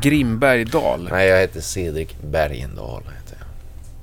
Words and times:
Grimbergdal? 0.00 1.08
Nej, 1.10 1.28
jag 1.28 1.40
heter 1.40 1.60
Cedric 1.60 2.08
Bergendahl. 2.22 3.02
Heter 3.02 3.36
jag. 3.38 3.46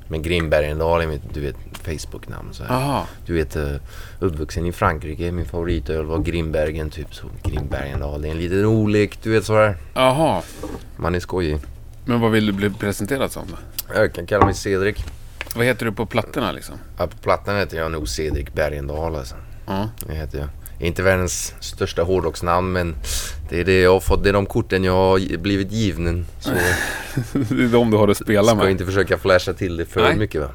Men 0.08 0.22
Grimbergendal 0.22 1.02
är 1.02 1.08
mitt, 1.08 1.34
du 1.34 1.42
vet, 1.42 1.56
Facebook-namn. 1.84 2.54
Så 2.54 2.64
här. 2.64 3.04
Du 3.26 3.34
vet, 3.34 3.56
eh, 3.56 3.76
uppvuxen 4.20 4.66
i 4.66 4.72
Frankrike. 4.72 5.32
Min 5.32 5.46
favoritöl 5.46 6.06
var 6.06 6.20
Grimbergen, 6.20 6.90
typ 6.90 7.16
så. 7.16 7.28
Grimbergendal. 7.44 8.22
Det 8.22 8.28
är 8.28 8.32
en 8.32 8.38
liten 8.38 8.66
olek, 8.66 9.20
du 9.24 9.32
vet 9.32 9.46
sådär. 9.46 9.78
Jaha. 9.94 10.42
Man 10.96 11.16
är 11.16 11.20
skojig. 11.20 11.58
Men 12.06 12.22
vad 12.22 12.32
vill 12.32 12.46
du 12.46 12.52
bli 12.52 12.70
presenterad 12.70 13.32
som? 13.32 13.44
Jag 13.96 14.14
kan 14.14 14.26
kalla 14.26 14.46
mig 14.46 14.54
Cedric. 14.54 14.98
Vad 15.56 15.66
heter 15.66 15.86
du 15.86 15.92
på 15.92 16.06
plattorna 16.06 16.52
liksom? 16.52 16.76
Ja, 16.98 17.08
på 17.08 17.18
plattan 17.18 17.58
heter 17.58 17.78
jag 17.78 17.92
nog 17.92 18.10
Cedric 18.10 18.54
Bergendahl 18.54 19.16
alltså. 19.16 19.36
Ja. 19.66 19.90
Det 20.08 20.16
heter 20.16 20.40
jag. 20.40 20.48
Inte 20.80 21.04
världens 21.04 21.54
största 21.60 22.04
hårdrocksnamn 22.04 22.72
men 22.72 22.96
det 23.50 23.60
är 23.60 23.66
det 23.66 23.82
jag 23.82 23.94
har 23.94 24.00
fått. 24.00 24.24
Det 24.24 24.30
är 24.30 24.34
de 24.34 24.46
korten 24.46 24.84
jag 24.84 24.94
har 24.94 25.38
blivit 25.38 25.72
given. 25.72 26.26
Så 26.40 26.50
det 27.34 27.64
är 27.64 27.68
de 27.68 27.92
du 27.92 27.98
har 27.98 28.08
att 28.08 28.18
spela 28.18 28.44
ska 28.44 28.56
med. 28.56 28.64
jag 28.66 28.72
inte 28.72 28.86
försöka 28.86 29.18
flasha 29.18 29.54
till 29.54 29.78
det 29.78 29.86
för 29.86 30.02
Nej. 30.02 30.16
mycket 30.16 30.42
va. 30.42 30.50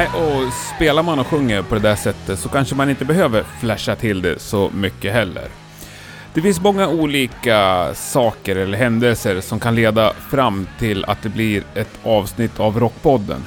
Nej, 0.00 0.08
och 0.08 0.52
spelar 0.76 1.02
man 1.02 1.18
och 1.18 1.26
sjunger 1.26 1.62
på 1.62 1.74
det 1.74 1.80
där 1.80 1.96
sättet 1.96 2.38
så 2.38 2.48
kanske 2.48 2.74
man 2.74 2.90
inte 2.90 3.04
behöver 3.04 3.44
flasha 3.60 3.96
till 3.96 4.22
det 4.22 4.38
så 4.38 4.70
mycket 4.74 5.12
heller. 5.12 5.44
Det 6.34 6.42
finns 6.42 6.60
många 6.60 6.88
olika 6.88 7.88
saker 7.94 8.56
eller 8.56 8.78
händelser 8.78 9.40
som 9.40 9.60
kan 9.60 9.74
leda 9.74 10.12
fram 10.12 10.66
till 10.78 11.04
att 11.04 11.22
det 11.22 11.28
blir 11.28 11.62
ett 11.74 11.98
avsnitt 12.02 12.60
av 12.60 12.80
Rockpodden. 12.80 13.44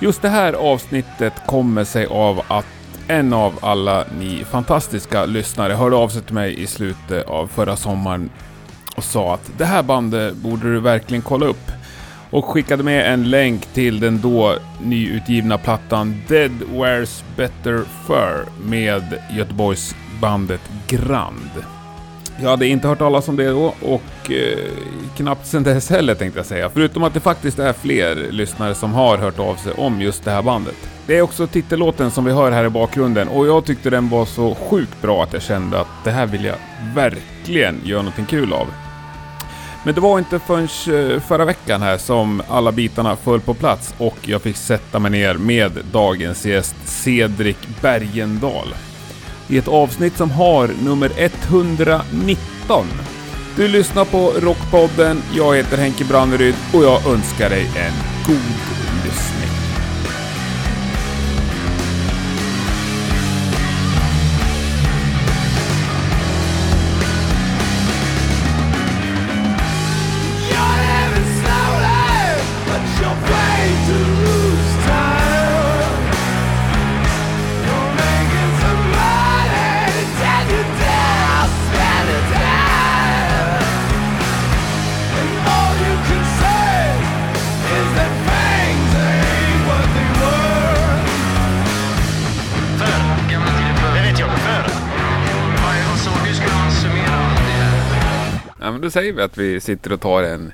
Just 0.00 0.22
det 0.22 0.28
här 0.28 0.52
avsnittet 0.52 1.32
kommer 1.46 1.84
sig 1.84 2.06
av 2.06 2.42
att 2.48 2.66
en 3.08 3.32
av 3.32 3.58
alla 3.60 4.04
ni 4.18 4.44
fantastiska 4.44 5.26
lyssnare 5.26 5.72
hörde 5.72 5.96
av 5.96 6.08
sig 6.08 6.22
till 6.22 6.34
mig 6.34 6.62
i 6.62 6.66
slutet 6.66 7.26
av 7.26 7.46
förra 7.46 7.76
sommaren 7.76 8.30
och 8.96 9.04
sa 9.04 9.34
att 9.34 9.50
det 9.58 9.64
här 9.64 9.82
bandet 9.82 10.34
borde 10.34 10.72
du 10.72 10.80
verkligen 10.80 11.22
kolla 11.22 11.46
upp 11.46 11.70
och 12.36 12.44
skickade 12.44 12.82
med 12.82 13.12
en 13.12 13.30
länk 13.30 13.66
till 13.66 14.00
den 14.00 14.20
då 14.20 14.56
nyutgivna 14.82 15.58
plattan 15.58 16.22
Dead 16.28 16.52
Wears 16.72 17.24
Better 17.36 17.82
Fur 18.06 18.68
med 18.68 19.02
Göteborgsbandet 19.30 20.60
Grand. 20.86 21.50
Jag 22.42 22.50
hade 22.50 22.66
inte 22.66 22.88
hört 22.88 22.98
talas 22.98 23.28
om 23.28 23.36
det 23.36 23.48
då 23.48 23.74
och 23.82 24.30
eh, 24.30 24.70
knappt 25.16 25.46
sen 25.46 25.62
dess 25.62 25.90
heller 25.90 26.14
tänkte 26.14 26.38
jag 26.38 26.46
säga. 26.46 26.70
Förutom 26.74 27.02
att 27.02 27.14
det 27.14 27.20
faktiskt 27.20 27.58
är 27.58 27.72
fler 27.72 28.16
lyssnare 28.30 28.74
som 28.74 28.92
har 28.92 29.18
hört 29.18 29.38
av 29.38 29.54
sig 29.54 29.72
om 29.72 30.00
just 30.00 30.24
det 30.24 30.30
här 30.30 30.42
bandet. 30.42 30.76
Det 31.06 31.16
är 31.16 31.22
också 31.22 31.46
titellåten 31.46 32.10
som 32.10 32.24
vi 32.24 32.32
hör 32.32 32.50
här 32.50 32.64
i 32.64 32.70
bakgrunden 32.70 33.28
och 33.28 33.46
jag 33.46 33.64
tyckte 33.64 33.90
den 33.90 34.08
var 34.08 34.24
så 34.24 34.54
sjukt 34.54 35.02
bra 35.02 35.22
att 35.22 35.32
jag 35.32 35.42
kände 35.42 35.80
att 35.80 36.04
det 36.04 36.10
här 36.10 36.26
vill 36.26 36.44
jag 36.44 36.56
verkligen 36.94 37.80
göra 37.84 38.02
någonting 38.02 38.26
kul 38.26 38.52
av. 38.52 38.66
Men 39.86 39.94
det 39.94 40.00
var 40.00 40.18
inte 40.18 40.38
förrän 40.38 41.14
eh, 41.14 41.20
förra 41.20 41.44
veckan 41.44 41.82
här 41.82 41.98
som 41.98 42.42
alla 42.48 42.72
bitarna 42.72 43.16
föll 43.16 43.40
på 43.40 43.54
plats 43.54 43.94
och 43.98 44.16
jag 44.22 44.42
fick 44.42 44.56
sätta 44.56 44.98
mig 44.98 45.10
ner 45.10 45.34
med 45.34 45.72
dagens 45.92 46.46
gäst 46.46 46.76
Cedric 46.84 47.56
Bergendahl. 47.80 48.74
I 49.48 49.58
ett 49.58 49.68
avsnitt 49.68 50.16
som 50.16 50.30
har 50.30 50.70
nummer 50.84 51.10
119. 51.16 52.86
Du 53.56 53.68
lyssnar 53.68 54.04
på 54.04 54.32
Rockpodden, 54.40 55.22
jag 55.34 55.56
heter 55.56 55.76
Henke 55.76 56.04
Branneryd 56.04 56.54
och 56.74 56.84
jag 56.84 57.06
önskar 57.06 57.50
dig 57.50 57.62
en 57.76 57.94
god 58.26 59.04
lyssning. 59.04 59.55
Då 98.86 98.90
säger 98.90 99.12
vi 99.12 99.22
att 99.22 99.38
vi 99.38 99.60
sitter 99.60 99.92
och 99.92 100.00
tar 100.00 100.22
en 100.22 100.52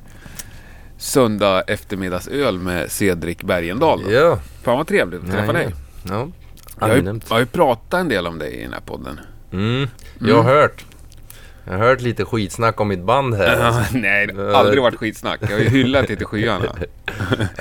söndag 0.97 1.63
eftermiddagsöl 1.63 2.59
med 2.59 2.91
Cedric 2.91 3.39
Bergendahl. 3.39 4.13
Ja. 4.13 4.39
Fan 4.63 4.77
vad 4.77 4.87
trevligt 4.87 5.25
att 5.25 5.31
träffa 5.31 5.53
dig. 5.53 5.75
Ja. 6.09 6.29
Jag 6.81 6.89
har, 6.89 6.97
ju, 6.97 7.05
jag 7.05 7.21
har 7.29 7.39
ju 7.41 7.47
pratat 7.47 8.01
en 8.01 8.09
del 8.09 8.27
om 8.27 8.39
dig 8.39 8.53
i 8.55 8.63
den 8.63 8.73
här 8.73 8.81
podden. 8.81 9.21
Mm. 9.53 9.89
Jag 10.19 10.43
har 10.43 10.55
hört. 10.55 10.85
Jag 11.65 11.73
har 11.73 11.79
hört 11.79 12.01
lite 12.01 12.25
skitsnack 12.25 12.81
om 12.81 12.89
mitt 12.89 13.05
band 13.05 13.35
här. 13.35 13.61
Alltså. 13.61 13.97
Nej, 13.99 14.27
det 14.27 14.35
har 14.35 14.53
aldrig 14.53 14.83
varit 14.83 14.97
skitsnack. 14.97 15.41
Jag 15.43 15.49
har 15.49 15.59
ju 15.59 15.69
hyllat 15.69 16.07
till 16.07 16.25
skyarna. 16.27 16.65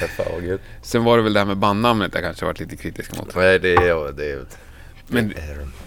Ja, 0.02 0.08
fan. 0.08 0.60
Sen 0.82 1.04
var 1.04 1.18
det 1.18 1.24
väl 1.24 1.34
det 1.34 1.40
här 1.40 1.48
med 1.48 1.58
bandnamnet 1.58 2.12
jag 2.14 2.24
kanske 2.24 2.46
varit 2.46 2.60
lite 2.60 2.76
kritisk 2.76 3.18
mot. 3.18 3.36
Nej, 3.36 3.60
det 3.60 3.76
är... 3.76 3.88
ja, 3.88 4.12
Det 4.12 4.32
är, 4.32 4.40
Men 5.14 5.34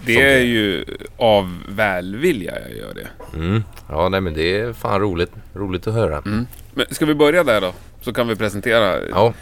det 0.05 0.21
är, 0.21 0.39
ju 0.39 0.85
av 1.17 1.57
välvilja 1.69 2.59
jag 2.61 2.77
gör 2.77 2.93
det. 2.93 3.37
Mm. 3.37 3.63
Ja, 3.89 4.09
nej 4.09 4.21
men 4.21 4.33
det 4.33 4.57
är 4.59 4.73
fan 4.73 5.01
roligt. 5.01 5.31
Roligt 5.53 5.87
att 5.87 5.93
höra. 5.93 6.17
Mm. 6.17 6.47
Men 6.73 6.85
ska 6.91 7.05
vi 7.05 7.15
börja 7.15 7.43
där 7.43 7.61
då? 7.61 7.73
Så 8.01 8.13
kan 8.13 8.27
vi 8.27 8.35
presentera. 8.35 8.99
Ja, 9.09 9.33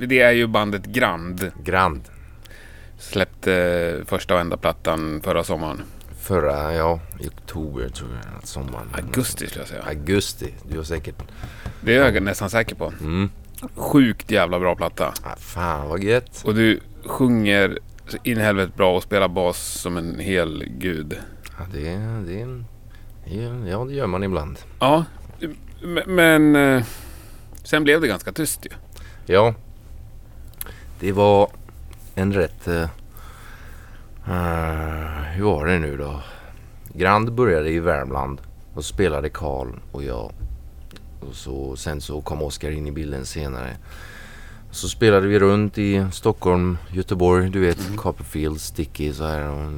Det 0.00 0.20
är 0.20 0.32
ju 0.32 0.46
bandet 0.46 0.86
Grand. 0.86 1.50
Grand. 1.64 2.00
Släppte 2.98 4.02
första 4.06 4.34
och 4.34 4.40
enda 4.40 4.56
plattan 4.56 5.20
förra 5.24 5.44
sommaren. 5.44 5.82
Förra, 6.20 6.74
ja, 6.74 7.00
i 7.20 7.28
oktober 7.28 7.88
tror 7.88 8.10
jag. 8.24 8.38
att 8.38 8.46
Sommaren. 8.46 8.88
Augusti 8.92 9.46
skulle 9.46 9.60
jag 9.60 9.68
säga. 9.68 9.82
Augusti. 9.82 10.54
Du 10.70 10.76
har 10.76 10.84
säkert... 10.84 11.22
Det 11.80 11.96
är 11.96 12.12
jag 12.14 12.22
nästan 12.22 12.50
säker 12.50 12.74
på. 12.74 12.92
Mm. 13.00 13.30
Sjukt 13.74 14.30
jävla 14.30 14.58
bra 14.58 14.74
platta. 14.74 15.14
Ah, 15.22 15.36
fan 15.36 15.88
vad 15.88 16.02
gött. 16.02 16.42
Och 16.44 16.54
du 16.54 16.80
sjunger 17.04 17.78
så 18.08 18.16
in 18.22 18.38
i 18.38 18.42
helvete 18.42 18.72
bra 18.76 18.96
och 18.96 19.02
spelar 19.02 19.28
bas 19.28 19.58
som 19.58 19.96
en 19.96 20.18
hel 20.18 20.64
gud. 20.68 21.18
Ja, 21.58 21.64
det, 21.72 21.96
det, 22.26 22.64
ja, 23.70 23.84
det 23.84 23.94
gör 23.94 24.06
man 24.06 24.22
ibland. 24.22 24.58
Ja, 24.80 25.04
men 26.06 26.56
eh, 26.56 26.84
sen 27.62 27.84
blev 27.84 28.00
det 28.00 28.08
ganska 28.08 28.32
tyst 28.32 28.66
ju. 28.66 28.70
Ja. 29.26 29.54
Det 31.00 31.12
var 31.12 31.50
en 32.14 32.32
rätt... 32.32 32.68
Uh, 32.68 32.86
hur 35.32 35.44
var 35.44 35.66
det 35.66 35.78
nu 35.78 35.96
då? 35.96 36.22
Grand 36.94 37.32
började 37.32 37.70
i 37.70 37.80
Värmland 37.80 38.40
och 38.74 38.84
spelade 38.84 39.28
Karl 39.28 39.68
och 39.92 40.02
jag. 40.02 40.32
Och 41.20 41.34
så, 41.34 41.76
sen 41.76 42.00
så 42.00 42.20
kom 42.20 42.42
Oskar 42.42 42.70
in 42.70 42.86
i 42.86 42.92
bilden 42.92 43.26
senare. 43.26 43.76
Så 44.76 44.88
spelade 44.88 45.26
vi 45.26 45.38
runt 45.38 45.78
i 45.78 46.06
Stockholm, 46.12 46.78
Göteborg, 46.92 47.50
du 47.50 47.60
vet, 47.60 47.96
Copperfield, 47.96 48.60
Sticky 48.60 49.12
så 49.12 49.24
här. 49.24 49.50
Och 49.50 49.72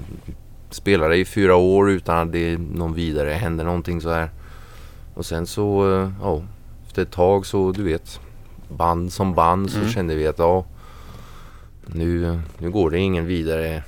spelade 0.71 1.17
i 1.17 1.25
fyra 1.25 1.57
år 1.57 1.91
utan 1.91 2.17
att 2.17 2.33
det 2.33 2.59
någon 2.59 2.95
vidare 2.95 3.31
hände 3.31 3.65
någonting 3.65 4.01
så 4.01 4.11
här. 4.11 4.31
Och 5.15 5.27
sen 5.27 5.47
så, 5.47 5.95
eh, 5.95 6.11
ja, 6.23 6.43
efter 6.87 7.03
ett 7.03 7.11
tag 7.11 7.47
så 7.47 7.73
du 7.73 7.83
vet, 7.83 8.21
band 8.69 9.13
som 9.13 9.35
band 9.35 9.71
så 9.71 9.79
Mm. 9.79 9.91
kände 9.91 10.15
vi 10.15 10.27
att 10.27 10.39
ja, 10.39 10.65
nu, 11.87 12.41
nu 12.59 12.71
går 12.71 12.91
det 12.91 12.99
ingen 12.99 13.27
vidare. 13.27 13.83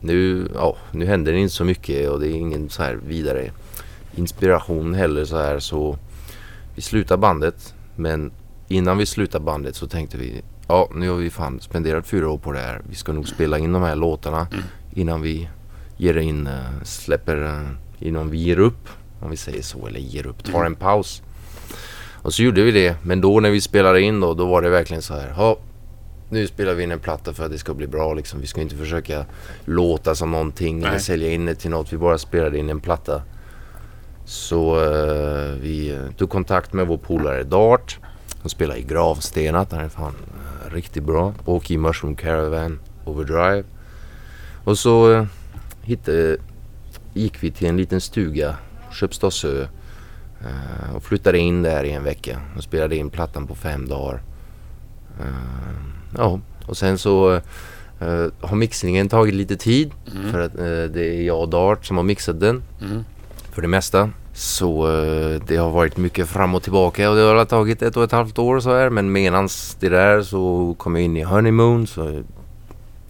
Nu, 0.00 0.48
ja, 0.54 0.76
nu 0.92 1.06
händer 1.06 1.32
det 1.32 1.38
inte 1.38 1.54
så 1.54 1.64
mycket 1.64 2.10
och 2.10 2.20
det 2.20 2.26
är 2.28 2.34
ingen 2.34 2.70
så 2.70 2.82
här 2.82 2.94
vidare 2.94 3.50
inspiration 4.14 4.94
heller 4.94 5.24
så 5.24 5.36
här 5.36 5.58
så 5.58 5.98
vi 6.74 6.82
slutar 6.82 7.16
bandet. 7.16 7.74
Men 7.96 8.30
innan 8.68 8.98
vi 8.98 9.06
slutar 9.06 9.40
bandet 9.40 9.76
så 9.76 9.86
tänkte 9.86 10.16
vi 10.18 10.42
ja, 10.68 10.88
nu 10.94 11.08
har 11.08 11.16
vi 11.16 11.30
fan 11.30 11.60
spenderat 11.60 12.06
fyra 12.06 12.28
år 12.30 12.38
på 12.38 12.52
det 12.52 12.58
här. 12.58 12.80
Vi 12.88 12.94
ska 12.94 13.12
nog 13.12 13.28
spela 13.28 13.58
in 13.58 13.72
de 13.72 13.82
här 13.82 13.96
låtarna 13.96 14.46
Mm. 14.52 14.64
innan 14.94 15.22
vi 15.22 15.48
ger 15.96 16.16
in, 16.18 16.46
eh, 16.46 16.82
släpper, 16.84 17.44
eh, 17.44 18.06
innan 18.06 18.30
vi 18.30 18.38
ger 18.38 18.58
upp. 18.58 18.88
Om 19.20 19.30
vi 19.30 19.36
säger 19.36 19.62
så, 19.62 19.86
eller 19.86 20.00
ger 20.00 20.26
upp, 20.26 20.44
tar 20.44 20.64
en 20.64 20.74
paus. 20.74 21.22
Och 22.22 22.34
så 22.34 22.42
gjorde 22.42 22.62
vi 22.62 22.70
det. 22.70 22.96
Men 23.02 23.20
då 23.20 23.40
när 23.40 23.50
vi 23.50 23.60
spelade 23.60 24.00
in 24.00 24.20
då, 24.20 24.34
då 24.34 24.46
var 24.46 24.62
det 24.62 24.68
verkligen 24.70 25.02
så 25.02 25.14
här. 25.14 25.34
"Ja, 25.36 25.58
nu 26.28 26.46
spelar 26.46 26.74
vi 26.74 26.82
in 26.82 26.90
en 26.92 26.98
platta 26.98 27.32
för 27.32 27.44
att 27.44 27.50
det 27.50 27.58
ska 27.58 27.74
bli 27.74 27.86
bra 27.86 28.14
liksom. 28.14 28.40
Vi 28.40 28.46
ska 28.46 28.60
inte 28.60 28.76
försöka 28.76 29.24
låta 29.64 30.14
som 30.14 30.30
någonting 30.30 30.78
eller 30.78 30.90
Nej. 30.90 31.00
sälja 31.00 31.30
in 31.32 31.46
det 31.46 31.54
till 31.54 31.70
något. 31.70 31.92
Vi 31.92 31.96
bara 31.96 32.18
spelade 32.18 32.58
in 32.58 32.68
en 32.70 32.80
platta. 32.80 33.22
Så 34.24 34.80
eh, 34.80 35.52
vi 35.60 35.98
tog 36.16 36.30
kontakt 36.30 36.72
med 36.72 36.86
vår 36.86 36.98
polare 36.98 37.42
Dart. 37.42 37.98
Som 38.40 38.50
spelar 38.50 38.76
i 38.76 38.82
Gravstenat. 38.82 39.72
Han 39.72 39.80
är 39.80 39.88
fan 39.88 40.14
eh, 40.64 40.74
riktigt 40.74 41.04
bra. 41.04 41.34
Och 41.44 41.70
i 41.70 41.78
Mushroom 41.78 42.16
Caravan 42.16 42.80
Overdrive. 43.04 43.64
Och 44.64 44.78
så 44.78 45.12
eh, 45.12 45.24
hittade, 45.82 46.36
gick 47.14 47.42
vi 47.42 47.50
till 47.50 47.66
en 47.68 47.76
liten 47.76 48.00
stuga, 48.00 48.56
Köpstadsö. 48.92 49.62
eh, 50.40 50.94
och 50.96 51.02
flyttade 51.02 51.38
in 51.38 51.62
där 51.62 51.84
i 51.84 51.92
en 51.92 52.04
vecka 52.04 52.40
och 52.56 52.62
spelade 52.62 52.96
in 52.96 53.10
plattan 53.10 53.46
på 53.46 53.54
fem 53.54 53.88
dagar. 53.88 54.22
Ja, 56.16 56.40
och 56.66 56.76
sen 56.76 56.98
så 56.98 57.32
eh, 58.00 58.26
har 58.40 58.56
mixningen 58.56 59.08
tagit 59.08 59.34
lite 59.34 59.56
tid. 59.56 59.90
För 60.30 60.40
att 60.40 60.54
eh, 60.58 60.94
det 60.94 61.16
är 61.16 61.22
jag 61.22 61.40
och 61.40 61.48
Dart 61.48 61.86
som 61.86 61.96
har 61.96 62.04
mixat 62.04 62.40
den. 62.40 62.62
Mm. 62.80 63.04
För 63.50 63.62
det 63.62 63.68
mesta. 63.68 64.10
Så 64.38 65.00
eh, 65.00 65.40
det 65.46 65.56
har 65.56 65.70
varit 65.70 65.96
mycket 65.96 66.28
fram 66.28 66.54
och 66.54 66.62
tillbaka 66.62 67.10
och 67.10 67.16
det 67.16 67.22
har 67.22 67.44
tagit 67.44 67.82
ett 67.82 67.96
och 67.96 68.04
ett 68.04 68.12
halvt 68.12 68.38
år 68.38 68.60
så 68.60 68.74
här. 68.76 68.90
Men 68.90 69.12
medans 69.12 69.76
det 69.80 69.88
där 69.88 70.22
så 70.22 70.74
kom 70.78 70.94
jag 70.96 71.04
in 71.04 71.16
i 71.16 71.22
Honeymoon. 71.22 71.86
Så 71.86 72.22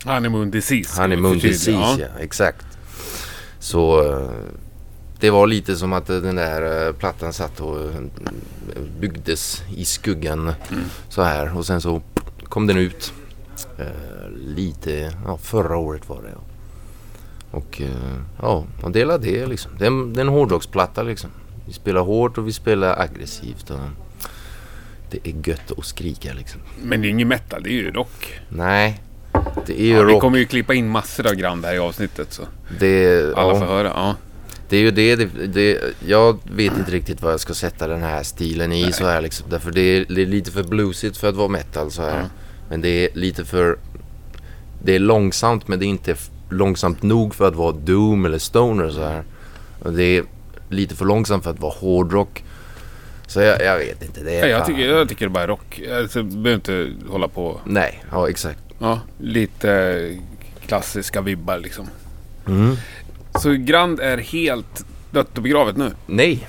Honeymoon 0.05 0.51
disease. 0.51 1.03
Honeymoon 1.03 1.39
disease, 1.39 2.01
ja. 2.01 2.21
Exakt. 2.21 2.67
Så 3.59 4.13
eh, 4.13 4.29
det 5.21 5.31
var 5.31 5.47
lite 5.47 5.77
som 5.77 5.93
att 5.93 6.11
eh, 6.11 6.17
den 6.17 6.37
där 6.37 6.93
plattan 6.93 7.33
satt 7.33 7.61
och 7.61 7.77
byggdes 9.01 9.63
i 9.77 9.85
skuggan 9.85 10.53
så 11.09 11.23
här. 11.23 11.57
Och 11.57 11.67
sen 11.67 11.81
så 11.81 12.03
kom 12.45 12.67
den 12.67 12.77
ut 12.77 13.13
lite, 14.37 15.13
ja 15.27 15.37
förra 15.37 15.77
året 15.77 16.09
var 16.09 16.23
det. 16.23 16.48
Och 17.51 17.81
eh, 17.81 17.89
ja, 18.43 18.65
och 18.83 18.91
dela 18.91 19.19
det 19.19 19.47
liksom. 19.47 19.73
Det 19.79 19.85
är, 19.85 19.87
en- 19.89 20.13
det 20.15 20.21
är 20.21 20.23
en 20.23 20.29
hårdrocksplatta 20.29 21.03
liksom. 21.03 21.31
Vi 21.67 21.73
spelar 21.73 22.01
hårt 22.01 22.39
och 22.39 22.49
vi 22.49 22.53
spelar 22.53 23.01
aggressivt. 23.01 23.71
Och 23.71 23.79
det 25.11 25.19
är 25.29 25.49
gött 25.49 25.73
att 25.79 25.85
skrika 25.85 26.33
liksom. 26.33 26.61
Men 26.83 27.01
det 27.03 27.09
är 27.09 27.11
ingen 27.11 27.29
metal, 27.29 27.63
det 27.63 27.69
är 27.71 27.73
ju 27.73 27.91
rock. 27.91 28.41
Nej, 28.49 29.01
det 29.67 29.81
är 29.81 29.85
ju 29.85 29.93
Ja, 29.97 30.03
vi 30.03 30.13
rock. 30.13 30.21
kommer 30.21 30.39
ju 30.39 30.45
klippa 30.45 30.75
in 30.75 30.89
massor 30.89 31.27
av 31.27 31.35
Grand 31.35 31.65
här 31.65 31.75
i 31.75 31.79
avsnittet 31.79 32.33
så 32.33 32.43
Det, 32.79 33.23
alla 33.37 33.53
ja. 33.55 33.59
får 33.61 33.67
höra. 33.67 33.89
Ja. 33.95 34.15
Det 34.69 34.77
är 34.77 34.81
ju 34.81 34.91
det, 34.91 35.17
det, 35.17 35.47
det, 35.47 35.81
jag 36.07 36.39
vet 36.53 36.79
inte 36.79 36.91
riktigt 36.91 37.23
vad 37.23 37.33
jag 37.33 37.41
ska 37.41 37.55
sätta 37.55 37.87
den 37.89 38.03
här 38.03 38.23
stilen 38.23 38.73
i 38.73 38.93
så 38.93 39.07
här 39.07 39.21
liksom. 39.21 39.47
Därför 39.51 39.71
det 39.71 39.81
är, 39.81 40.05
det 40.09 40.23
är 40.23 40.27
lite 40.27 40.51
för 40.51 40.63
bluesigt 40.63 41.17
för 41.17 41.29
att 41.29 41.35
vara 41.35 41.49
metal 41.49 41.91
så 41.91 42.03
här. 42.03 42.19
Ja. 42.21 42.27
Men 42.71 42.81
det 42.81 42.89
är 42.89 43.09
lite 43.15 43.45
för... 43.45 43.79
Det 44.85 44.95
är 44.95 44.99
långsamt 44.99 45.69
men 45.69 45.79
det 45.79 45.85
är 45.85 45.89
inte 45.89 46.17
långsamt 46.51 47.03
nog 47.03 47.35
för 47.35 47.49
att 47.49 47.55
vara 47.55 47.73
doom 47.73 48.25
eller 48.25 48.39
stoner 48.39 48.91
så 48.91 49.05
här. 49.05 49.23
Det 49.91 50.03
är 50.03 50.25
lite 50.69 50.95
för 50.95 51.05
långsamt 51.05 51.45
för 51.45 51.51
att 51.51 51.61
vara 51.61 51.73
hårdrock. 51.73 52.45
Så 53.27 53.41
jag, 53.41 53.63
jag 53.63 53.79
vet 53.79 54.03
inte. 54.03 54.21
Det 54.25 54.35
Ja, 54.35 54.47
jag, 54.47 54.67
tycker, 54.67 54.81
jag 54.89 55.09
tycker 55.09 55.27
det 55.27 55.31
bara 55.31 55.43
är 55.45 55.49
rock. 55.49 55.81
Alltså, 55.93 56.23
behöver 56.23 56.55
inte 56.55 56.93
hålla 57.11 57.29
på. 57.29 57.61
Nej, 57.65 58.05
ja 58.11 58.29
exakt. 58.29 58.59
Ja, 58.79 59.01
lite 59.19 60.19
klassiska 60.67 61.21
vibbar 61.21 61.59
liksom. 61.59 61.87
Mm. 62.47 62.77
Så 63.39 63.51
Grand 63.53 64.01
är 64.01 64.19
helt 64.19 64.85
dött 65.11 65.37
och 65.37 65.43
begravet 65.43 65.77
nu. 65.77 65.91
Nej. 66.07 66.49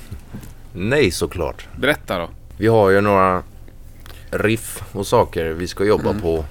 Nej 0.73 1.11
såklart. 1.11 1.67
Berätta 1.75 2.17
då. 2.19 2.29
Vi 2.57 2.67
har 2.67 2.89
ju 2.89 3.01
några 3.01 3.43
riff 4.31 4.83
och 4.91 5.07
saker 5.07 5.45
vi 5.49 5.67
ska 5.67 5.83
jobba 5.85 6.09
Mm. 6.09 6.21
på. 6.21 6.45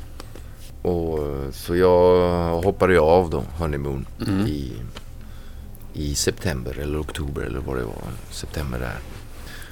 Och, 0.88 1.18
eh, 1.18 1.50
så 1.52 1.76
jag 1.76 2.62
hoppade 2.62 2.92
ju 2.92 2.98
av 2.98 3.30
då, 3.30 3.42
Honeymoon, 3.58 4.06
Mm. 4.28 4.46
i, 4.46 4.72
i 5.92 6.14
september 6.14 6.78
eller 6.78 7.00
oktober 7.00 7.42
eller 7.42 7.60
vad 7.60 7.76
det 7.76 7.84
var. 7.84 7.94
September 8.30 8.78
där. 8.78 8.96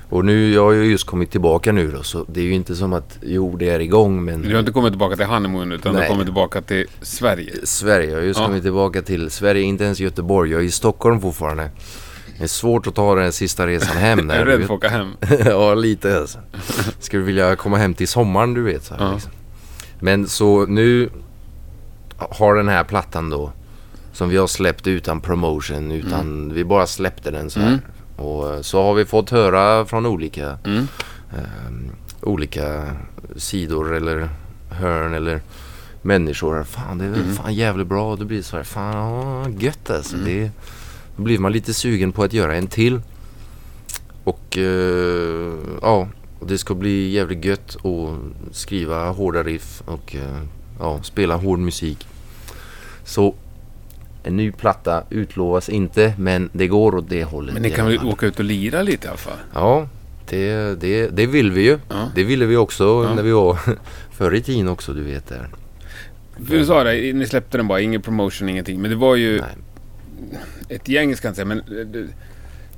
Och 0.09 0.25
nu, 0.25 0.53
jag 0.53 0.65
har 0.65 0.73
ju 0.73 0.85
just 0.85 1.07
kommit 1.07 1.31
tillbaka 1.31 1.73
nu 1.73 1.91
då 1.91 2.03
så 2.03 2.25
det 2.29 2.41
är 2.41 2.45
ju 2.45 2.53
inte 2.55 2.75
som 2.77 2.93
att, 2.93 3.19
jo 3.23 3.57
det 3.57 3.69
är 3.71 3.81
igång 3.81 4.25
men 4.25 4.43
Du 4.43 4.53
har 4.53 4.59
inte 4.61 4.73
kommit 4.73 4.93
tillbaka 4.93 5.17
till 5.17 5.27
Honeymoon 5.27 5.73
utan 5.73 5.93
du 5.93 5.99
har 5.99 6.03
Nej. 6.03 6.11
kommit 6.11 6.27
tillbaka 6.27 6.63
till 6.63 6.87
Sverige. 7.03 7.53
Sverige, 7.67 8.11
jag 8.11 8.17
har 8.17 8.23
just 8.23 8.41
Ja. 8.41 8.47
kommit 8.47 8.63
tillbaka 8.63 9.03
till 9.03 9.31
Sverige, 9.31 9.63
inte 9.63 9.85
ens 9.85 10.01
Göteborg. 10.01 10.51
Jag 10.51 10.61
är 10.61 10.65
i 10.65 10.71
Stockholm 10.71 11.21
fortfarande. 11.21 11.71
Det 12.39 12.45
är 12.45 12.49
svårt 12.49 12.87
att 12.87 12.95
ta 12.95 13.15
den 13.15 13.33
sista 13.33 13.67
resan 13.67 13.97
hem. 13.97 14.19
Är 14.31 14.35
Där, 14.35 14.45
du 14.45 14.51
du 14.51 14.59
rädd 14.59 14.67
för 14.67 14.75
att 14.75 14.79
åka 14.79 14.89
hem? 14.89 15.11
ja, 15.45 15.75
lite 15.75 16.19
alltså. 16.19 16.39
Skulle 16.99 17.23
vilja 17.23 17.57
komma 17.57 17.77
hem 17.77 17.95
till 17.95 18.09
sommaren, 18.09 18.55
du 18.55 18.63
vet. 18.63 18.85
Så 18.85 18.95
här, 18.95 19.05
Ja. 19.05 19.13
liksom. 19.13 19.33
Men 20.01 20.29
så 20.29 20.67
nu 20.67 21.11
har 22.19 22.55
den 22.55 22.69
här 22.69 22.85
plattan 22.85 23.31
då 23.31 23.53
som 24.13 24.29
vi 24.29 24.37
har 24.37 24.47
släppt 24.47 24.87
utan 24.87 25.21
promotion, 25.21 25.93
utan 25.93 26.53
vi 26.55 26.65
bara 26.65 26.87
släppte 26.87 27.31
den 27.31 27.51
så 27.51 27.61
här. 27.61 27.69
Mm. 27.69 27.81
Och 28.17 28.55
eh, 28.55 28.61
så 28.61 28.83
har 28.83 28.95
vi 28.95 29.05
fått 29.05 29.31
höra 29.31 29.85
från 29.85 30.07
olika 30.07 30.59
Mm. 30.65 30.89
ehm, 31.33 31.91
olika 32.23 32.87
sidor 33.37 33.95
eller 33.97 34.29
hörn 34.71 35.15
eller 35.15 35.41
människor. 36.03 36.65
Fan, 36.65 36.99
det 36.99 37.05
är 37.05 37.09
Mm. 37.09 37.35
fan 37.35 37.55
jävligt 37.55 37.87
bra. 37.87 38.17
Det 38.17 38.25
blir 38.25 38.43
så 38.43 38.57
här, 38.57 38.65
fan 38.65 39.57
gött 39.59 39.91
alltså. 39.91 40.17
Det, 40.17 40.51
då 41.17 41.23
blir 41.23 41.39
man 41.39 41.53
lite 41.53 41.75
sugen 41.75 42.13
på 42.13 42.23
att 42.23 42.33
göra 42.33 42.55
en 42.57 42.67
till. 42.67 43.01
Och 44.25 44.59
eh, 44.59 45.53
ja, 45.83 46.09
och 46.47 46.53
det 46.53 46.59
ska 46.59 46.75
bli 46.75 47.09
jävligt 47.09 47.45
gött 47.45 47.77
att 47.77 48.57
skriva 48.57 49.11
hårda 49.11 49.43
riff 49.43 49.83
och 49.87 50.17
eh, 50.17 50.43
ja, 50.79 51.03
spela 51.03 51.37
hård 51.37 51.59
musik. 51.59 52.07
Så 53.05 53.35
en 54.23 54.37
ny 54.37 54.53
platta 54.53 55.05
utlovas 55.11 55.69
inte, 55.69 56.15
men 56.19 56.51
det 56.53 56.67
går 56.69 56.95
åt 56.95 57.09
det 57.09 57.25
hållet. 57.25 57.55
Men 57.55 57.63
ni 57.63 57.71
kan 57.71 57.87
väl 57.87 57.99
åka 58.07 58.27
ut 58.27 58.39
och 58.39 58.45
lira 58.45 58.83
lite 58.83 59.07
i 59.07 59.09
alla 59.09 59.19
fall? 59.19 59.39
Ja, 59.55 59.89
det, 60.29 60.81
det, 60.81 61.09
det 61.09 61.27
vill 61.27 61.51
vi 61.51 61.63
ju. 61.63 61.79
Ja. 61.89 62.11
Det 62.15 62.25
ville 62.25 62.47
vi 62.47 62.57
också 62.57 62.85
Ja. 62.85 63.15
när 63.15 63.23
vi 63.23 63.31
var 63.33 63.59
förr 64.11 64.35
i 64.35 64.43
tiden 64.43 64.69
också, 64.69 64.93
du 64.93 65.03
vet 65.03 65.27
där. 65.29 65.49
För 66.47 66.59
du 66.59 66.67
sa 66.67 66.85
det, 66.85 67.13
ni 67.13 67.27
släppte 67.27 67.57
den 67.57 67.69
bara, 67.69 67.81
ingen 67.81 68.03
promotion, 68.03 68.49
ingenting. 68.49 68.81
Men 68.83 68.91
det 68.91 68.97
var 68.97 69.17
ju 69.17 69.41
Nej. 69.41 70.39
ett 70.69 70.89
gäng, 70.89 71.17
ska 71.17 71.27
jag 71.29 71.31
inte 71.31 71.37
säga, 71.37 71.47
men 71.47 71.59
eh, 71.59 72.11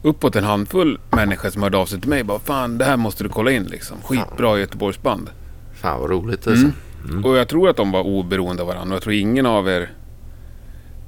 uppåt 0.02 0.36
en 0.36 0.44
handfull 0.44 0.98
människor 1.10 1.50
som 1.50 1.62
hörde 1.62 1.76
av 1.76 1.86
sig 1.86 2.00
till 2.00 2.10
mig. 2.10 2.24
Bara, 2.24 2.38
fan, 2.38 2.78
det 2.78 2.84
här 2.84 2.96
måste 2.96 3.24
du 3.24 3.28
kolla 3.28 3.50
in 3.50 3.64
liksom. 3.64 3.96
Skitbra 4.02 4.58
Göteborgsband. 4.58 5.30
Fan 5.74 6.00
vad 6.00 6.10
roligt 6.10 6.46
alltså. 6.46 6.64
Mm. 6.64 6.72
Mm. 7.08 7.24
Och 7.24 7.36
jag 7.36 7.48
tror 7.48 7.68
att 7.68 7.76
de 7.76 7.90
var 7.92 8.02
oberoende 8.02 8.62
av 8.62 8.68
varandra. 8.68 8.94
Jag 8.94 9.02
tror 9.02 9.14
ingen 9.14 9.46
av 9.46 9.68
er... 9.68 9.90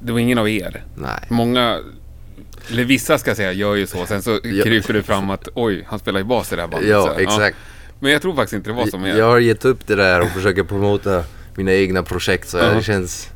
Det 0.02 0.12
var 0.12 0.18
ingen 0.18 0.38
av 0.38 0.48
er. 0.48 0.84
Nej. 0.94 1.26
Många... 1.28 1.78
Eller 2.70 2.84
vissa 2.84 3.18
ska 3.18 3.30
jag 3.30 3.36
säga 3.36 3.52
gör 3.52 3.74
ju 3.74 3.86
så. 3.86 4.06
Sen 4.06 4.22
så 4.22 4.30
Ja. 4.44 4.64
kryper 4.64 4.92
det 4.92 5.02
fram 5.02 5.30
att 5.30 5.48
oj, 5.54 5.84
han 5.88 5.98
spelar 5.98 6.20
ju 6.20 6.24
bas 6.24 6.52
i 6.52 6.56
det 6.56 6.62
här 6.62 6.68
bandet. 6.68 6.90
Ja, 6.90 7.06
här, 7.16 7.22
exakt. 7.22 7.56
Men 8.00 8.12
jag 8.12 8.22
tror 8.22 8.34
faktiskt 8.34 8.52
inte 8.52 8.70
det 8.70 8.76
var 8.76 8.86
som 8.86 9.04
er. 9.06 9.16
Jag 9.16 9.28
har 9.28 9.38
gett 9.38 9.64
upp 9.64 9.86
det 9.86 9.94
där 9.94 10.20
och 10.20 10.28
försöker 10.28 10.62
promota 10.62 11.24
mina 11.54 11.72
egna 11.72 12.02
projekt 12.02 12.48
så 12.48 12.58
här. 12.58 12.68
Ja. 12.68 12.74
Det 12.74 12.82
känns... 12.82 13.30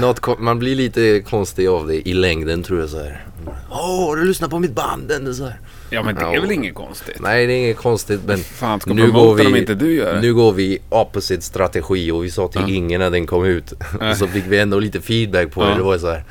Något, 0.00 0.38
man 0.38 0.58
blir 0.58 0.74
lite 0.76 1.20
konstig 1.20 1.66
av 1.68 1.86
det 1.86 2.08
i 2.08 2.14
längden 2.14 2.62
tror 2.62 2.80
jag 2.80 2.88
så 2.88 2.98
här. 3.02 3.24
Åh, 3.70 4.06
har 4.08 4.16
du 4.16 4.24
lyssnat 4.24 4.50
på 4.50 4.58
mitt 4.58 4.74
band? 4.74 5.08
Den, 5.08 5.34
så 5.34 5.44
här. 5.44 5.60
Ja, 5.90 6.02
men 6.02 6.14
det 6.14 6.20
är 6.20 6.34
Ja. 6.34 6.40
väl 6.40 6.50
inget 6.50 6.74
konstigt. 6.74 7.16
Nej, 7.20 7.46
det 7.46 7.52
är 7.52 7.58
inget 7.58 7.76
konstigt 7.76 8.20
men... 8.26 8.38
Fan, 8.38 8.80
ska 8.80 8.94
nu 8.94 9.12
går 9.12 9.34
vi- 9.34 9.46
om 9.46 9.56
inte 9.56 9.74
du 9.74 9.94
gör 9.94 10.14
det? 10.14 10.20
Nu 10.20 10.34
går 10.34 10.52
vi 10.52 10.78
opposite 10.88 11.42
strategi 11.42 12.10
och 12.10 12.24
vi 12.24 12.30
sa 12.30 12.48
till 12.48 12.60
Ja. 12.60 12.68
ingen 12.68 13.00
när 13.00 13.10
den 13.10 13.26
kom 13.26 13.44
ut. 13.44 13.72
Och 14.10 14.16
så 14.16 14.26
fick 14.26 14.44
vi 14.48 14.58
ändå 14.58 14.78
lite 14.78 15.00
feedback 15.00 15.50
på 15.52 15.62
Ja. 15.62 15.68
det. 15.68 15.74
Det 15.76 15.82
var 15.82 15.98
så 15.98 16.10
här. 16.10 16.24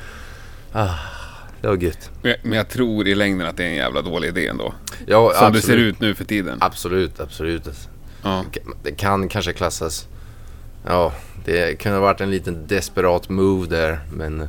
Ah, 0.72 0.88
det 1.60 1.68
var 1.68 1.76
gött. 1.76 2.10
Men 2.42 2.52
jag- 2.52 2.68
tror 2.68 3.08
i 3.08 3.14
längden 3.14 3.46
att 3.46 3.56
det 3.56 3.64
är 3.64 3.68
en 3.68 3.74
jävla 3.74 4.02
dålig 4.02 4.28
idé 4.28 4.46
ändå. 4.46 4.74
Ja, 5.06 5.32
Som 5.34 5.46
absolut. 5.46 5.54
det 5.62 5.66
ser 5.66 5.76
ut 5.76 6.00
nu 6.00 6.14
för 6.14 6.24
tiden. 6.24 6.58
Absolut, 6.60 7.20
absolut. 7.20 7.68
Ja. 8.22 8.44
Det 8.82 8.92
kan 8.92 9.28
kanske 9.28 9.52
klassas... 9.52 10.06
Ja, 10.86 11.12
det 11.46 11.78
kunde 11.78 11.98
ha 11.98 12.02
varit 12.02 12.20
en 12.20 12.30
liten 12.30 12.66
desperat 12.66 13.28
move 13.28 13.66
där. 13.66 14.00
Men 14.12 14.48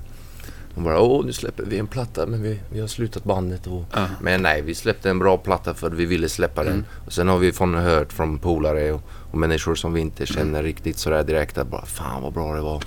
de 0.76 0.84
bara, 0.84 1.00
åh 1.00 1.26
nu 1.26 1.34
släpper 1.34 1.64
vi 1.64 1.78
en 1.80 1.88
platta 1.88 2.26
men 2.26 2.44
vi, 2.44 2.60
vi 2.70 2.80
har 2.80 2.88
slutat 2.88 3.24
bandet. 3.24 3.68
Och... 3.68 3.86
Ja. 3.94 4.08
Men 4.22 4.42
nej, 4.42 4.62
vi 4.62 4.76
släppte 4.76 5.10
en 5.10 5.20
bra 5.20 5.38
platta 5.38 5.74
för 5.74 5.90
vi 5.90 6.06
ville 6.06 6.30
släppa 6.30 6.64
den. 6.64 6.74
Mm. 6.74 6.86
Och 7.06 7.14
sen 7.14 7.28
har 7.28 7.38
vi 7.38 7.52
fått 7.52 7.76
hört 7.76 8.14
från 8.14 8.40
polare 8.40 8.92
och, 8.92 9.02
och 9.32 9.38
människor 9.38 9.76
som 9.76 9.94
vi 9.94 10.02
inte 10.02 10.26
känner 10.26 10.60
Mm. 10.60 10.64
riktigt 10.64 10.98
sådär 10.98 11.24
direkt 11.24 11.58
att 11.58 11.68
bara, 11.68 11.86
fan 11.86 12.22
vad 12.22 12.34
bra 12.34 12.56
det 12.56 12.62
var. 12.62 12.84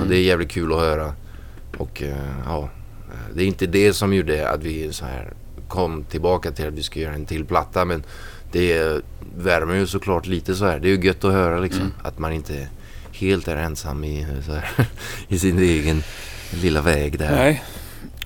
Och 0.00 0.06
det 0.08 0.16
är 0.16 0.22
jävligt 0.22 0.50
kul 0.50 0.72
att 0.72 0.78
höra. 0.78 1.14
Och 1.78 2.02
eh, 2.02 2.16
ja, 2.46 2.68
det 3.34 3.42
är 3.42 3.46
inte 3.46 3.66
det 3.66 3.92
som 3.92 4.14
gjorde 4.14 4.48
att 4.48 4.62
vi 4.62 4.92
så 4.92 5.04
här 5.04 5.32
kom 5.68 6.04
tillbaka 6.04 6.50
till 6.50 6.68
att 6.68 6.74
vi 6.74 6.82
ska 6.82 7.00
göra 7.00 7.14
en 7.14 7.26
till 7.26 7.44
platta. 7.44 7.84
Men 7.84 8.02
det 8.52 9.02
värmer 9.36 9.74
ju 9.74 9.86
såklart 9.86 10.26
lite 10.26 10.54
så 10.54 10.64
här. 10.66 10.78
Det 10.78 10.88
är 10.88 10.96
ju 10.96 11.06
gött 11.06 11.24
att 11.24 11.32
höra 11.32 11.60
liksom. 11.60 11.82
Mm. 11.82 11.92
Att 12.02 12.18
man 12.18 12.32
inte 12.32 12.68
helt 13.14 13.48
är 13.48 13.56
ensam 13.56 14.04
i, 14.04 14.26
här, 14.48 14.70
i 15.28 15.38
sin 15.38 15.58
egen 15.58 16.02
lilla 16.62 16.82
väg 16.82 17.18
där. 17.18 17.30
Nej. 17.30 17.64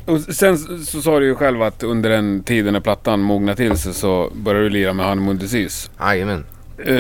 Och 0.05 0.21
sen 0.21 0.59
så 0.85 1.03
sa 1.03 1.19
du 1.19 1.27
ju 1.27 1.35
själv 1.35 1.63
att 1.63 1.83
under 1.83 2.11
den 2.11 2.43
tiden 2.43 2.73
när 2.73 2.81
plattan 2.81 3.21
mognade 3.21 3.57
till 3.57 3.79
sig 3.79 3.95
så 3.95 4.31
började 4.35 4.65
du 4.65 4.71
lira 4.71 4.93
med 4.93 5.07
Honeymoon 5.07 5.39
Disease. 5.39 5.91
Jajamän. 6.01 6.45
Eh, 6.79 6.95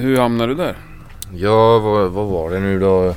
hur 0.00 0.18
hamnade 0.18 0.54
du 0.54 0.54
där? 0.54 0.76
Ja, 1.34 1.78
vad, 1.78 2.10
vad 2.10 2.26
var 2.26 2.50
det 2.50 2.60
nu 2.60 2.80
då? 2.80 3.14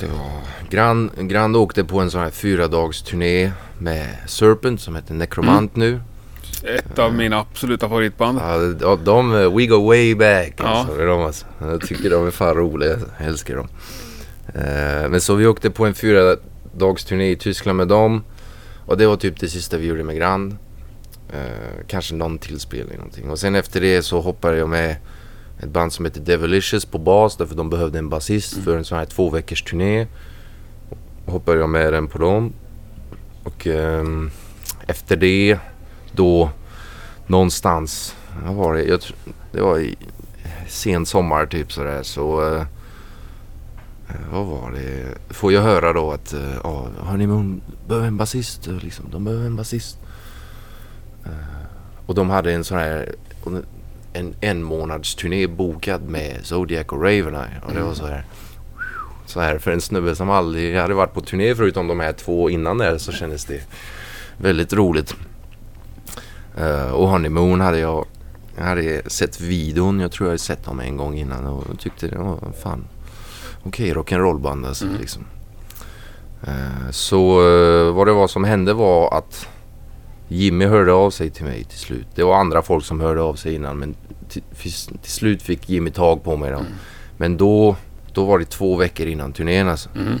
Det 0.00 0.06
var... 0.06 0.44
Grand, 0.70 1.28
Grand 1.28 1.56
åkte 1.56 1.84
på 1.84 2.00
en 2.00 2.10
sån 2.10 2.20
här 2.20 2.30
fyra 2.30 2.68
dags 2.68 3.02
turné 3.02 3.52
med 3.78 4.06
Serpent 4.26 4.80
som 4.80 4.96
heter 4.96 5.14
Necromant 5.14 5.76
nu. 5.76 6.00
Ett 6.64 6.98
av 6.98 7.14
mina 7.14 7.38
absoluta 7.38 7.88
favoritband. 7.88 8.38
Ja, 8.38 8.58
de, 8.58 9.04
de, 9.04 9.34
eh, 9.34 9.56
we 9.56 9.66
go 9.66 9.86
way 9.86 10.14
back. 10.14 10.54
Ja. 10.56 10.64
Alltså, 10.64 11.06
de, 11.06 11.20
alltså. 11.20 11.46
Jag 11.60 11.80
tycker 11.80 12.10
de 12.10 12.26
är 12.26 12.30
fan 12.30 12.54
roliga. 12.54 12.90
Jag 13.18 13.26
älskar 13.26 13.56
dem. 13.56 13.68
Eh, 14.54 15.08
men 15.10 15.20
så 15.20 15.34
vi 15.34 15.46
åkte 15.46 15.70
på 15.70 15.86
en 15.86 15.94
fyra 15.94 16.36
dags 16.76 17.04
turné 17.04 17.30
i 17.30 17.36
Tyskland 17.36 17.76
med 17.76 17.88
dem. 17.88 18.24
Och 18.86 18.96
det 18.96 19.06
var 19.06 19.16
typ 19.16 19.40
det 19.40 19.48
sista 19.48 19.76
vi 19.76 19.86
gjorde 19.86 20.02
med 20.04 20.16
Grand. 20.16 20.56
Eh, 21.32 21.84
kanske 21.86 22.14
någon 22.14 22.38
tillspelning 22.38 22.96
någonting. 22.96 23.30
Och 23.30 23.38
sen 23.38 23.54
efter 23.54 23.80
det 23.80 24.02
så 24.02 24.20
hoppade 24.20 24.56
jag 24.56 24.68
med 24.68 24.96
ett 25.62 25.70
band 25.70 25.92
som 25.92 26.04
heter 26.04 26.20
Devilicious 26.20 26.84
på 26.84 26.98
bas. 26.98 27.36
Därför 27.36 27.54
de 27.54 27.70
behövde 27.70 27.98
en 27.98 28.08
basist 28.08 28.64
för 28.64 28.76
en 28.76 28.84
sån 28.84 28.98
här 28.98 29.04
två 29.04 29.30
veckors 29.30 29.62
turné. 29.62 30.06
Hoppade 31.26 31.58
jag 31.60 31.68
med 31.68 31.92
den 31.92 32.08
på 32.08 32.18
dem. 32.18 32.52
Och 33.44 33.66
ehm, 33.66 34.30
efter 34.86 35.16
det 35.16 35.58
då 36.16 36.50
någonstans, 37.26 38.16
vad 38.44 38.54
var 38.54 38.74
det? 38.74 38.82
Jag, 38.82 39.00
det 39.52 39.60
var 39.60 39.78
i 39.78 39.96
sen 40.68 41.06
sommar 41.06 41.46
typ 41.46 41.72
sådär 41.72 42.02
så 42.02 42.54
eh, 42.54 42.62
vad 44.32 44.46
var 44.46 44.70
det? 44.70 45.18
Får 45.34 45.52
jag 45.52 45.62
höra 45.62 45.92
då 45.92 46.12
att 46.12 46.32
eh, 46.32 46.54
ja, 46.64 46.88
Honeymoon 46.98 47.62
behöver 47.88 48.06
en 48.06 48.16
basist. 48.16 48.66
Liksom. 48.66 49.04
De 49.10 49.24
behöver 49.24 49.46
en 49.46 49.56
basist. 49.56 49.98
Eh, 51.24 51.30
och 52.06 52.14
de 52.14 52.30
hade 52.30 52.52
en 52.52 52.64
sån 52.64 52.78
här 52.78 53.14
en 54.12 54.34
en 54.40 54.62
månads 54.62 55.14
turné 55.14 55.46
bokad 55.46 56.02
med 56.02 56.40
Zodiac 56.42 56.86
och 56.86 57.02
Raveneye. 57.02 57.60
Och 57.66 57.74
det 57.74 57.82
var 57.82 57.94
så 57.94 58.06
här 58.06 58.24
så 59.26 59.40
här 59.40 59.58
för 59.58 59.70
en 59.70 59.80
snubbe 59.80 60.14
som 60.14 60.30
aldrig 60.30 60.76
hade 60.76 60.94
varit 60.94 61.14
på 61.14 61.20
turné 61.20 61.54
förutom 61.54 61.86
de 61.88 62.00
här 62.00 62.12
två 62.12 62.50
innan 62.50 62.78
där 62.78 62.98
så 62.98 63.12
kändes 63.12 63.44
det 63.44 63.60
väldigt 64.36 64.72
roligt. 64.72 65.16
Eh, 66.56 66.90
och 66.90 67.08
Honeymoon 67.08 67.60
hade 67.60 67.78
jag, 67.78 68.06
jag 68.56 68.64
hade 68.64 69.10
sett 69.10 69.40
videon. 69.40 70.00
Jag 70.00 70.12
tror 70.12 70.26
jag 70.26 70.30
hade 70.30 70.38
sett 70.38 70.64
dem 70.64 70.80
en 70.80 70.96
gång 70.96 71.18
innan 71.18 71.46
och 71.46 71.78
tyckte 71.78 72.08
det 72.08 72.18
var 72.18 72.38
fan 72.62 72.84
okej 73.62 73.94
rock'n'roll-band 73.94 74.66
alltså. 74.66 74.86
Liksom. 75.00 75.24
Eh, 76.42 76.90
så 76.90 77.18
eh, 77.30 77.94
vad 77.94 78.06
det 78.06 78.12
var 78.12 78.28
som 78.28 78.44
hände 78.44 78.72
var 78.72 79.18
att 79.18 79.48
Jimmy 80.28 80.66
hörde 80.66 80.92
av 80.92 81.10
sig 81.10 81.30
till 81.30 81.44
mig 81.44 81.64
till 81.64 81.78
slut. 81.78 82.06
Det 82.14 82.22
var 82.22 82.36
andra 82.36 82.62
folk 82.62 82.84
som 82.84 83.00
hörde 83.00 83.20
av 83.20 83.34
sig 83.34 83.54
innan 83.54 83.78
men 83.78 83.94
till, 84.28 84.42
till 85.02 85.12
slut 85.12 85.42
fick 85.42 85.68
Jimmy 85.70 85.90
tag 85.90 86.24
på 86.24 86.36
mig 86.36 86.50
då. 86.50 86.60
Men 87.16 87.36
då, 87.36 87.76
då 88.12 88.24
var 88.24 88.38
det 88.38 88.44
två 88.44 88.76
veckor 88.76 89.06
innan 89.06 89.32
turnén 89.32 89.68
alltså. 89.68 89.88
Mm. 89.94 90.20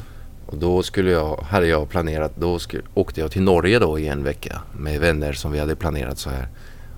Och 0.54 0.60
då 0.60 0.82
skulle 0.82 1.10
jag, 1.10 1.36
hade 1.36 1.66
jag 1.66 1.88
planerat, 1.88 2.32
då 2.36 2.58
skulle, 2.58 2.82
åkte 2.94 3.20
jag 3.20 3.30
till 3.30 3.42
Norge 3.42 3.78
då 3.78 3.98
i 3.98 4.08
en 4.08 4.24
vecka 4.24 4.60
med 4.72 5.00
vänner 5.00 5.32
som 5.32 5.52
vi 5.52 5.58
hade 5.58 5.76
planerat 5.76 6.18
så 6.18 6.30
här. 6.30 6.48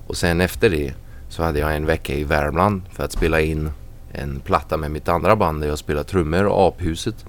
Och 0.07 0.17
sen 0.17 0.41
efter 0.41 0.69
det 0.69 0.93
så 1.29 1.43
hade 1.43 1.59
jag 1.59 1.75
en 1.75 1.85
vecka 1.85 2.13
i 2.13 2.23
Värmland 2.23 2.81
för 2.93 3.03
att 3.03 3.11
spela 3.11 3.41
in 3.41 3.69
en 4.11 4.39
platta 4.39 4.77
med 4.77 4.91
mitt 4.91 5.07
andra 5.07 5.35
band 5.35 5.61
där 5.61 5.67
jag 5.67 5.77
spelar 5.77 6.03
trummor 6.03 6.45
och 6.45 6.67
Aphuset. 6.67 7.25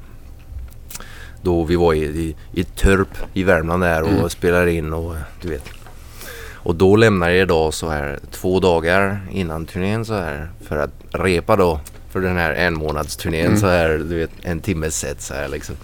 Då 1.43 1.65
vi 1.65 1.77
var 1.77 1.95
i, 1.95 1.99
i, 2.05 2.37
i 2.53 2.65
Törp 2.65 3.09
i 3.35 3.43
Värmland 3.45 3.83
där 3.83 4.03
och 4.03 4.09
Mm. 4.09 4.29
spelade 4.31 4.73
in 4.73 4.93
och 4.93 5.15
du 5.43 5.49
vet. 5.49 5.65
Och 6.55 6.75
då 6.75 6.97
lämnade 6.97 7.35
jag 7.37 7.49
då 7.49 7.73
så 7.73 7.89
här 7.89 8.19
två 8.31 8.61
dagar 8.61 9.21
innan 9.33 9.67
turnén 9.67 10.05
så 10.05 10.15
här 10.15 10.51
för 10.61 10.77
att 10.77 10.91
repa 11.11 11.57
då 11.57 11.81
för 12.11 12.21
den 12.21 12.37
här 12.37 12.53
en 12.53 12.75
månads 12.75 13.17
turnén 13.17 13.47
Mm. 13.47 13.59
så 13.59 13.67
här 13.67 13.89
du 13.89 14.19
vet 14.19 14.31
en 14.43 14.61
timmes 14.61 14.99
set 14.99 15.21
så 15.21 15.35
här 15.35 15.49
liksom. 15.49 15.75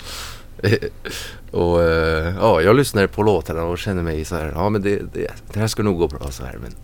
och 1.51 1.83
eh, 1.83 2.35
ja, 2.41 2.61
jag 2.63 2.77
lyssnade 2.77 3.09
på 3.09 3.23
låtarna 3.23 3.65
och 3.65 3.79
kände 3.79 4.03
mig 4.03 4.25
så 4.25 4.35
här, 4.37 4.53
ja 4.55 4.69
men 4.69 4.83
det, 4.83 4.97
det, 5.13 5.29
det 5.53 5.61
här 5.61 5.67
ska 5.67 5.83
nog 5.83 5.99
gå 5.99 6.09
bra 6.09 6.31
så 6.31 6.45
här. 6.45 6.59
Men 6.63 6.75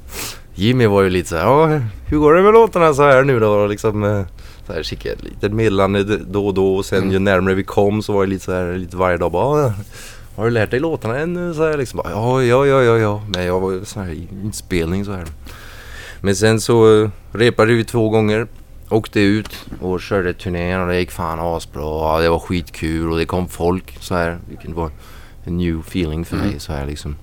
Jimmy 0.55 0.87
var 0.87 1.03
ju 1.03 1.11
lite 1.11 1.29
så 1.29 1.37
här, 1.37 1.45
ja 1.45 1.81
hur 2.07 2.19
går 2.19 2.35
det 2.35 2.43
med 2.43 2.53
låtarna 2.53 2.95
så 2.95 3.03
här 3.03 3.23
nu 3.25 3.41
då? 3.41 3.49
Och 3.51 3.69
liksom 3.69 4.05
eh, 4.05 4.23
så 4.67 4.73
här 4.73 4.83
kikade 4.83 5.15
ett 5.15 5.23
litet 5.25 5.53
meddelande 5.53 6.05
då 6.17 6.47
och 6.47 6.55
då 6.55 6.77
och 6.77 6.85
sen 6.85 6.99
Mm. 6.99 7.13
ju 7.13 7.19
närmare 7.19 7.55
vi 7.55 7.65
kom 7.65 8.03
så 8.03 8.13
var 8.13 8.25
det 8.25 8.31
lite 8.31 8.45
så 8.45 8.53
här, 8.53 8.73
lite 8.79 8.97
varje 8.97 9.17
dag 9.17 9.33
bara, 9.33 9.63
"Ja, 9.63 9.73
har 10.37 10.45
du 10.45 10.51
lärt 10.51 10.71
dig 10.71 10.81
låtarna 10.81 11.19
än? 11.19 11.55
Så 11.55 11.65
här 11.71 11.77
liksom, 11.79 12.01
ja, 12.05 12.43
ja, 12.43 12.67
ja, 12.67 12.83
ja, 12.83 12.99
ja. 12.99 13.23
Men 13.35 13.45
jag 13.47 13.61
var 13.61 13.85
så 13.85 14.01
här 14.01 14.11
i 14.11 14.29
inspelning 14.45 15.05
så 15.05 15.13
här. 15.13 15.25
Men 16.21 16.37
sen 16.37 16.61
så 16.61 17.03
eh, 17.03 17.11
repade 17.33 17.73
vi 17.75 17.85
två 17.85 18.09
gånger. 18.09 18.47
Åkte 18.91 19.21
ut 19.21 19.67
och 19.81 20.01
körde 20.01 20.33
turnén 20.33 20.81
och 20.81 20.89
det 20.89 20.99
gick 20.99 21.11
fan 21.11 21.39
asbra. 21.41 22.21
Det 22.21 22.29
var 22.29 22.39
skitkul 22.39 23.13
och 23.13 23.19
det 23.19 23.25
kom 23.25 23.49
folk 23.49 23.97
så 24.01 24.15
här. 24.15 24.39
Vilket 24.49 24.71
var 24.71 24.91
en 25.45 25.57
new 25.57 25.81
feeling 25.81 26.25
för 26.25 26.37
mig 26.37 26.61
så 26.61 26.73
här 26.73 26.87
liksom. 26.87 27.17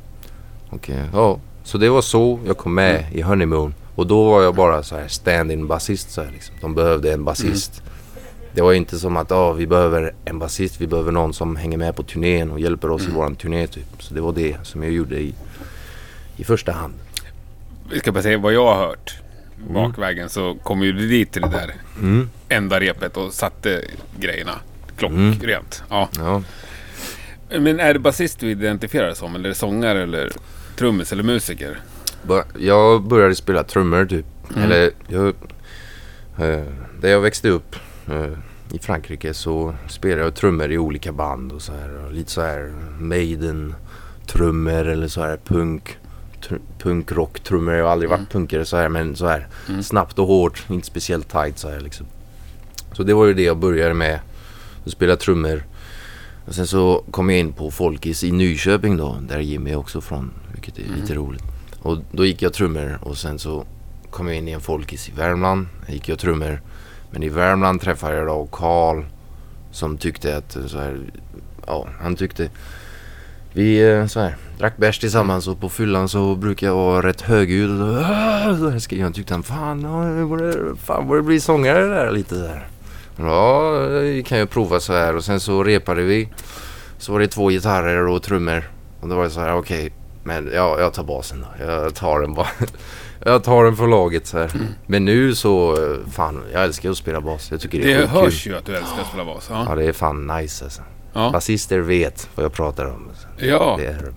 Och 0.70 0.90
eh, 0.90 1.06
ja, 1.14 1.40
så 1.64 1.78
det 1.78 1.90
var 1.90 2.02
så 2.02 2.40
jag 2.46 2.58
kom 2.58 2.74
med 2.74 3.06
i 3.14 3.22
Honeymoon. 3.22 3.74
Och 3.96 4.08
då 4.08 4.32
var 4.32 4.44
jag 4.44 4.56
bara 4.56 4.84
så 4.84 4.96
här 4.96 5.08
stand-in 5.08 5.68
basist 5.68 6.12
så 6.12 6.22
här 6.22 6.32
liksom. 6.32 6.56
De 6.62 6.76
behövde 6.76 7.14
en 7.14 7.24
basist. 7.24 7.82
Det 8.54 8.62
var 8.62 8.74
inte 8.74 9.00
som 9.00 9.18
att 9.18 9.32
ah, 9.32 9.54
vi 9.54 9.68
behöver 9.68 10.14
en 10.26 10.40
basist, 10.40 10.82
vi 10.82 10.88
behöver 10.88 11.12
någon 11.12 11.34
som 11.34 11.56
hänger 11.56 11.78
med 11.78 11.96
på 11.96 12.04
turnén 12.04 12.52
och 12.52 12.60
hjälper 12.60 12.92
oss 12.92 13.08
i 13.08 13.12
våran 13.12 13.36
turné 13.36 13.68
typ. 13.68 14.04
Så 14.04 14.14
det 14.14 14.22
var 14.22 14.34
det 14.34 14.58
som 14.64 14.84
jag 14.84 14.92
gjorde 14.92 15.20
i, 15.20 15.34
i 16.38 16.44
första 16.44 16.72
hand. 16.72 16.94
Vi 17.92 18.00
ska 18.00 18.12
bara 18.12 18.24
säga 18.24 18.38
vad 18.38 18.54
jag 18.54 18.66
har 18.66 18.88
hört. 18.88 19.14
Bakvägen 19.70 20.30
så 20.30 20.56
kom 20.64 20.82
ju 20.84 20.92
du 20.92 21.08
dit 21.08 21.32
till 21.32 21.42
det 21.42 21.48
där 21.50 21.74
Mm. 22.00 22.30
enda 22.50 22.80
repet 22.80 23.18
och 23.18 23.34
satte 23.34 23.82
grejerna 24.20 24.54
klockrent. 24.98 25.84
Ja. 25.90 26.10
Ja. 26.18 26.44
Men 27.60 27.80
är 27.80 27.94
det 27.94 28.00
basist 28.00 28.40
du 28.40 28.50
identifierar 28.52 29.06
dig 29.06 29.16
som? 29.16 29.36
Eller 29.36 29.46
är 29.46 29.50
det 29.50 29.56
sångare 29.56 30.04
eller 30.04 30.32
trummis 30.76 31.12
eller 31.12 31.24
musiker? 31.24 31.80
Jag 32.60 33.04
började 33.04 33.36
spela 33.36 33.64
trummor 33.64 34.06
typ. 34.06 34.26
Eller 34.58 34.92
jag... 35.08 35.28
Eh, 36.40 36.64
där 37.02 37.10
jag 37.10 37.22
växte 37.22 37.50
upp 37.50 37.76
eh, 38.10 38.32
i 38.76 38.80
Frankrike 38.80 39.34
så 39.34 39.76
spelade 39.88 40.22
jag 40.22 40.36
trummor 40.36 40.72
i 40.72 40.78
olika 40.78 41.12
band 41.12 41.52
och 41.52 41.62
så 41.62 41.74
här. 41.74 42.06
Och 42.06 42.14
lite 42.14 42.32
så 42.32 42.42
här 42.42 42.74
Maiden 43.00 43.76
trummor 44.28 44.88
eller 44.88 45.08
så 45.08 45.22
här 45.22 45.38
punk. 45.46 45.98
Tr- 46.48 46.60
punkrock 46.80 47.40
trummor. 47.40 47.74
Jag 47.74 47.86
har 47.86 47.92
aldrig 47.92 48.10
varit 48.10 48.30
punkare 48.32 48.66
så 48.66 48.78
här 48.78 48.90
men 48.90 49.16
så 49.16 49.28
här 49.28 49.48
snabbt 49.82 50.20
och 50.20 50.28
hårt. 50.28 50.66
Inte 50.70 50.88
speciellt 50.88 51.30
tight 51.30 51.58
så 51.60 51.70
här 51.70 51.80
liksom. 51.80 52.06
Så 52.92 53.04
det 53.04 53.14
var 53.14 53.26
ju 53.26 53.34
det 53.34 53.44
jag 53.44 53.58
började 53.58 53.94
med. 53.94 54.20
Att 54.86 54.92
spela 54.92 55.16
trummor. 55.16 55.64
Och 56.46 56.56
sen 56.56 56.68
så 56.68 57.04
kom 57.12 57.30
jag 57.30 57.40
in 57.40 57.54
på 57.54 57.72
Folkis 57.72 58.24
i 58.24 58.32
Nyköping 58.32 58.98
då. 58.98 59.18
Där 59.28 59.40
Jimmy 59.40 59.72
är 59.72 59.76
också 59.76 60.02
från. 60.02 60.32
Vilket 60.54 60.78
är 60.80 60.84
lite 61.02 61.14
roligt. 61.14 61.44
Och 61.82 61.98
då 62.12 62.26
gick 62.26 62.42
jag 62.42 62.54
trummor 62.54 63.00
och 63.02 63.18
sen 63.18 63.40
så 63.40 63.66
kom 64.10 64.28
jag 64.28 64.36
in 64.38 64.48
i 64.48 64.52
en 64.52 64.62
folkis 64.62 65.10
i 65.10 65.12
Värmland. 65.12 65.68
Där 65.86 65.94
gick 65.94 66.10
jag 66.10 66.20
trummor. 66.20 66.62
Men 67.12 67.24
i 67.24 67.30
Värmland 67.30 67.82
träffade 67.82 68.18
jag 68.18 68.28
då 68.28 68.46
Karl 68.52 69.04
som 69.72 69.98
tyckte 69.98 70.38
att 70.38 70.58
så 70.68 70.78
här, 70.78 71.00
ja 71.68 71.88
han 72.00 72.16
tyckte 72.16 72.50
vi 73.54 73.90
eh, 73.92 74.06
så 74.08 74.20
här, 74.20 74.36
drack 74.58 74.78
bärs 74.78 75.00
tillsammans 75.00 75.48
och 75.48 75.60
på 75.60 75.70
fyllan 75.70 76.10
så 76.10 76.36
brukar 76.36 76.68
jag 76.68 76.76
vara 76.76 77.08
rätt 77.08 77.22
högljudd. 77.22 77.82
och 77.82 77.98
"Ah". 77.98 78.80
Tyckte 79.14 79.34
han 79.34 79.44
fan, 79.44 79.82
borde, 80.30 80.76
fan 80.84 81.08
borde 81.08 81.22
bli 81.22 81.40
sångare 81.40 81.86
där 81.86 82.12
lite 82.12 82.36
där. 82.36 82.68
Ja, 83.20 83.70
vi 83.88 84.24
kan 84.24 84.38
ju 84.38 84.46
prova 84.46 84.80
så 84.80 84.94
här 84.94 85.16
och 85.16 85.24
sen 85.24 85.40
så 85.40 85.64
repade 85.64 86.02
vi. 86.04 86.30
Så 86.98 87.12
var 87.14 87.20
det 87.20 87.28
två 87.28 87.50
gitarrer 87.50 88.08
och 88.08 88.24
trummor. 88.24 88.70
Och 89.02 89.08
då 89.10 89.16
var 89.16 89.24
det 89.24 89.30
så 89.30 89.40
här, 89.40 89.54
okej, 89.58 89.94
men 90.24 90.50
ja, 90.54 90.80
jag 90.80 90.94
tar 90.94 91.04
basen 91.04 91.42
då. 91.42 91.66
Jag 91.66 91.96
tar 91.96 92.20
den 92.20 92.34
bara. 92.34 92.48
Jag 93.26 93.44
tar 93.44 93.64
den 93.64 93.76
för 93.76 93.88
laget 93.88 94.28
så 94.28 94.38
här. 94.38 94.52
Men 94.88 95.06
nu 95.06 95.36
så, 95.36 95.78
fan, 96.12 96.44
jag 96.54 96.64
älskar 96.64 96.90
att 96.90 96.98
spela 96.98 97.22
bas. 97.22 97.52
Jag 97.52 97.62
tycker 97.62 97.80
det 97.82 97.94
är 97.94 98.02
Det 98.02 98.08
hörs 98.08 98.48
ju 98.48 98.56
att 98.58 98.66
du 98.66 98.76
älskar 98.76 99.02
att 99.02 99.08
spela 99.08 99.26
bas. 99.26 99.48
Ja. 99.52 99.66
Ja, 99.70 99.76
det 99.76 99.84
är 99.84 99.94
fan 99.94 100.28
nice 100.28 100.66
alltså. 100.66 100.82
Ja. 101.18 101.30
Basister 101.32 101.80
vet 101.80 102.30
vad 102.36 102.46
jag 102.46 102.54
pratar 102.54 102.86
om. 102.86 103.10
Ja. 103.38 103.76
Det, 103.80 103.86
är, 103.86 104.12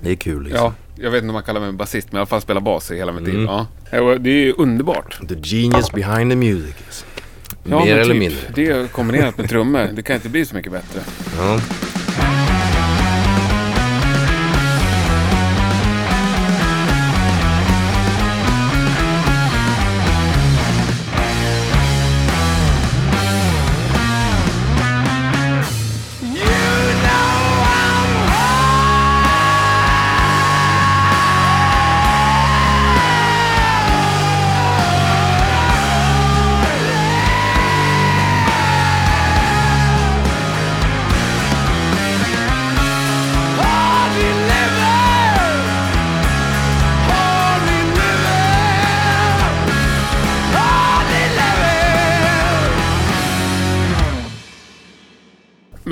det 0.00 0.10
är 0.10 0.14
kul 0.14 0.42
liksom. 0.42 0.64
ja. 0.64 0.72
Jag 0.96 1.10
vet 1.10 1.18
inte 1.18 1.28
om 1.28 1.34
man 1.34 1.42
kallar 1.42 1.60
mig 1.60 1.72
basist, 1.72 2.12
men 2.12 2.16
i 2.16 2.20
alla 2.20 2.26
fall 2.26 2.40
spelar 2.40 2.60
bas 2.60 2.90
i 2.90 2.96
hela 2.96 3.12
mitt 3.12 3.22
liv. 3.22 3.34
Mm. 3.34 3.46
Ja. 3.46 3.66
Det 4.18 4.30
är 4.30 4.44
ju 4.44 4.52
underbart. 4.52 5.20
The 5.28 5.34
genius 5.42 5.92
behind 5.92 6.30
the 6.32 6.36
music. 6.36 6.74
Alltså. 6.86 7.04
Ja, 7.64 7.84
Mer 7.84 7.96
eller 7.96 8.14
typ, 8.14 8.20
mindre. 8.20 8.40
Det 8.54 8.92
kombinerat 8.92 9.38
med 9.38 9.48
trummor, 9.48 9.90
det 9.94 10.02
kan 10.02 10.16
inte 10.16 10.28
bli 10.28 10.46
så 10.46 10.54
mycket 10.54 10.72
bättre. 10.72 11.00
Ja. 11.38 11.60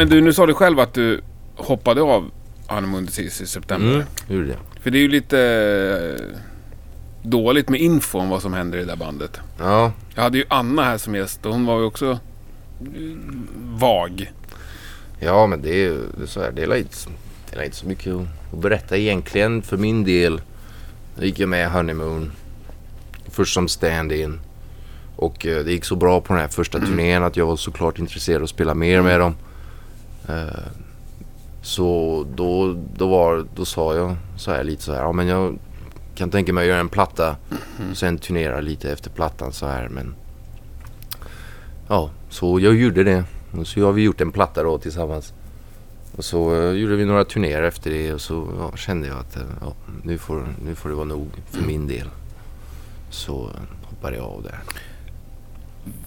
Men 0.02 0.08
du, 0.08 0.20
nu 0.20 0.32
sa 0.32 0.46
du 0.46 0.54
själv 0.54 0.80
att 0.80 0.94
du 0.94 1.20
hoppade 1.56 2.02
av 2.02 2.30
Disease 3.04 3.44
i 3.44 3.46
september. 3.46 3.94
Mm, 3.94 4.06
gjorde 4.28 4.46
det. 4.46 4.56
För 4.80 4.90
det 4.90 4.98
är 4.98 5.00
ju 5.00 5.08
lite 5.08 5.40
eh, 6.18 6.38
dåligt 7.22 7.68
med 7.68 7.80
info 7.80 8.18
om 8.18 8.28
vad 8.28 8.42
som 8.42 8.52
händer 8.52 8.78
i 8.78 8.80
det 8.80 8.86
där 8.86 8.96
bandet. 8.96 9.40
Ja, 9.58 9.92
Jag 10.14 10.22
hade 10.22 10.38
ju 10.38 10.44
Anna 10.48 10.84
här 10.84 10.98
som 10.98 11.14
gäst 11.14 11.46
och 11.46 11.52
hon 11.52 11.66
var 11.66 11.78
ju 11.78 11.84
också 11.84 12.10
eh, 12.10 12.18
vag. 13.62 14.32
ja 15.18 15.46
men 15.46 15.62
det 15.62 15.70
är 15.70 15.74
ju 15.74 16.26
så 16.26 16.40
här. 16.40 16.52
Det 16.52 16.62
är 16.62 16.76
inte, 16.76 16.96
det 17.50 17.58
är 17.58 17.64
inte 17.64 17.76
så 17.76 17.86
mycket 17.86 18.14
att, 18.52 18.58
berätta 18.58 18.96
egentligen 18.96 19.62
för 19.62 19.76
min 19.76 20.04
del. 20.04 20.40
Jag 21.16 21.26
gick 21.26 21.38
jag 21.38 21.48
med 21.48 21.70
Honeymoon. 21.70 22.32
Först 23.30 23.54
som 23.54 23.68
stand-in. 23.68 24.40
Och 25.16 25.46
eh, 25.46 25.64
det 25.64 25.72
gick 25.72 25.84
så 25.84 25.96
bra 25.96 26.20
på 26.20 26.32
den 26.32 26.42
här 26.42 26.48
första 26.48 26.78
turnén 26.78 27.24
att 27.24 27.36
jag 27.36 27.46
var 27.46 27.56
såklart 27.56 27.98
intresserad 27.98 28.36
av 28.36 28.44
att 28.44 28.50
spela 28.50 28.74
mer 28.74 29.02
med 29.02 29.20
dem. 29.20 29.34
Eh, 30.28 30.66
så 31.62 32.26
då, 32.34 32.76
då, 32.96 33.08
var, 33.08 33.46
då 33.54 33.64
sa 33.64 33.96
jag 33.96 34.16
så 34.36 34.50
här 34.50 34.64
lite 34.64 34.82
så 34.82 34.92
här. 34.92 35.00
Ja 35.00 35.12
men 35.12 35.28
jag 35.28 35.58
kan 36.14 36.30
tänka 36.30 36.52
mig 36.52 36.62
att 36.62 36.68
göra 36.68 36.80
en 36.80 36.88
platta. 36.88 37.36
Och 37.90 37.96
sen 37.96 38.18
turnera 38.18 38.60
lite 38.60 38.92
efter 38.92 39.10
plattan 39.10 39.52
så 39.52 39.66
här. 39.66 39.88
Men 39.88 40.14
ja, 41.88 42.10
så 42.28 42.60
jag 42.60 42.74
gjorde 42.74 43.04
det. 43.04 43.24
Och 43.50 43.66
så 43.66 43.84
har 43.84 43.92
vi 43.92 44.02
gjort 44.02 44.20
en 44.20 44.32
platta 44.32 44.62
då 44.62 44.78
tillsammans. 44.78 45.32
Och 46.16 46.24
så 46.24 46.54
eh, 46.54 46.72
gjorde 46.72 46.96
vi 46.96 47.04
några 47.04 47.24
turnéer 47.24 47.62
efter 47.62 47.90
det 47.90 48.12
och 48.12 48.20
så 48.20 48.48
ja, 48.58 48.76
kände 48.76 49.08
jag 49.08 49.18
att 49.18 49.36
eh, 49.36 49.42
ja, 49.60 49.72
nu, 50.02 50.18
får, 50.18 50.46
nu 50.64 50.74
får 50.74 50.88
det 50.88 50.94
vara 50.94 51.04
nog 51.04 51.28
för 51.50 51.62
min 51.62 51.86
del. 51.86 52.08
Så 53.10 53.50
hoppade 53.82 54.16
jag 54.16 54.26
av 54.26 54.42
där. 54.42 54.58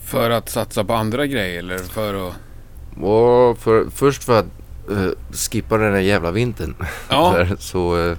För 0.02 0.30
att 0.30 0.50
satsa 0.50 0.84
på 0.84 0.94
andra 0.94 1.26
grejer 1.28 1.60
eller 1.60 1.78
för 1.78 2.28
att... 2.28 2.36
Och 3.02 3.58
för, 3.58 3.90
först 3.90 4.24
för 4.24 4.40
att 4.40 4.46
eh, 4.90 5.10
skippa 5.32 5.78
den 5.78 5.94
där 5.94 6.00
jävla 6.00 6.32
vintern. 6.32 6.76
Ja. 7.10 7.32
Där, 7.38 7.56
så 7.60 7.98
uh, 7.98 8.18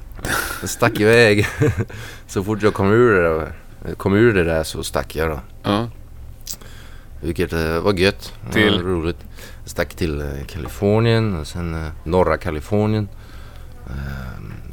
stack 0.65 0.93
jag 0.93 1.01
iväg. 1.13 1.47
så 2.27 2.45
fort 2.45 2.63
jag 2.63 2.75
kom 2.75 2.93
ur 2.93 3.23
det, 3.23 3.29
där, 3.29 3.95
kom 3.95 4.15
ur 4.15 4.35
det 4.35 4.45
där 4.45 4.65
så 4.65 4.83
stack 4.83 5.17
jag 5.17 5.31
då. 5.31 5.41
Ja. 5.63 5.89
Vilket 7.21 7.53
eh, 7.53 7.81
var 7.81 7.93
gött. 7.93 8.33
Till? 8.53 8.73
var 8.73 8.83
roligt. 8.83 9.19
Jag 9.63 9.71
stack 9.71 9.95
till 9.95 10.21
eh, 10.21 10.47
Kalifornien 10.47 11.37
och 11.37 11.47
sen 11.47 11.91
norra 12.05 12.37
Kalifornien. 12.37 13.09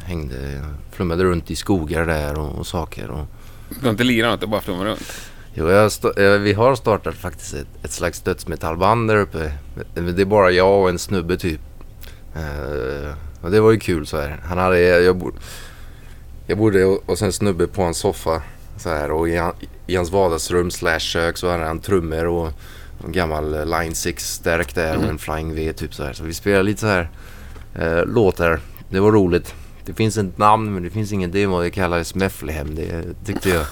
Hängde, 0.05 0.61
flummade 0.91 1.23
runt 1.23 1.51
i 1.51 1.55
skogar 1.55 2.05
där 2.05 2.39
och, 2.39 2.59
och 2.59 2.67
saker. 2.67 3.09
Och, 3.11 3.25
Du 3.69 3.85
har 3.85 3.89
inte 3.89 4.03
lirat 4.03 4.41
du 4.41 4.47
bara 4.47 4.61
flummar 4.61 4.85
runt. 4.85 5.31
Jo, 5.55 5.69
jag 5.69 5.91
eh, 6.17 6.39
vi 6.39 6.53
har 6.53 6.75
startat 6.75 7.15
faktiskt 7.15 7.53
ett, 7.53 7.67
ett 7.83 7.91
slags 7.91 8.19
dödsmetallband 8.19 9.09
där 9.09 9.17
uppe. 9.17 9.51
Det 9.93 10.21
är 10.21 10.25
bara 10.25 10.51
jag 10.51 10.81
och 10.81 10.89
en 10.89 10.99
snubbe 10.99 11.37
typ. 11.37 11.61
Eh, 12.35 13.13
och 13.41 13.51
det 13.51 13.59
var 13.59 13.71
ju 13.71 13.79
kul 13.79 14.07
så 14.07 14.17
här. 14.17 14.39
Han 14.43 14.57
hade, 14.57 14.79
jag, 14.79 15.17
bod, 15.17 15.33
jag 16.47 16.57
bodde 16.57 16.85
och, 16.85 17.17
sen 17.17 17.33
snubbe 17.33 17.67
på 17.67 17.81
en 17.81 17.93
soffa. 17.93 18.41
Så 18.77 18.89
här, 18.89 19.11
och 19.11 19.29
i, 19.29 19.41
i 19.87 19.95
hans 19.95 20.11
vardagsrum 20.11 20.71
slash 20.71 20.99
kök 20.99 21.37
så 21.37 21.51
hade 21.51 21.65
han 21.65 21.79
trummor 21.79 22.25
och 22.25 22.51
en 23.05 23.11
gammal 23.11 23.69
Line 23.69 23.95
6 23.95 24.33
stärk 24.33 24.75
där 24.75 24.97
och 24.97 25.03
en 25.03 25.17
Flying 25.17 25.55
V 25.55 25.73
typ 25.73 25.93
så 25.93 26.03
här. 26.03 26.13
Så 26.13 26.23
vi 26.23 26.33
spelade 26.33 26.63
lite 26.63 26.81
så 26.81 26.87
här 26.87 27.09
eh, 27.75 28.05
låtar. 28.05 28.59
Det 28.89 28.99
var 28.99 29.11
roligt. 29.11 29.55
Det 29.85 29.93
finns 29.93 30.17
ett 30.17 30.37
namn 30.37 30.73
men 30.73 30.83
det 30.83 30.89
finns 30.89 31.11
ingen 31.11 31.31
demo. 31.31 31.61
Det 31.61 31.71
kallades 31.71 32.15
Mefflehem. 32.15 32.75
Det 32.75 33.03
tyckte 33.25 33.49
jag, 33.49 33.65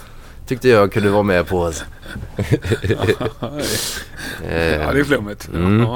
tyckte 0.52 0.68
jag 0.68 0.92
kunde 0.92 1.10
vara 1.10 1.22
med 1.22 1.46
på. 1.46 1.64
Alltså. 1.64 1.84
Ja, 4.50 4.92
det 4.92 5.00
är 5.00 5.04
flummigt. 5.04 5.48
Mm. 5.54 5.86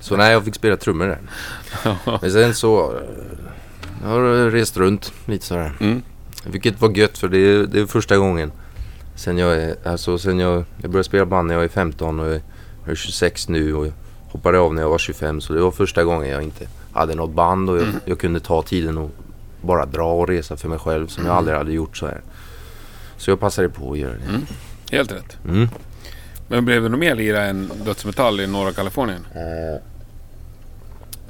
Så 0.00 0.16
nej, 0.16 0.32
jag 0.32 0.44
fick 0.44 0.54
spela 0.54 0.76
trummor 0.76 1.06
där. 1.06 1.18
Men 2.22 2.30
sen 2.32 2.54
så... 2.54 2.96
eh, 2.96 3.02
Jag 4.02 4.08
har 4.08 4.50
rest 4.50 4.76
runt 4.76 5.12
lite 5.26 5.44
sådär. 5.46 5.72
Mm. 5.80 6.02
Vilket 6.46 6.80
var 6.80 6.90
gött 6.90 7.18
för 7.18 7.28
det 7.28 7.38
är, 7.38 7.62
det 7.66 7.80
är 7.80 7.86
första 7.86 8.16
gången. 8.16 8.52
Sen 9.14 9.38
jag, 9.38 9.74
alltså 9.84 10.18
sen 10.18 10.38
jag, 10.38 10.64
jag 10.82 10.90
började 10.90 11.04
spela 11.04 11.26
band 11.26 11.48
när 11.48 11.54
jag 11.54 11.64
är 11.64 11.68
15 11.68 12.20
och 12.20 12.26
jag 12.28 12.40
är 12.86 12.94
26 12.94 13.48
nu 13.48 13.74
och 13.74 13.86
hoppade 14.28 14.58
av 14.58 14.74
när 14.74 14.82
jag 14.82 14.88
var 14.90 14.98
25. 14.98 15.40
Så 15.40 15.52
det 15.52 15.60
var 15.60 15.70
första 15.70 16.04
gången 16.04 16.28
jag 16.30 16.42
inte 16.42 16.66
hade 16.92 17.14
något 17.14 17.30
band 17.34 17.70
och 17.70 17.78
jag, 17.78 17.86
jag 18.04 18.18
kunde 18.18 18.40
ta 18.40 18.62
tiden 18.62 18.98
och 18.98 19.10
bara 19.62 19.86
dra 19.86 20.12
och 20.12 20.28
resa 20.28 20.56
för 20.56 20.68
mig 20.68 20.78
själv 20.78 21.06
som 21.06 21.26
jag 21.26 21.34
aldrig 21.36 21.56
hade 21.56 21.72
gjort 21.72 21.96
så 21.96 22.06
här. 22.06 22.20
Så 23.20 23.30
jag 23.30 23.40
passade 23.40 23.68
på 23.68 23.92
att 23.92 23.98
göra 23.98 24.12
det. 24.12 24.28
Mm. 24.28 24.46
Helt 24.90 25.12
rätt. 25.12 25.38
Mm. 25.48 25.68
Men 26.48 26.64
blev 26.64 26.82
det 26.82 26.88
något 26.88 27.00
mer 27.00 27.14
lira 27.14 27.44
än 27.44 27.70
dödsmetall 27.84 28.40
i 28.40 28.46
norra 28.46 28.72
Kalifornien? 28.72 29.26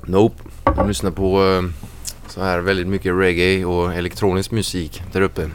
Nope. 0.03 0.43
Jag 0.65 0.89
lyssnar 0.89 1.11
på 1.11 1.45
eh, 1.45 1.63
så 2.29 2.43
här 2.43 2.59
väldigt 2.59 2.87
mycket 2.87 3.15
reggae 3.15 3.65
och 3.65 3.95
elektronisk 3.95 4.51
musik 4.51 5.03
där 5.13 5.21
uppe. 5.21 5.51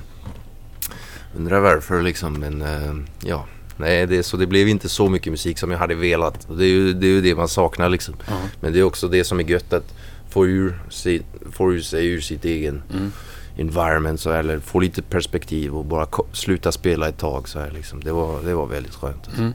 Undrar 1.38 1.60
varför 1.60 2.02
liksom 2.02 2.34
men 2.34 2.62
eh, 2.62 2.96
ja. 3.30 3.46
Nej, 3.78 4.06
det, 4.06 4.24
så 4.24 4.38
det 4.38 4.48
blev 4.48 4.68
inte 4.68 4.90
så 4.90 5.10
mycket 5.10 5.32
musik 5.32 5.58
som 5.60 5.72
jag 5.72 5.78
hade 5.78 5.96
velat. 5.96 6.48
Det 6.58 6.66
är 6.66 6.70
ju 6.70 6.94
det, 6.94 7.08
är 7.08 7.12
ju 7.12 7.22
det 7.22 7.36
man 7.36 7.48
saknar 7.48 7.90
liksom. 7.90 8.16
Ja. 8.28 8.40
Men 8.60 8.74
det 8.74 8.80
är 8.80 8.84
också 8.84 9.08
det 9.08 9.24
som 9.24 9.40
är 9.40 9.44
gött 9.44 9.74
att 9.74 9.94
få 10.30 10.48
ur, 10.48 10.80
sig, 10.90 11.22
få 11.52 11.74
ur 11.74 11.82
sig 11.82 12.08
ur 12.08 12.22
sitt 12.22 12.46
egen 12.46 12.84
Mm. 12.94 13.12
Environment 13.58 14.20
så 14.20 14.32
här, 14.32 14.40
eller 14.40 14.60
få 14.60 14.80
lite 14.80 15.02
perspektiv 15.02 15.76
och 15.76 15.86
bara 15.86 16.08
sluta 16.32 16.72
spela 16.72 17.08
ett 17.08 17.18
tag 17.18 17.50
så 17.50 17.60
här 17.60 17.72
liksom. 17.72 18.04
Det 18.04 18.12
var, 18.12 18.42
det 18.42 18.54
var 18.56 18.66
väldigt 18.66 18.96
skönt. 18.96 19.24
Alltså. 19.26 19.42
Mm. 19.42 19.54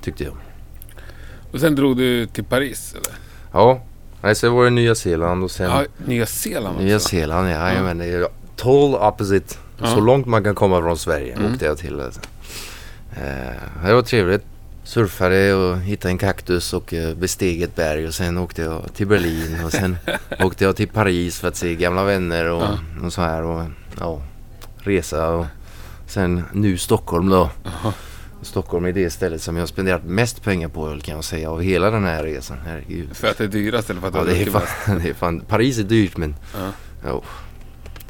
Tyckte 0.00 0.24
jag. 0.24 0.32
Och 1.52 1.60
sen 1.60 1.74
drog 1.74 1.96
du 1.96 2.26
till 2.26 2.44
Paris 2.44 2.92
eller? 2.92 3.18
Ja. 3.52 3.80
Nej, 4.22 4.34
sen 4.34 4.52
var 4.52 4.64
det 4.64 4.70
Nya 4.70 4.94
Zeeland 4.94 5.44
och 5.44 5.50
sen 5.50 5.70
Ja, 5.70 5.84
Nya 6.06 6.26
Zeeland 6.26 6.74
också. 6.76 6.84
Nya 6.84 6.98
Zeeland, 7.00 7.48
ja. 7.50 7.72
ja. 7.72 7.82
Men 7.82 7.98
det 7.98 8.04
är 8.06 8.28
total 8.56 8.94
opposite. 9.08 9.54
Ja. 9.78 9.86
Så 9.86 10.00
långt 10.00 10.26
man 10.26 10.44
kan 10.44 10.54
komma 10.54 10.80
från 10.80 10.96
Sverige 10.98 11.34
Mm. 11.34 11.52
åkte 11.52 11.64
jag 11.64 11.78
till. 11.78 12.00
Alltså. 12.00 12.20
Eh, 13.16 13.86
det 13.86 13.94
var 13.94 14.02
trevligt. 14.02 14.44
Surfade 14.84 15.54
och 15.54 15.76
hittade 15.80 16.12
en 16.12 16.18
kaktus 16.18 16.72
och 16.72 16.94
eh, 16.94 17.14
besteg 17.14 17.62
ett 17.62 17.74
berg 17.76 18.06
och 18.06 18.14
sen 18.14 18.38
åkte 18.38 18.62
jag 18.62 18.94
till 18.94 19.06
Berlin 19.06 19.64
och 19.64 19.72
sen 19.72 19.96
åkte 20.40 20.64
jag 20.64 20.76
till 20.76 20.88
Paris 20.88 21.40
för 21.40 21.48
att 21.48 21.56
se 21.56 21.74
gamla 21.74 22.04
vänner 22.04 22.50
och, 22.50 22.62
Ja. 22.62 22.78
och 23.04 23.12
så 23.12 23.20
här 23.22 23.42
och 23.42 23.64
ja, 24.00 24.22
resa 24.78 25.28
och 25.28 25.46
sen 26.06 26.42
nu 26.52 26.78
Stockholm 26.78 27.28
då. 27.28 27.50
Jaha. 27.64 27.92
Stockholm 28.42 28.84
är 28.84 28.92
det 28.92 29.10
stället 29.10 29.42
som 29.42 29.56
jag 29.56 29.68
spenderat 29.68 30.04
mest 30.04 30.42
pengar 30.42 30.68
på 30.68 30.98
kan 31.02 31.14
jag 31.14 31.24
säga 31.24 31.50
av 31.50 31.60
hela 31.62 31.90
den 31.90 32.04
här 32.04 32.22
resan. 32.22 32.56
Herregud. 32.66 33.16
För 33.16 33.28
att 33.28 33.38
det 33.38 33.44
är 33.44 33.48
dyrast 33.48 33.90
eller 33.90 34.00
för 34.00 34.08
att 34.08 34.14
Ja, 34.14 34.24
det 34.24 34.42
är, 34.42 34.46
fan, 34.46 34.98
det 35.02 35.08
är 35.08 35.14
fan, 35.14 35.40
Paris 35.40 35.78
är 35.78 35.82
dyrt 35.82 36.16
men 36.16 36.34
Ja. 36.58 36.70
jo. 37.06 37.22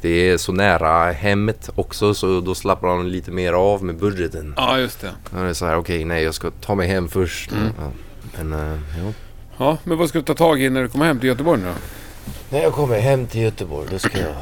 Det 0.03 0.29
är 0.29 0.37
så 0.37 0.51
nära 0.51 1.11
hemmet 1.11 1.69
också 1.75 2.13
så 2.13 2.39
då 2.41 2.55
slappar 2.55 2.87
man 2.87 3.09
lite 3.11 3.31
mer 3.31 3.53
av 3.53 3.83
med 3.83 3.95
budgeten. 3.97 4.53
Ja, 4.57 4.79
just 4.79 5.01
det. 5.01 5.11
Då 5.31 5.39
är 5.39 5.43
det 5.45 5.55
så 5.55 5.65
här, 5.65 5.77
okej 5.77 6.05
nej 6.05 6.23
jag 6.23 6.33
ska 6.33 6.51
ta 6.51 6.75
mig 6.75 6.87
hem 6.87 7.07
först. 7.09 7.51
Mm. 7.51 7.67
Ja. 7.79 7.91
Men 8.37 8.53
uh, 8.53 8.79
jo. 8.99 9.13
Ja, 9.57 9.77
men 9.83 9.97
vad 9.97 10.09
ska 10.09 10.19
du 10.19 10.25
ta 10.25 10.33
tag 10.33 10.61
i 10.61 10.69
när 10.69 10.81
du 10.81 10.87
kommer 10.87 11.05
hem 11.05 11.19
till 11.19 11.29
Göteborg 11.29 11.61
nu 11.61 11.67
då? 11.67 11.73
När 12.49 12.63
jag 12.63 12.73
kommer 12.73 12.99
hem 12.99 13.27
till 13.27 13.41
Göteborg 13.41 13.87
då 13.91 13.99
ska 13.99 14.19
jag... 14.19 14.35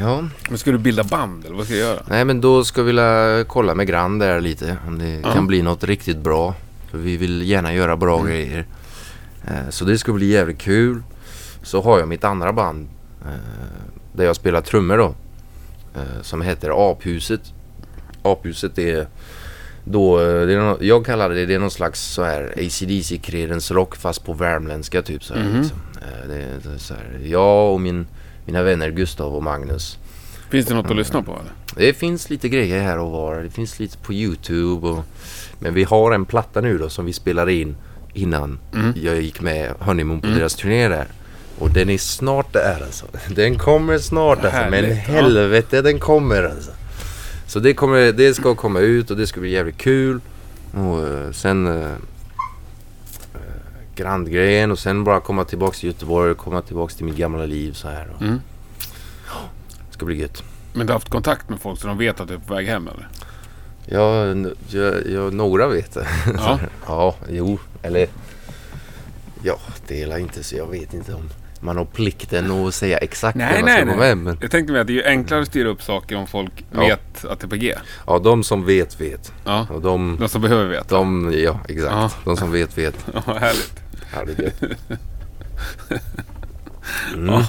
Ja. 0.00 0.24
Men 0.48 0.58
ska 0.58 0.70
du 0.70 0.78
bilda 0.78 1.04
band 1.04 1.44
eller 1.44 1.56
vad 1.56 1.64
ska 1.64 1.74
du 1.74 1.80
göra? 1.80 2.02
Nej 2.08 2.24
men 2.24 2.40
då 2.40 2.64
ska 2.64 2.82
vi 2.82 2.86
vilja 2.86 3.44
kolla 3.48 3.74
med 3.74 3.86
Grand 3.86 4.20
där 4.20 4.40
lite 4.40 4.76
om 4.86 4.98
det 4.98 5.20
Ja. 5.24 5.32
kan 5.32 5.46
bli 5.46 5.62
något 5.62 5.84
riktigt 5.84 6.16
bra. 6.18 6.54
För 6.90 6.98
vi 6.98 7.16
vill 7.16 7.42
gärna 7.42 7.74
göra 7.74 7.96
bra 7.96 8.14
Mm. 8.20 8.26
grejer. 8.32 8.66
Eh, 9.46 9.70
så 9.70 9.84
det 9.84 9.98
ska 9.98 10.12
bli 10.12 10.26
jävligt 10.26 10.58
kul. 10.58 11.02
Så 11.62 11.82
har 11.82 11.98
jag 11.98 12.08
mitt 12.08 12.24
andra 12.24 12.52
band 12.52 12.88
eh, 13.24 13.30
där 14.16 14.24
jag 14.24 14.36
spelar 14.36 14.60
trummor 14.60 14.96
då. 14.98 15.14
Eh, 15.94 16.22
som 16.22 16.42
heter 16.42 16.90
Aphuset. 16.92 17.40
Aphuset 18.22 18.78
är 18.78 19.06
då, 19.84 20.20
eh, 20.20 20.46
det 20.46 20.52
är 20.52 20.58
nå- 20.60 20.78
jag 20.80 21.06
kallar 21.06 21.30
det, 21.30 21.46
det 21.46 21.54
är 21.54 21.58
någon 21.58 21.70
slags 21.70 22.00
så 22.00 22.22
här 22.24 22.52
ACDC 22.56 23.18
kredensrock 23.18 23.96
fast 23.96 24.24
på 24.24 24.32
värmländska 24.32 25.02
typ 25.02 25.24
så 25.24 25.34
här, 25.34 25.44
Mhm. 25.44 25.60
liksom. 25.60 25.78
Eh, 25.96 26.28
det, 26.28 26.34
är- 26.34 26.72
det 26.72 26.78
så 26.78 26.94
här, 26.94 27.20
Jag 27.24 27.72
och 27.72 27.80
min, 27.80 28.06
mina 28.46 28.62
vänner 28.62 28.90
Gustav 28.90 29.34
och 29.34 29.42
Magnus 29.42 29.98
Finns 30.50 30.66
det 30.66 30.74
något 30.74 30.90
att 30.90 30.96
lyssna 30.96 31.22
på 31.22 31.32
eller? 31.32 31.86
det 31.86 31.92
finns 31.94 32.30
lite 32.30 32.48
grejer 32.48 32.82
här 32.82 32.98
och 32.98 33.10
var. 33.10 33.36
Det 33.40 33.50
finns 33.50 33.78
lite 33.80 33.98
på 33.98 34.12
Youtube. 34.12 34.88
Och, 34.88 35.04
men 35.58 35.74
vi 35.74 35.84
har 35.84 36.12
en 36.12 36.24
platta 36.24 36.60
nu 36.60 36.78
då 36.78 36.88
som 36.88 37.04
vi 37.06 37.12
spelade 37.12 37.52
in 37.52 37.76
innan 38.14 38.58
Mm. 38.74 38.92
jag 38.96 39.22
gick 39.22 39.40
med 39.40 39.72
Honeymoon 39.80 40.20
på 40.20 40.26
Mm. 40.26 40.38
deras 40.38 40.54
turné 40.54 40.88
där. 40.88 41.06
Och 41.58 41.70
den 41.70 41.90
är 41.90 41.98
snart 41.98 42.52
där 42.52 42.82
alltså. 42.84 43.06
Den 43.28 43.58
kommer 43.58 43.98
snart 43.98 44.38
alltså. 44.44 44.60
Men 44.60 44.72
Härligt, 44.72 45.08
ja. 45.08 45.14
helvete 45.14 45.82
den 45.82 45.98
kommer 46.00 46.42
alltså. 46.42 46.70
Så 47.46 47.58
det, 47.60 47.74
kommer, 47.74 48.12
det 48.12 48.34
ska 48.34 48.54
komma 48.54 48.80
ut 48.80 49.10
och 49.10 49.16
det 49.16 49.26
ska 49.26 49.40
bli 49.40 49.50
jävligt 49.50 49.78
kul. 49.78 50.20
Och 50.74 51.08
eh, 51.08 51.30
sen... 51.32 51.66
Uh, 51.66 51.88
Grandgrejen 53.96 54.70
och 54.70 54.78
sen 54.78 55.04
bara 55.04 55.20
komma 55.20 55.44
tillbaks 55.44 55.80
till 55.80 55.88
Göteborg 55.88 56.30
och 56.30 56.38
komma 56.38 56.62
tillbaks 56.62 56.94
till 56.94 57.04
mitt 57.04 57.16
gamla 57.16 57.46
liv 57.46 57.72
så 57.72 57.88
här. 57.88 58.08
Och, 58.16 58.22
Mm. 58.22 58.40
det 59.88 59.94
ska 59.94 60.06
bli 60.06 60.20
gött. 60.20 60.42
Men 60.72 60.86
du 60.86 60.92
har 60.92 60.98
haft 60.98 61.08
kontakt 61.10 61.48
med 61.48 61.60
folk 61.60 61.80
så 61.80 61.86
de 61.86 61.98
vet 61.98 62.20
att 62.20 62.28
du 62.28 62.34
är 62.34 62.38
på 62.38 62.54
väg 62.54 62.66
hem 62.66 62.88
eller? 62.88 63.08
Ja, 63.86 64.26
jag, 64.68 65.06
jag, 65.06 65.34
några 65.34 65.68
vet 65.68 65.94
det. 65.94 66.06
Ja. 66.36 66.58
ja, 66.86 67.14
jo, 67.30 67.58
eller... 67.82 68.08
Ja, 69.42 69.58
dela 69.88 70.18
inte 70.18 70.42
så 70.44 70.56
jag 70.56 70.70
vet 70.70 70.94
inte 70.94 71.14
om 71.14 71.30
man 71.62 71.76
har 71.76 71.84
plikten 71.84 72.50
att 72.50 72.74
säga 72.74 72.98
exakt 72.98 73.36
Nej, 73.36 73.46
när 73.52 73.60
man 73.60 73.64
nej, 73.64 73.82
ska 73.82 73.90
gå 73.92 73.96
med. 73.98 74.18
Men, 74.18 74.38
Jag 74.40 74.50
tänkte 74.50 74.72
mig 74.72 74.80
att 74.80 74.86
det 74.86 75.02
är 75.04 75.08
enklare 75.08 75.42
att 75.42 75.48
styra 75.48 75.68
upp 75.68 75.82
saker 75.82 76.16
om 76.16 76.26
folk 76.26 76.64
Ja. 76.72 76.80
vet 76.80 77.24
att 77.24 77.40
det 77.40 77.46
är 77.46 77.48
på 77.48 77.56
G. 77.56 77.74
ja, 78.06 78.18
de 78.18 78.44
som 78.44 78.64
vet 78.64 79.00
vet. 79.00 79.32
Ja, 79.44 79.66
Och 79.70 79.82
de, 79.82 80.16
de 80.20 80.28
som 80.28 80.42
behöver 80.42 80.64
veta. 80.68 80.94
de 80.96 81.32
ja 81.36 81.60
exakt. 81.68 81.92
Ja. 81.92 82.10
De 82.24 82.36
som 82.36 82.52
vet 82.52 82.78
vet. 82.78 83.06
Ja, 83.14 83.20
härligt. 84.12 84.38
Gött. 84.38 84.62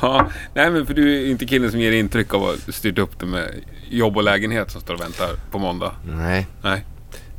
Ja, 0.02 0.28
nej 0.54 0.72
men 0.72 0.86
för 0.86 0.94
du 0.94 1.22
är 1.26 1.30
inte 1.32 1.46
killen 1.46 1.72
som 1.72 1.80
ger 1.80 1.92
intryck 1.92 2.34
av 2.34 2.44
att 2.44 2.66
ha 2.66 2.72
styrt 2.74 2.98
upp 2.98 3.20
det 3.20 3.26
med 3.26 3.50
jobb 3.90 4.18
och 4.18 4.24
lägenhet 4.24 4.72
som 4.72 4.82
står 4.82 4.94
och 4.94 5.02
väntar 5.02 5.28
på 5.52 5.60
måndag. 5.60 5.92
Nej, 6.06 6.48
Nej. 6.62 6.86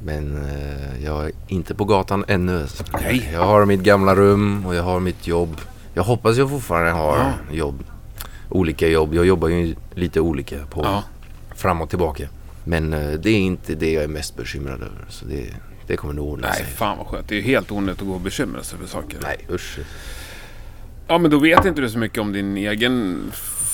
men 0.05 0.37
eh, 0.51 1.05
jag 1.05 1.25
är 1.25 1.33
inte 1.49 1.75
på 1.75 1.85
gatan 1.85 2.25
ännu. 2.29 2.67
Nej. 2.93 3.31
Jag 3.33 3.45
har 3.45 3.65
mitt 3.65 3.81
gamla 3.81 4.15
rum 4.15 4.67
och 4.67 4.75
jag 4.75 4.83
har 4.83 5.01
mitt 5.01 5.27
jobb. 5.27 5.57
Jag 5.99 6.05
hoppas 6.05 6.37
jag 6.37 6.51
fortfarande 6.51 6.91
har 6.91 7.17
Ja. 7.19 7.33
jobb. 7.53 7.85
Olika 8.49 8.89
jobb. 8.89 9.15
Jag 9.15 9.27
jobbar 9.27 9.49
ju 9.49 9.75
lite 9.95 10.21
olika 10.21 10.57
på 10.71 10.81
Ja. 10.85 11.03
fram 11.57 11.81
och 11.81 11.89
tillbaka. 11.91 12.29
Men 12.65 12.93
eh, 12.93 13.13
det 13.13 13.31
är 13.31 13.39
inte 13.39 13.75
det 13.75 13.93
jag 13.93 14.05
är 14.05 14.09
mest 14.09 14.37
bekymrad 14.37 14.75
över. 14.83 15.05
Så 15.09 15.25
det, 15.25 15.45
det 15.87 15.97
kommer 15.97 16.15
nog 16.15 16.29
ordna 16.29 16.49
Nej, 16.49 16.57
sig. 16.57 16.67
fan 16.67 16.99
vad 16.99 17.07
skönt. 17.07 17.29
Det 17.29 17.35
är 17.35 17.37
ju 17.37 17.43
helt 17.43 17.71
onödigt 17.71 18.01
att 18.03 18.07
gå 18.09 18.15
och 18.15 18.21
bekymra 18.21 18.63
sig 18.63 18.79
för 18.79 18.87
saker. 18.87 19.19
Nej, 19.23 19.47
usch. 19.51 19.79
Ja, 21.09 21.19
men 21.19 21.31
då 21.31 21.39
vet 21.39 21.65
inte 21.65 21.81
du 21.81 21.91
så 21.91 21.99
mycket 21.99 22.19
om 22.19 22.33
din 22.33 22.57
egen 22.57 23.23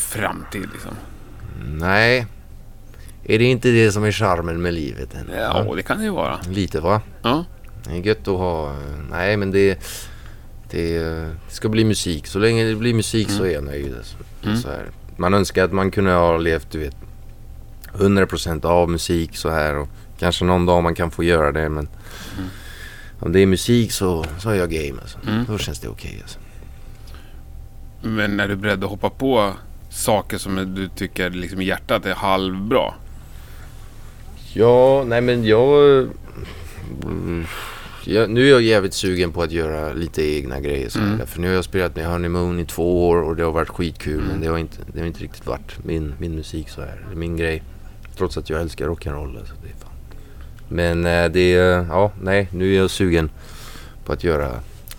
framtid 0.09 0.69
liksom. 0.73 0.93
Nej. 1.69 2.27
Är 3.25 3.39
det 3.39 3.45
inte 3.45 3.69
det 3.71 3.93
som 3.93 4.05
är 4.05 4.13
charmen 4.13 4.63
med 4.63 4.75
livet? 4.75 5.15
Än? 5.15 5.31
Ja, 5.39 5.75
det 5.77 5.83
kan 5.83 5.99
det 5.99 6.05
ju 6.05 6.11
vara. 6.11 6.41
Lite 6.51 6.81
va? 6.81 7.01
Ja. 7.23 7.45
Det 7.85 7.91
är 7.93 8.07
gött 8.07 8.29
att 8.29 8.39
ha. 8.39 8.71
eh, 8.71 8.77
Nej 9.11 9.37
men 9.37 9.51
det, 9.51 9.79
det, 10.75 10.99
det 10.99 11.35
ska 11.49 11.69
bli 11.69 11.85
musik. 11.85 12.27
Så 12.27 12.39
länge 12.39 12.65
det 12.65 12.75
blir 12.75 12.95
musik 12.95 13.31
så 13.31 13.45
är 13.45 13.53
jag 13.53 13.65
nöjd. 13.65 13.95
Alltså. 13.97 14.17
Mm. 14.45 14.57
Så 14.57 14.69
här. 14.69 14.87
Man 15.17 15.35
önskar 15.35 15.65
att 15.65 15.73
man 15.73 15.91
kunde 15.91 16.13
ha 16.13 16.37
levt 16.37 16.71
du 16.71 16.79
vet 16.79 16.97
100% 17.93 18.67
av 18.67 18.91
musik 18.91 19.37
så 19.37 19.51
här. 19.51 19.77
Och 19.77 19.89
kanske 20.19 20.45
någon 20.45 20.67
dag 20.67 20.83
man 20.83 20.95
kan 20.95 21.11
få 21.11 21.25
göra 21.25 21.53
det. 21.53 21.69
Men 21.69 21.89
om 23.19 23.33
det 23.33 23.41
är 23.41 23.47
musik 23.47 23.93
så, 23.93 24.25
så 24.39 24.51
är 24.51 24.55
jag 24.55 24.71
game. 24.71 25.01
Alltså. 25.01 25.19
Mm. 25.27 25.45
Då 25.49 25.59
känns 25.59 25.81
det 25.81 25.89
okej. 25.89 26.19
alltså. 26.23 26.39
Men 28.03 28.41
är 28.41 28.49
du 28.49 28.57
beredd 28.57 28.85
att 28.85 28.91
hoppa 28.91 29.11
på 29.11 29.53
saker 29.91 30.39
som 30.39 30.75
du 30.75 30.89
tycker 30.89 31.31
liksom 31.31 31.61
i 31.61 31.65
hjärtat 31.65 32.07
är 32.07 32.15
halvbra? 32.15 32.95
Ja, 34.53 35.05
nej 35.07 35.21
men 35.21 35.45
jag, 35.45 36.03
mm, 37.03 37.47
jag... 38.07 38.31
Nu 38.31 38.47
är 38.47 38.51
jag 38.51 38.63
jävligt 38.63 38.95
sugen 38.95 39.33
på 39.33 39.43
att 39.43 39.53
göra 39.53 39.93
lite 39.93 40.23
egna 40.23 40.61
grejer. 40.61 40.89
Så. 40.89 40.99
Mm. 40.99 41.27
För 41.27 41.41
nu 41.41 41.47
har 41.49 41.55
jag 41.55 41.65
spelat 41.65 41.97
med 41.97 42.07
Honeymoon 42.07 42.61
i 42.61 42.65
två 42.67 43.09
år 43.09 43.23
och 43.23 43.37
det 43.37 43.43
har 43.43 43.53
varit 43.53 43.69
skitkul. 43.69 44.23
Men 44.31 44.41
det 44.41 44.47
har, 44.47 44.59
inte, 44.59 44.77
det 44.93 44.99
har 45.01 45.07
inte 45.07 45.21
riktigt 45.23 45.47
varit 45.47 45.85
min, 45.85 46.15
min 46.19 46.35
musik 46.35 46.69
så 46.69 46.81
här. 46.81 47.07
Min 47.15 47.37
grej. 47.37 47.63
Trots 48.17 48.37
att 48.37 48.51
jag 48.51 48.61
älskar 48.61 48.89
rock'n'roll. 48.89 49.39
Alltså, 49.39 49.55
det 49.63 49.69
är 49.69 49.75
fan. 49.85 49.91
Men 50.69 51.07
eh, 51.07 51.31
det 51.33 51.55
är, 51.55 51.87
ja, 51.89 52.13
nej. 52.23 52.49
Nu 52.53 52.75
är 52.75 52.79
jag 52.79 52.91
sugen 52.91 53.31
på 54.05 54.13
att 54.13 54.25
göra 54.25 54.51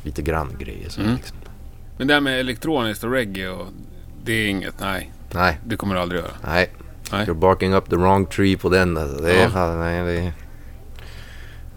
lite 0.04 0.22
grann 0.22 0.50
grejer. 0.60 0.90
Så 0.90 1.02
Mm. 1.02 1.16
liksom. 1.16 1.38
Men 1.98 2.08
det 2.08 2.14
här 2.14 2.22
med 2.22 2.40
elektroniskt 2.40 3.04
och 3.04 3.12
reggae 3.12 3.50
och 3.50 3.68
det 4.24 4.34
är 4.34 4.48
inget, 4.48 4.80
nej. 4.80 5.12
Nej, 5.34 5.60
Det 5.66 5.76
kommer 5.78 5.96
du 5.96 6.02
aldrig 6.02 6.22
göra. 6.22 6.32
nej. 6.48 6.70
Nej. 7.12 7.26
You're 7.28 7.34
barking 7.34 7.74
up 7.74 7.90
the 7.90 7.96
wrong 7.96 8.26
tree 8.26 8.58
på 8.58 8.70
den. 8.70 8.98
Alltså. 8.98 9.22
Det 9.24 9.32
är 9.34 9.50
Ja. 9.54 9.76
nej, 9.76 10.04
det 10.06 10.12
är, 10.20 10.34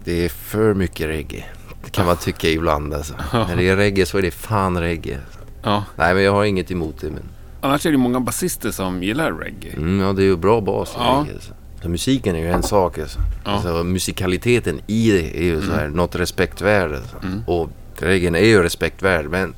det 0.08 0.24
är 0.24 0.28
för 0.28 0.74
mycket 0.74 1.06
reggae. 1.06 1.44
Det 1.84 1.90
kan 1.90 2.06
man 2.06 2.16
tycka 2.16 2.48
ibland 2.48 2.94
alltså. 2.94 3.14
När 3.32 3.56
det 3.56 3.68
är 3.68 3.76
reggae 3.76 4.06
så 4.06 4.18
är 4.18 4.22
det 4.22 4.30
fan 4.30 4.80
reggae. 4.80 5.18
Ja. 5.62 5.84
Nej 5.96 6.14
men 6.14 6.22
jag 6.22 6.32
har 6.32 6.44
inget 6.44 6.70
emot 6.70 7.00
det 7.00 7.10
men 7.10 7.22
Annars 7.60 7.86
är 7.86 7.90
det 7.92 7.98
många 7.98 8.20
basister 8.20 8.70
som 8.70 9.02
gillar 9.02 9.32
reggae. 9.32 9.72
mm, 9.76 10.00
ja, 10.00 10.12
det 10.12 10.22
är 10.22 10.24
ju 10.24 10.36
bra 10.36 10.60
bas 10.60 10.88
i 10.90 10.92
Ja. 10.98 11.18
reggae. 11.20 11.34
Alltså. 11.34 11.54
Så 11.82 11.88
musiken 11.88 12.34
är 12.36 12.40
ju 12.40 12.48
en 12.48 12.62
sak 12.62 12.98
alltså. 12.98 13.18
Ja. 13.44 13.50
alltså 13.50 13.84
musikaliteten 13.84 14.80
i 14.86 15.10
det 15.10 15.38
är 15.38 15.42
ju 15.44 15.60
så 15.62 15.72
här 15.72 15.88
något 15.88 16.14
respektvärd. 16.16 16.92
Alltså. 16.92 17.16
Mm. 17.22 17.42
Och 17.46 17.70
reggae 17.96 18.38
är 18.38 18.44
ju 18.46 18.62
respektvärd 18.62 19.26
men 19.30 19.54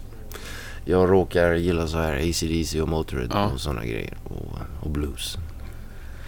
jag 0.85 1.11
råkar 1.11 1.55
gilla 1.55 1.87
så 1.87 1.99
här 1.99 2.17
AC/DC 2.31 2.81
och 2.83 2.89
Motörhead 2.89 3.29
Ja. 3.33 3.47
och 3.55 3.61
sådana 3.61 3.85
grejer. 3.85 4.15
Och, 4.25 4.59
och 4.81 4.91
blues. 4.91 5.39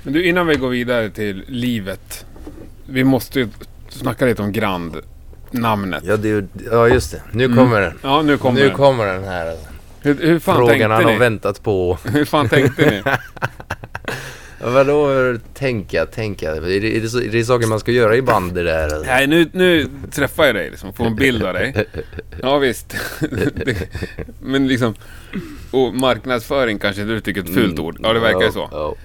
Men 0.02 0.12
du, 0.12 0.24
innan 0.28 0.46
vi 0.46 0.54
går 0.54 0.68
vidare 0.68 1.10
till 1.10 1.44
livet. 1.48 2.26
Vi 2.86 3.04
måste 3.04 3.40
ju 3.40 3.48
snacka 3.98 4.24
lite 4.26 4.42
om 4.42 4.52
Grand. 4.52 4.96
Namnet. 5.50 6.02
Ja, 6.06 6.16
det, 6.16 6.44
ja 6.70 6.88
just 6.88 7.12
det. 7.12 7.22
Nu 7.32 7.44
Mm. 7.44 7.56
kommer 7.58 7.80
den. 7.80 7.98
Ja, 8.02 8.22
nu 8.22 8.38
kommer 8.38 8.60
nu 8.60 8.66
den. 8.66 8.76
kommer 8.76 9.06
den 9.06 9.24
här. 9.24 9.46
Alltså. 9.50 9.66
Hur, 10.00 10.14
hur 10.20 10.38
fan 10.38 10.56
Frågan 10.56 10.68
tänkte 10.78 10.88
han 10.94 11.04
ni? 11.04 11.12
har 11.12 11.18
väntat 11.18 11.62
på. 11.62 11.98
Hur 12.04 12.24
fan 12.24 12.48
tänkte 12.48 12.90
ni? 12.90 13.02
Ja, 14.64 14.70
Vadå 14.70 15.08
tänka, 15.54 16.06
tänka? 16.06 16.50
Är 16.56 16.60
det, 16.60 16.76
är, 16.96 17.00
det 17.00 17.26
är 17.26 17.32
det 17.32 17.44
saker 17.44 17.66
man 17.66 17.80
ska 17.80 17.92
göra 17.92 18.16
i 18.16 18.22
band 18.22 18.54
det 18.54 18.62
där? 18.62 18.82
Alltså? 18.84 19.02
Nej, 19.12 19.26
nu, 19.26 19.48
nu 19.52 19.86
träffar 20.10 20.44
jag 20.44 20.54
dig 20.54 20.70
liksom. 20.70 20.92
Får 20.92 21.06
en 21.06 21.16
bild 21.16 21.42
av 21.42 21.54
dig. 21.54 21.86
Ja, 22.42 22.58
visst. 22.58 22.96
Det- 23.54 23.88
Men 24.40 24.68
liksom... 24.68 24.94
Och 25.70 25.94
marknadsföring 25.94 26.78
kanske 26.78 27.02
du 27.04 27.20
tycker 27.20 27.40
är 27.40 27.44
ett 27.44 27.54
fult 27.54 27.78
ord. 27.78 27.96
Ja, 28.02 28.12
det 28.12 28.20
verkar 28.20 28.42
ju 28.42 28.52
så. 28.52 28.96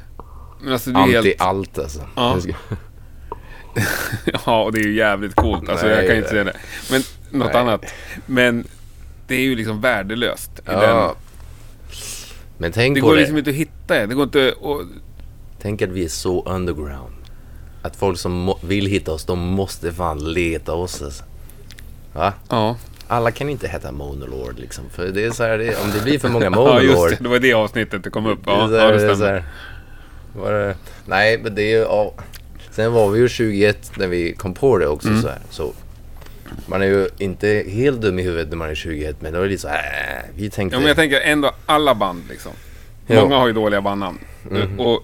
Men 0.64 0.74
alltså 0.74 0.90
det 0.90 1.00
är 1.00 1.04
Anti 1.04 1.14
helt... 1.14 1.42
allt 1.42 1.80
alltså. 1.80 2.00
Ja. 2.16 2.38
Jag 4.26 4.42
Ja, 4.46 4.64
och 4.64 4.72
det 4.72 4.80
är 4.80 4.84
ju 4.84 4.94
jävligt 4.94 5.36
coolt. 5.36 5.70
Alltså 5.70 5.88
jag 5.88 5.98
Nej, 5.98 6.08
kan 6.08 6.18
inte 6.18 6.34
nej. 6.34 6.44
säga 6.44 6.44
det. 6.44 6.60
Men 6.92 7.02
något 7.42 7.54
Nej. 7.54 7.62
annat. 7.62 7.86
Men 8.26 8.68
det 9.28 9.36
är 9.36 9.40
ju 9.42 9.56
liksom 9.56 9.82
värdelöst. 9.82 10.52
I 10.60 10.62
den. 10.66 10.80
Ja. 10.82 11.16
Men 12.58 12.72
tänk 12.72 12.96
Det 12.96 13.02
på 13.02 13.08
går 13.08 13.14
det. 13.14 13.20
liksom 13.20 13.38
inte 13.38 13.50
att 13.50 13.56
hitta 13.56 13.94
det. 13.94 14.06
Det 14.06 14.16
går 14.16 14.24
inte 14.24 14.48
att... 14.62 14.88
Tänk 15.62 15.82
att 15.82 15.90
vi 15.90 16.06
är 16.06 16.10
så 16.10 16.44
underground. 16.46 17.14
Att 17.82 17.96
folk 17.96 18.18
som 18.20 18.54
vill 18.64 18.86
hitta 18.86 19.12
oss, 19.12 19.26
de 19.26 19.40
måste 19.40 19.92
fan 19.94 20.34
leta 20.34 20.74
oss 20.74 21.02
alltså. 21.02 21.24
Va? 22.14 22.34
Ja. 22.50 22.76
Alla 23.08 23.32
kan 23.32 23.50
inte 23.50 23.68
heta 23.68 23.92
Monolord 23.92 24.60
liksom. 24.60 24.84
För 24.90 25.08
det 25.08 25.26
är 25.26 25.32
så 25.32 25.44
här, 25.44 25.58
det, 25.58 25.76
om 25.84 25.92
det 25.94 26.04
blir 26.04 26.20
för 26.20 26.30
många 26.30 26.46
ja, 26.46 26.50
Monolord. 26.50 26.82
just 26.84 27.10
det. 27.18 27.24
Det 27.24 27.30
var 27.30 27.40
det 27.40 27.54
avsnittet 27.54 28.04
det 28.04 28.10
kom 28.10 28.26
upp. 28.26 28.40
Ja, 28.46 28.68
det 28.68 28.76
är 28.78 28.80
ja 28.80 28.86
här, 28.86 28.94
det 28.94 29.04
det 29.08 29.10
så 29.10 29.16
stämmer. 29.16 30.52
det, 30.52 30.76
nej, 31.06 31.38
men 31.44 31.56
det 31.56 31.62
är 31.62 31.70
ju... 31.78 31.82
Ja. 31.84 32.14
Sen 32.78 32.92
var 32.94 33.10
vi 33.10 33.20
ju 33.20 33.30
21 33.30 33.92
när 33.98 34.08
vi 34.08 34.34
kom 34.34 34.54
på 34.54 34.78
det 34.78 34.88
också 34.88 35.08
Mm. 35.08 35.22
så 35.22 35.28
här. 35.28 35.38
Så 35.50 35.74
man 36.66 36.82
är 36.82 36.86
ju 36.86 37.08
inte 37.18 37.64
helt 37.68 38.02
dum 38.02 38.20
i 38.20 38.24
huvudet 38.24 38.50
när 38.50 38.58
man 38.58 38.70
är 38.70 38.76
21 38.76 39.16
men 39.22 39.34
det 39.34 39.40
var 39.40 39.46
lite 39.48 39.62
så 39.62 39.68
här, 39.68 39.78
äh, 39.78 40.30
vi 40.36 40.50
tänkte... 40.50 40.76
Ja, 40.76 40.80
men 40.80 40.88
jag 40.88 40.98
tänker 40.98 41.22
ändå 41.22 41.52
alla 41.66 41.96
band 41.96 42.24
liksom. 42.30 42.52
Mhm. 43.08 43.20
Många 43.22 43.38
har 43.38 43.48
ju 43.48 43.54
dåliga 43.54 43.82
bandnamn. 43.82 44.18
Och, 44.78 45.04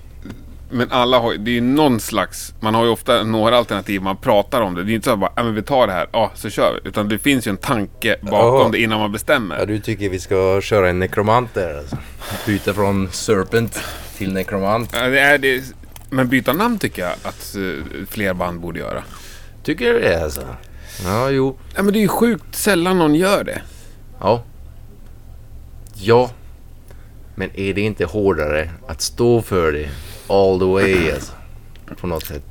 men 0.72 0.92
alla 0.92 1.20
har 1.20 1.32
ju- 1.32 1.38
det 1.38 1.52
är 1.52 1.54
ju 1.54 1.62
någon 1.62 2.00
slags, 2.00 2.54
man 2.60 2.76
har 2.76 2.84
ju 2.86 2.90
ofta 2.92 3.24
några 3.24 3.58
alternativ, 3.58 4.02
man 4.02 4.18
pratar 4.18 4.62
om 4.62 4.76
det. 4.76 4.84
Det 4.84 4.92
är 4.92 4.96
inte 4.96 5.06
så 5.06 5.14
att 5.14 5.20
bara, 5.20 5.32
ja 5.36 5.44
men 5.44 5.56
vi 5.56 5.62
tar 5.62 5.88
det 5.88 5.94
här, 5.94 6.08
ja 6.12 6.32
så 6.36 6.50
kör 6.50 6.80
vi. 6.84 6.90
Utan 6.90 7.10
det 7.10 7.18
finns 7.20 7.48
ju 7.48 7.50
en 7.50 7.58
tanke 7.58 8.16
bakom 8.22 8.62
Ja. 8.62 8.70
det 8.72 8.82
innan 8.82 9.00
man 9.00 9.12
bestämmer. 9.12 9.58
Ja, 9.60 9.66
du 9.66 9.80
tycker 9.80 10.10
vi 10.10 10.20
ska 10.20 10.62
köra 10.62 10.90
en 10.90 11.00
nekromant 11.00 11.54
där 11.54 11.78
alltså. 11.78 11.98
Byta 12.48 12.74
från 12.74 13.10
Serpent 13.12 13.80
till 14.18 14.34
nekromant. 14.34 14.90
Ja, 15.02 15.08
det 15.08 15.20
är 15.20 15.38
det, 15.38 15.64
men 16.13 16.30
byta 16.30 16.54
namn 16.54 16.80
tycker 16.80 17.02
jag 17.02 17.12
att 17.23 17.56
eh, 17.56 18.06
fler 18.10 18.34
band 18.34 18.60
borde 18.60 18.80
göra. 18.80 19.04
Tycker 19.63 19.93
du 19.93 19.99
det 19.99 20.23
alltså? 20.23 20.41
Ja, 21.04 21.30
jo. 21.30 21.58
Ja 21.76 21.84
men 21.84 21.93
det 21.93 21.99
är 21.99 22.02
ju 22.02 22.08
sjukt 22.08 22.56
sällan 22.56 22.97
någon 22.99 23.15
gör 23.15 23.43
det. 23.43 23.62
Ja. 24.19 24.43
Ja. 25.95 26.32
Men 27.36 27.60
är 27.60 27.73
det 27.73 27.82
inte 27.82 28.06
hårdare 28.06 28.69
att 28.88 29.02
stå 29.02 29.41
för 29.41 29.71
det 29.71 29.89
all 30.28 30.60
the 30.60 30.65
way 30.65 31.12
alltså? 31.12 31.34
På 32.02 32.08
något 32.08 32.26
sätt. 32.26 32.43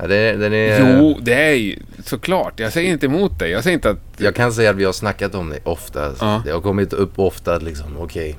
Ja, 0.00 0.06
det, 0.06 0.32
den 0.32 0.52
är... 0.52 0.98
Jo, 0.98 1.18
det 1.22 1.34
är 1.34 1.54
ju 1.54 1.78
såklart. 2.04 2.60
Jag 2.60 2.72
säger 2.72 2.92
inte 2.92 3.06
emot 3.06 3.38
dig. 3.38 3.50
Jag 3.50 3.62
säger 3.62 3.74
inte 3.74 3.90
att... 3.90 3.98
Jag 4.16 4.34
kan 4.34 4.52
säga 4.52 4.70
att 4.70 4.76
vi 4.76 4.84
har 4.84 4.92
snackat 4.92 5.34
om 5.34 5.50
det 5.50 5.58
ofta. 5.64 6.06
Alltså. 6.06 6.24
Ja. 6.24 6.42
Det 6.44 6.50
har 6.50 6.60
kommit 6.60 6.92
upp 6.92 7.18
ofta 7.18 7.54
att 7.54 7.62
liksom, 7.62 7.96
okej. 7.98 8.36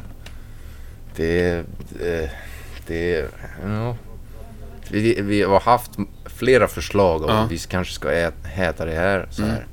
det, 1.16 1.64
det, 1.90 2.32
det, 2.88 3.30
ja. 3.66 3.96
Vi, 4.92 5.22
vi 5.22 5.42
har 5.44 5.60
haft 5.60 5.92
flera 6.26 6.68
förslag 6.68 7.24
om 7.24 7.30
Ja. 7.30 7.48
vi 7.50 7.58
kanske 7.58 7.94
ska 7.94 8.12
ät, 8.12 8.34
äta 8.58 8.86
det 8.86 8.96
här. 8.96 9.28
Så 9.32 9.44
här. 9.44 9.66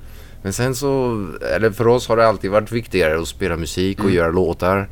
Men 0.43 0.53
sen 0.53 0.75
så, 0.75 1.27
eller 1.57 1.71
för 1.71 1.87
oss 1.89 2.09
har 2.09 2.17
det 2.17 2.27
alltid 2.29 2.51
varit 2.51 2.73
viktigare 2.73 3.21
att 3.21 3.29
spela 3.29 3.57
musik 3.57 4.05
och 4.05 4.11
göra 4.11 4.31
låtar. 4.31 4.89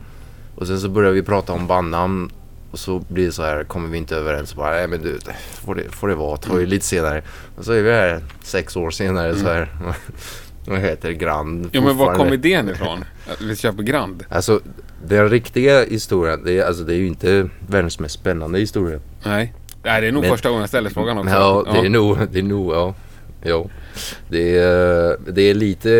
Och 0.54 0.66
sen 0.66 0.80
så 0.80 0.88
börjar 0.88 1.10
vi 1.12 1.22
prata 1.22 1.52
om 1.52 1.66
bandnamn. 1.66 2.30
Och 2.70 2.78
så 2.78 2.98
blir 3.08 3.26
det 3.26 3.32
så 3.32 3.42
här, 3.42 3.64
kommer 3.64 3.88
vi 3.88 3.98
inte 3.98 4.16
överens. 4.16 4.54
Bara, 4.54 4.70
nej 4.70 4.88
men 4.88 5.02
du, 5.02 5.18
får 5.64 5.74
det, 5.74 5.90
får 5.90 6.08
det 6.08 6.14
vara. 6.14 6.36
Ta 6.36 6.60
ju 6.60 6.66
lite 6.66 6.86
senare. 6.86 7.22
Och 7.56 7.64
så 7.64 7.72
är 7.72 7.82
vi 7.82 7.90
här 7.92 8.20
sex 8.42 8.76
år 8.76 8.90
senare 8.90 9.36
så 9.36 9.46
här. 9.48 9.68
Vad 10.66 10.78
heter 10.80 11.08
det? 11.08 11.14
Grand. 11.14 11.68
Ja 11.72 11.80
men 11.80 11.96
var 11.96 12.14
kom 12.14 12.32
idén 12.32 12.68
ifrån? 12.68 13.04
Att 13.32 13.40
vi 13.40 13.56
köper 13.56 13.82
Grand? 13.82 14.24
Alltså 14.28 14.60
den 15.04 15.28
riktiga 15.30 15.84
historien, 15.84 16.44
det 16.44 16.58
är, 16.58 16.64
alltså, 16.66 16.84
det 16.84 16.94
är 16.94 16.98
ju 16.98 17.06
inte 17.06 17.48
världens 17.68 17.98
mest 17.98 18.14
spännande 18.14 18.58
historia. 18.58 19.00
Nej. 19.24 19.54
Nej, 19.82 20.00
det 20.00 20.06
är 20.06 20.12
nog 20.12 20.22
Men- 20.22 20.30
första 20.30 20.48
gången 20.48 20.60
jag 20.60 20.68
ställer 20.68 20.90
frågan 20.90 21.18
också. 21.18 21.30
Ja, 21.34 21.66
det 21.72 21.78
är 21.78 21.88
nog, 21.90 22.18
det 22.32 22.38
är 22.38 22.42
nog, 22.42 22.72
ja. 22.74 22.94
Jo. 23.44 23.70
Det 24.28 24.58
är, 24.58 25.16
det 25.32 25.42
är 25.42 25.54
lite... 25.54 25.90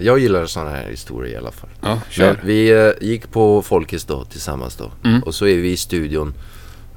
Jag 0.00 0.18
gillar 0.18 0.46
sådana 0.46 0.70
här 0.70 0.84
historier 0.90 1.34
i 1.34 1.36
alla 1.36 1.50
fall. 1.50 1.70
Ja, 1.80 2.00
kör. 2.10 2.40
vi 2.44 2.70
eh, 2.70 2.90
gick 3.08 3.30
på 3.30 3.62
Folkets 3.62 4.04
då 4.04 4.24
tillsammans 4.24 4.76
då. 4.76 4.90
Mm. 5.08 5.22
Och 5.22 5.34
så 5.34 5.46
är 5.46 5.56
vi 5.56 5.70
i 5.72 5.76
studion 5.76 6.34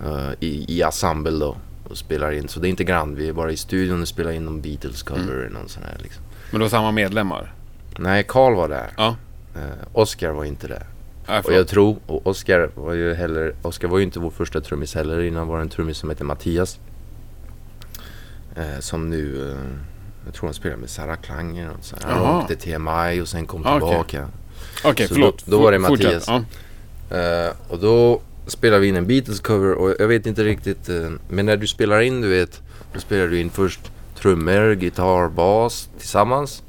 eh, 0.05 0.29
i, 0.39 0.65
i 0.77 0.81
ensemble 0.81 1.31
då. 1.31 1.57
Och 1.89 1.97
spelar 1.97 2.31
in. 2.31 2.47
Så 2.47 2.59
det 2.59 2.67
är 2.67 2.69
inte 2.69 2.83
Grand. 2.83 3.17
Vi 3.17 3.27
är 3.29 3.33
bara 3.33 3.51
i 3.51 3.57
studion 3.57 4.01
och 4.01 4.07
spelar 4.07 4.31
in 4.31 4.45
någon 4.45 4.61
Beatles 4.61 5.03
cover 5.03 5.21
Mm. 5.21 5.37
eller 5.39 5.49
någon 5.49 5.69
sån 5.69 5.83
här 5.83 5.97
liksom. 6.03 6.23
Men 6.51 6.61
då 6.61 6.69
samma 6.69 6.91
medlemmar? 6.91 7.53
Nej, 7.97 8.25
Carl 8.27 8.55
var 8.55 8.69
där. 8.69 8.87
Ja. 8.97 9.15
Eh, 9.55 9.61
Oscar 9.93 10.29
var 10.31 10.45
inte 10.45 10.67
där. 10.67 10.83
Och 11.27 11.53
jag 11.53 11.67
tror, 11.67 11.97
och 12.07 12.27
Oscar 12.27 12.69
var 12.75 12.93
ju 12.93 13.13
heller, 13.13 13.55
Oscar 13.61 13.87
var 13.87 13.97
ju 13.97 14.03
inte 14.03 14.19
vår 14.19 14.29
första 14.29 14.61
trummis 14.61 14.95
heller. 14.95 15.21
Innan 15.21 15.47
var 15.47 15.55
det 15.57 15.61
en 15.61 15.69
trummis 15.69 15.97
som 15.97 16.09
hette 16.09 16.23
Mattias. 16.23 16.79
Eh, 18.55 18.79
som 18.79 19.09
nu, 19.09 19.51
eh, 19.51 19.57
jag 20.25 20.33
tror 20.33 20.47
han 20.47 20.53
spelar 20.53 20.75
med 20.77 20.89
Sarah 20.89 21.15
Klang 21.15 21.57
eller 21.57 21.69
något 21.71 21.83
sånt. 21.83 22.03
Han 22.03 22.23
Jaha. 22.23 22.41
åkte 22.41 22.55
till 22.55 22.75
MI 22.79 23.21
och 23.21 23.27
sen 23.27 23.45
kom 23.47 23.65
Ah, 23.65 23.79
tillbaka. 23.79 24.27
Okej, 24.83 25.07
Så 25.07 25.13
förlåt. 25.13 25.45
då- 25.45 25.57
då 25.57 25.63
var 25.63 25.71
det. 25.71 25.79
Mattias. 25.79 26.25
Ja. 26.27 26.43
Eh, 27.17 27.51
och 27.69 27.79
då 27.79 28.21
spelade 28.47 28.81
vi 28.81 28.87
in 28.87 28.95
en 28.95 29.07
Beatles 29.07 29.39
cover 29.39 29.73
och 29.73 29.95
jag 29.99 30.07
vet 30.07 30.25
inte 30.25 30.43
riktigt. 30.43 30.89
eh, 30.89 31.09
men 31.29 31.45
när 31.45 31.57
du 31.57 31.67
spelar 31.67 32.01
in 32.01 32.21
du 32.21 32.27
vet. 32.29 32.61
Då 32.93 32.99
spelar 32.99 33.27
du 33.27 33.39
in 33.39 33.49
först 33.49 33.91
trummor, 34.15 34.73
gitarr, 34.73 35.29
bas 35.29 35.89
tillsammans. 35.99 36.63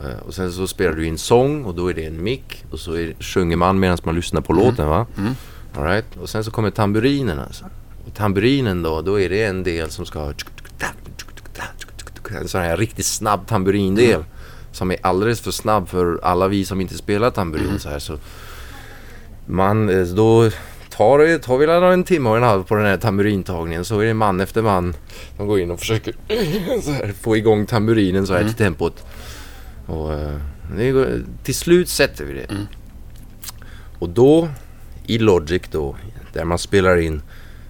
Eh, 0.00 0.18
och 0.26 0.34
sen 0.34 0.52
så 0.52 0.66
spelar 0.66 0.92
du 0.92 1.06
in 1.06 1.18
sång 1.18 1.64
och 1.64 1.74
då 1.74 1.90
är 1.90 1.94
det 1.94 2.04
en 2.04 2.22
mick. 2.22 2.64
Och 2.70 2.80
så 2.80 2.92
är, 2.92 3.14
sjunger 3.20 3.56
man 3.56 3.80
medan 3.80 3.98
man 4.04 4.14
lyssnar 4.14 4.40
på 4.40 4.52
låten 4.52 4.88
va. 4.88 5.06
Mm. 5.18 5.32
All 5.74 5.84
right. 5.84 6.16
Och 6.20 6.28
sen 6.28 6.44
så 6.44 6.50
kommer 6.50 6.70
tamburinen 6.70 7.38
alltså. 7.38 7.64
Och 8.06 8.14
tamburinen 8.14 8.82
då, 8.82 9.02
då 9.02 9.20
är 9.20 9.28
det 9.28 9.44
en 9.44 9.62
del 9.62 9.90
som 9.90 10.06
ska 10.06 10.18
ha 10.18 10.32
en 12.40 12.48
sån 12.48 12.60
här 12.60 12.76
riktigt 12.76 13.06
snabb 13.06 13.46
tamburindel. 13.46 14.24
Som 14.72 14.90
är 14.90 14.96
alldeles 15.02 15.40
för 15.40 15.50
snabb 15.50 15.88
för 15.88 16.20
alla 16.22 16.48
vi 16.48 16.64
som 16.64 16.80
inte 16.80 16.94
spelar 16.94 17.30
tamburin 17.30 17.78
så 17.78 17.88
här 17.88 17.98
så. 17.98 18.18
Man, 19.46 19.88
eh, 19.88 20.06
då 20.06 20.50
tar 20.90 21.18
det, 21.18 21.38
tar 21.38 21.58
vi 21.58 21.92
en 21.92 22.04
timme 22.04 22.30
och 22.30 22.36
en 22.36 22.42
halv 22.42 22.62
på 22.64 22.74
den 22.74 22.86
här 22.86 22.96
tamburintagningen 22.96 23.84
så 23.84 24.00
är 24.00 24.06
det 24.06 24.14
man 24.14 24.40
efter 24.40 24.62
man 24.62 24.94
som 25.36 25.46
går 25.46 25.60
in 25.60 25.70
och 25.70 25.78
försöker 25.78 26.14
få 27.22 27.36
igång 27.36 27.66
tamburinen 27.66 28.26
så 28.26 28.34
här 28.34 28.44
till 28.44 28.54
tempot. 28.54 29.06
Och 29.86 30.12
eh, 30.14 31.20
till 31.42 31.54
slut 31.54 31.88
sätter 31.88 32.24
vi 32.24 32.32
det. 32.32 32.66
Och 33.98 34.08
då 34.08 34.48
i 35.06 35.18
Logic 35.18 35.62
då, 35.70 35.96
där 36.32 36.44
man 36.44 36.58
spelar 36.58 36.96
in 36.96 37.22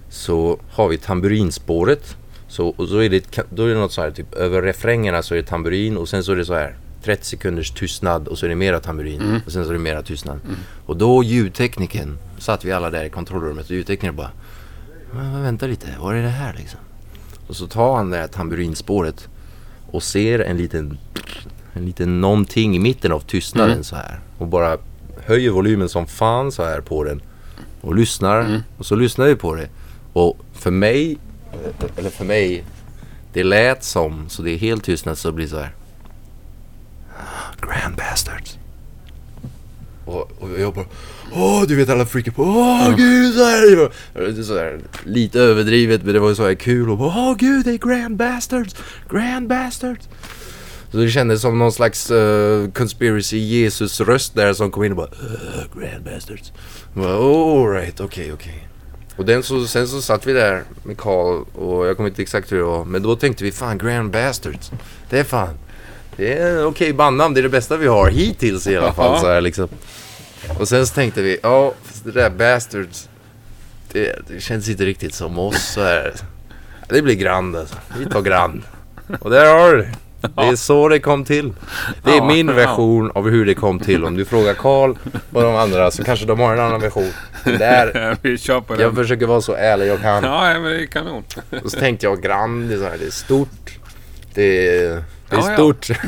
så 0.09 0.59
har 0.71 0.87
vi 0.87 0.97
tamburinspåret. 0.97 2.17
Så, 2.47 2.67
och 2.67 2.87
så 2.87 2.97
är 2.97 3.09
det, 3.09 3.39
då 3.49 3.63
är 3.65 3.73
det 3.73 3.79
något 3.79 3.91
så 3.91 4.01
här 4.01 4.11
typ 4.11 4.33
över 4.33 4.61
refrängerna 4.61 5.21
så 5.21 5.33
är 5.33 5.37
det 5.37 5.43
tamburin 5.47 5.97
och 5.97 6.09
sen 6.09 6.23
så 6.23 6.31
är 6.31 6.35
det 6.35 6.45
så 6.45 6.53
här 6.53 6.77
30 7.03 7.25
sekunders 7.25 7.71
tystnad 7.71 8.27
och 8.27 8.37
så 8.37 8.45
är 8.45 8.49
det 8.49 8.55
mera 8.55 8.79
tamburin 8.79 9.41
och 9.45 9.51
sen 9.51 9.63
så 9.63 9.69
är 9.69 9.73
det 9.73 9.79
mera 9.79 10.01
tystnad. 10.01 10.39
Och 10.85 10.97
då 10.97 11.23
ljudtekniken, 11.23 12.17
satt 12.39 12.65
vi 12.65 12.71
alla 12.71 12.89
där 12.89 13.03
i 13.03 13.09
kontrollrummet 13.09 13.65
och 13.65 13.71
ljudteknikern 13.71 14.15
bara 14.15 14.31
"Men, 15.13 15.31
men 15.31 15.43
Vänta 15.43 15.67
lite, 15.67 15.87
vad 15.99 16.15
är 16.15 16.21
det 16.21 16.29
här 16.29 16.53
liksom? 16.57 16.79
Och 17.47 17.55
så 17.55 17.67
tar 17.67 17.95
han 17.97 18.09
det 18.09 18.17
här 18.17 18.27
tamburinspåret 18.27 19.27
och 19.91 20.03
ser 20.03 20.39
en 20.39 20.57
liten 20.57 20.97
en 21.77 21.85
liten 21.85 22.21
någonting 22.21 22.75
i 22.75 22.79
mitten 22.79 23.11
av 23.11 23.19
tystnaden 23.19 23.83
så 23.83 23.95
här. 23.95 24.19
Och 24.37 24.47
bara 24.47 24.77
höjer 25.25 25.51
volymen 25.51 25.89
som 25.89 26.07
fan 26.07 26.51
så 26.51 26.63
här 26.63 26.81
på 26.81 27.03
den. 27.03 27.21
Och 27.81 27.95
lyssnar. 27.95 28.61
Och 28.77 28.85
så 28.85 28.95
lyssnar 28.95 29.25
vi 29.25 29.35
på 29.35 29.55
det. 29.55 29.69
Och 30.13 30.37
för 30.53 30.71
mig 30.71 31.17
eller 31.97 32.09
för 32.09 32.25
mig 32.25 32.63
det 33.33 33.43
lät 33.43 33.83
som 33.83 34.29
så 34.29 34.41
det 34.41 34.51
är 34.51 34.57
helt 34.57 34.83
tystnad 34.83 35.17
så 35.17 35.31
blir 35.31 35.45
det 35.45 35.51
så 35.51 35.57
här. 35.57 35.71
Grand 37.61 37.95
Bastards. 37.95 38.57
Och, 40.05 40.31
och 40.39 40.59
jag 40.59 40.73
bara 40.73 40.85
Åh, 41.33 41.63
du 41.67 41.75
vet 41.75 41.89
alla 41.89 42.05
freakar 42.05 42.31
på 42.31 42.43
Åh 42.43 42.95
gud 42.95 43.33
så 43.33 43.43
här. 43.43 44.43
Så 44.43 44.57
här 44.57 44.79
Lite 45.03 45.39
överdrivet 45.39 46.03
men 46.03 46.13
det 46.13 46.19
var 46.19 46.33
så 46.33 46.47
här 46.47 46.53
kul. 46.55 46.89
Och 46.89 46.97
bara 46.97 47.07
Åh 47.07 47.35
gud 47.37 47.65
det 47.65 47.71
är 47.71 47.77
Grand 47.77 48.15
Bastards. 48.15 48.75
Grand 49.09 49.47
Bastards 49.47 50.09
så 50.91 50.97
det 50.97 51.09
kändes 51.09 51.41
som 51.41 51.59
någon 51.59 51.71
slags 51.71 52.11
uh, 52.11 52.69
conspiracy 52.71 53.37
Jesus 53.37 54.01
röst 54.01 54.35
där 54.35 54.53
som 54.53 54.71
kom 54.71 54.83
in 54.83 54.91
och 54.91 54.97
bara 54.97 55.07
uh, 55.07 55.81
Grand 55.81 56.03
Bastards. 56.03 56.53
Jag 56.93 57.03
Bara, 57.03 57.19
oh, 57.19 57.71
right, 57.71 57.99
okej, 57.99 58.33
okej. 58.33 58.67
Och 59.17 59.25
den 59.25 59.43
så, 59.43 59.67
sen 59.67 59.87
så 59.87 60.01
satt 60.01 60.27
vi 60.27 60.33
där 60.33 60.63
med 60.83 60.97
Carl 60.97 61.43
och 61.55 61.87
jag 61.87 61.97
kommer 61.97 62.09
inte 62.09 62.21
exakt 62.21 62.51
hur 62.51 62.57
det 62.57 62.63
var. 62.63 62.85
Men 62.85 63.03
då 63.03 63.15
tänkte 63.15 63.43
vi 63.43 63.51
fan 63.51 63.77
Grand 63.77 64.11
Bastards. 64.11 64.71
Det 65.09 65.19
är 65.19 65.23
fan. 65.23 65.57
Det 66.15 66.33
är 66.33 66.65
okej 66.65 66.93
bandnamn. 66.93 67.33
Det 67.33 67.39
är 67.39 67.43
det 67.43 67.49
bästa 67.49 67.77
vi 67.77 67.87
har 67.87 68.09
hittills 68.09 68.67
i 68.67 68.77
alla 68.77 68.93
fall. 68.93 69.19
Så 69.19 69.27
här, 69.27 69.41
liksom. 69.41 69.67
Och 70.59 70.67
sen 70.67 70.87
så 70.87 70.93
tänkte 70.93 71.21
vi, 71.21 71.39
ja 71.43 71.73
det 72.03 72.11
där 72.11 72.29
Bastards. 72.29 73.09
Det, 73.91 74.19
det 74.27 74.39
känns 74.39 74.69
inte 74.69 74.85
riktigt 74.85 75.13
som 75.13 75.39
oss 75.39 75.73
så 75.73 75.81
här. 75.81 76.13
Det 76.89 77.01
blir 77.01 77.15
Grand 77.15 77.55
alltså. 77.55 77.75
Vi 77.99 78.05
tar 78.05 78.21
Grand. 78.21 78.61
Och 79.19 79.29
där 79.29 79.59
har 79.59 79.73
du 79.73 79.81
det. 79.81 79.93
Det 80.21 80.41
är 80.47 80.55
så 80.55 80.89
det 80.89 80.99
kom 80.99 81.25
till. 81.25 81.53
Det 82.03 82.11
är 82.17 82.21
min 82.25 82.55
version 82.55 83.11
av 83.15 83.29
hur 83.29 83.45
det 83.45 83.53
kom 83.53 83.79
till. 83.79 84.05
Om 84.05 84.17
du 84.17 84.25
frågar 84.25 84.53
Karl 84.53 84.95
och 85.31 85.41
de 85.41 85.55
andra 85.55 85.91
så 85.91 86.03
kanske 86.03 86.25
de 86.25 86.39
har 86.39 86.53
en 86.53 86.59
annan 86.59 86.81
version. 86.81 87.11
Men 87.45 87.57
Där, 87.57 88.17
Vi 88.21 88.37
kör 88.37 88.61
på 88.61 88.73
jag 88.73 88.79
den. 88.79 88.95
försöker 88.95 89.25
vara 89.25 89.41
så 89.41 89.53
ärlig 89.53 89.87
jag 89.87 90.01
kan. 90.01 90.23
Ja, 90.23 90.53
men 90.53 90.63
det 90.63 90.81
är 90.81 90.85
kanon. 90.85 91.23
Och 91.63 91.71
så 91.71 91.79
tänkte 91.79 92.05
jag 92.05 92.21
Grand, 92.21 92.69
det 92.69 92.75
är, 92.75 92.77
så 92.79 92.83
här, 92.83 92.97
det 92.99 93.05
är 93.05 93.11
stort. 93.11 93.79
Det 94.33 94.67
är, 94.77 94.89
det 95.29 95.35
är 95.35 95.39
Ja, 95.39 95.49
ja. 95.49 95.53
stort. 95.53 95.87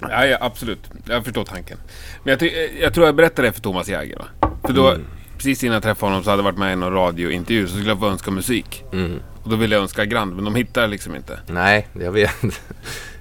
Ja, 0.00 0.26
ja, 0.26 0.38
absolut. 0.40 0.80
Jag 1.04 1.24
förstår 1.24 1.44
tanken. 1.44 1.78
Men 2.24 2.30
jag, 2.30 2.40
ty- 2.40 2.68
jag 2.80 2.94
tror 2.94 3.06
jag 3.06 3.14
berättade 3.14 3.48
det 3.48 3.52
för 3.52 3.60
Thomas 3.60 3.88
Jäger. 3.88 4.16
Va? 4.18 4.24
För 4.66 4.72
då, 4.72 4.88
Mm. 4.88 5.04
precis 5.36 5.64
innan 5.64 5.74
jag 5.74 5.82
träffade 5.82 6.10
honom 6.12 6.24
så 6.24 6.30
hade 6.30 6.40
jag 6.40 6.44
varit 6.44 6.58
med 6.58 6.72
i 6.72 6.76
någon 6.76 6.92
radiointervju 6.92 7.66
så 7.66 7.72
skulle 7.74 7.88
jag 7.90 7.98
få 7.98 8.06
önska 8.08 8.30
musik. 8.30 8.84
Mm. 8.92 9.20
Och 9.48 9.52
då 9.52 9.60
ville 9.60 9.74
jag 9.74 9.82
önska 9.82 10.04
Grand, 10.04 10.34
men 10.34 10.44
de 10.44 10.54
hittar 10.54 10.88
liksom 10.88 11.14
inte. 11.16 11.38
Nej, 11.46 11.88
jag 12.00 12.12
vet. 12.12 12.30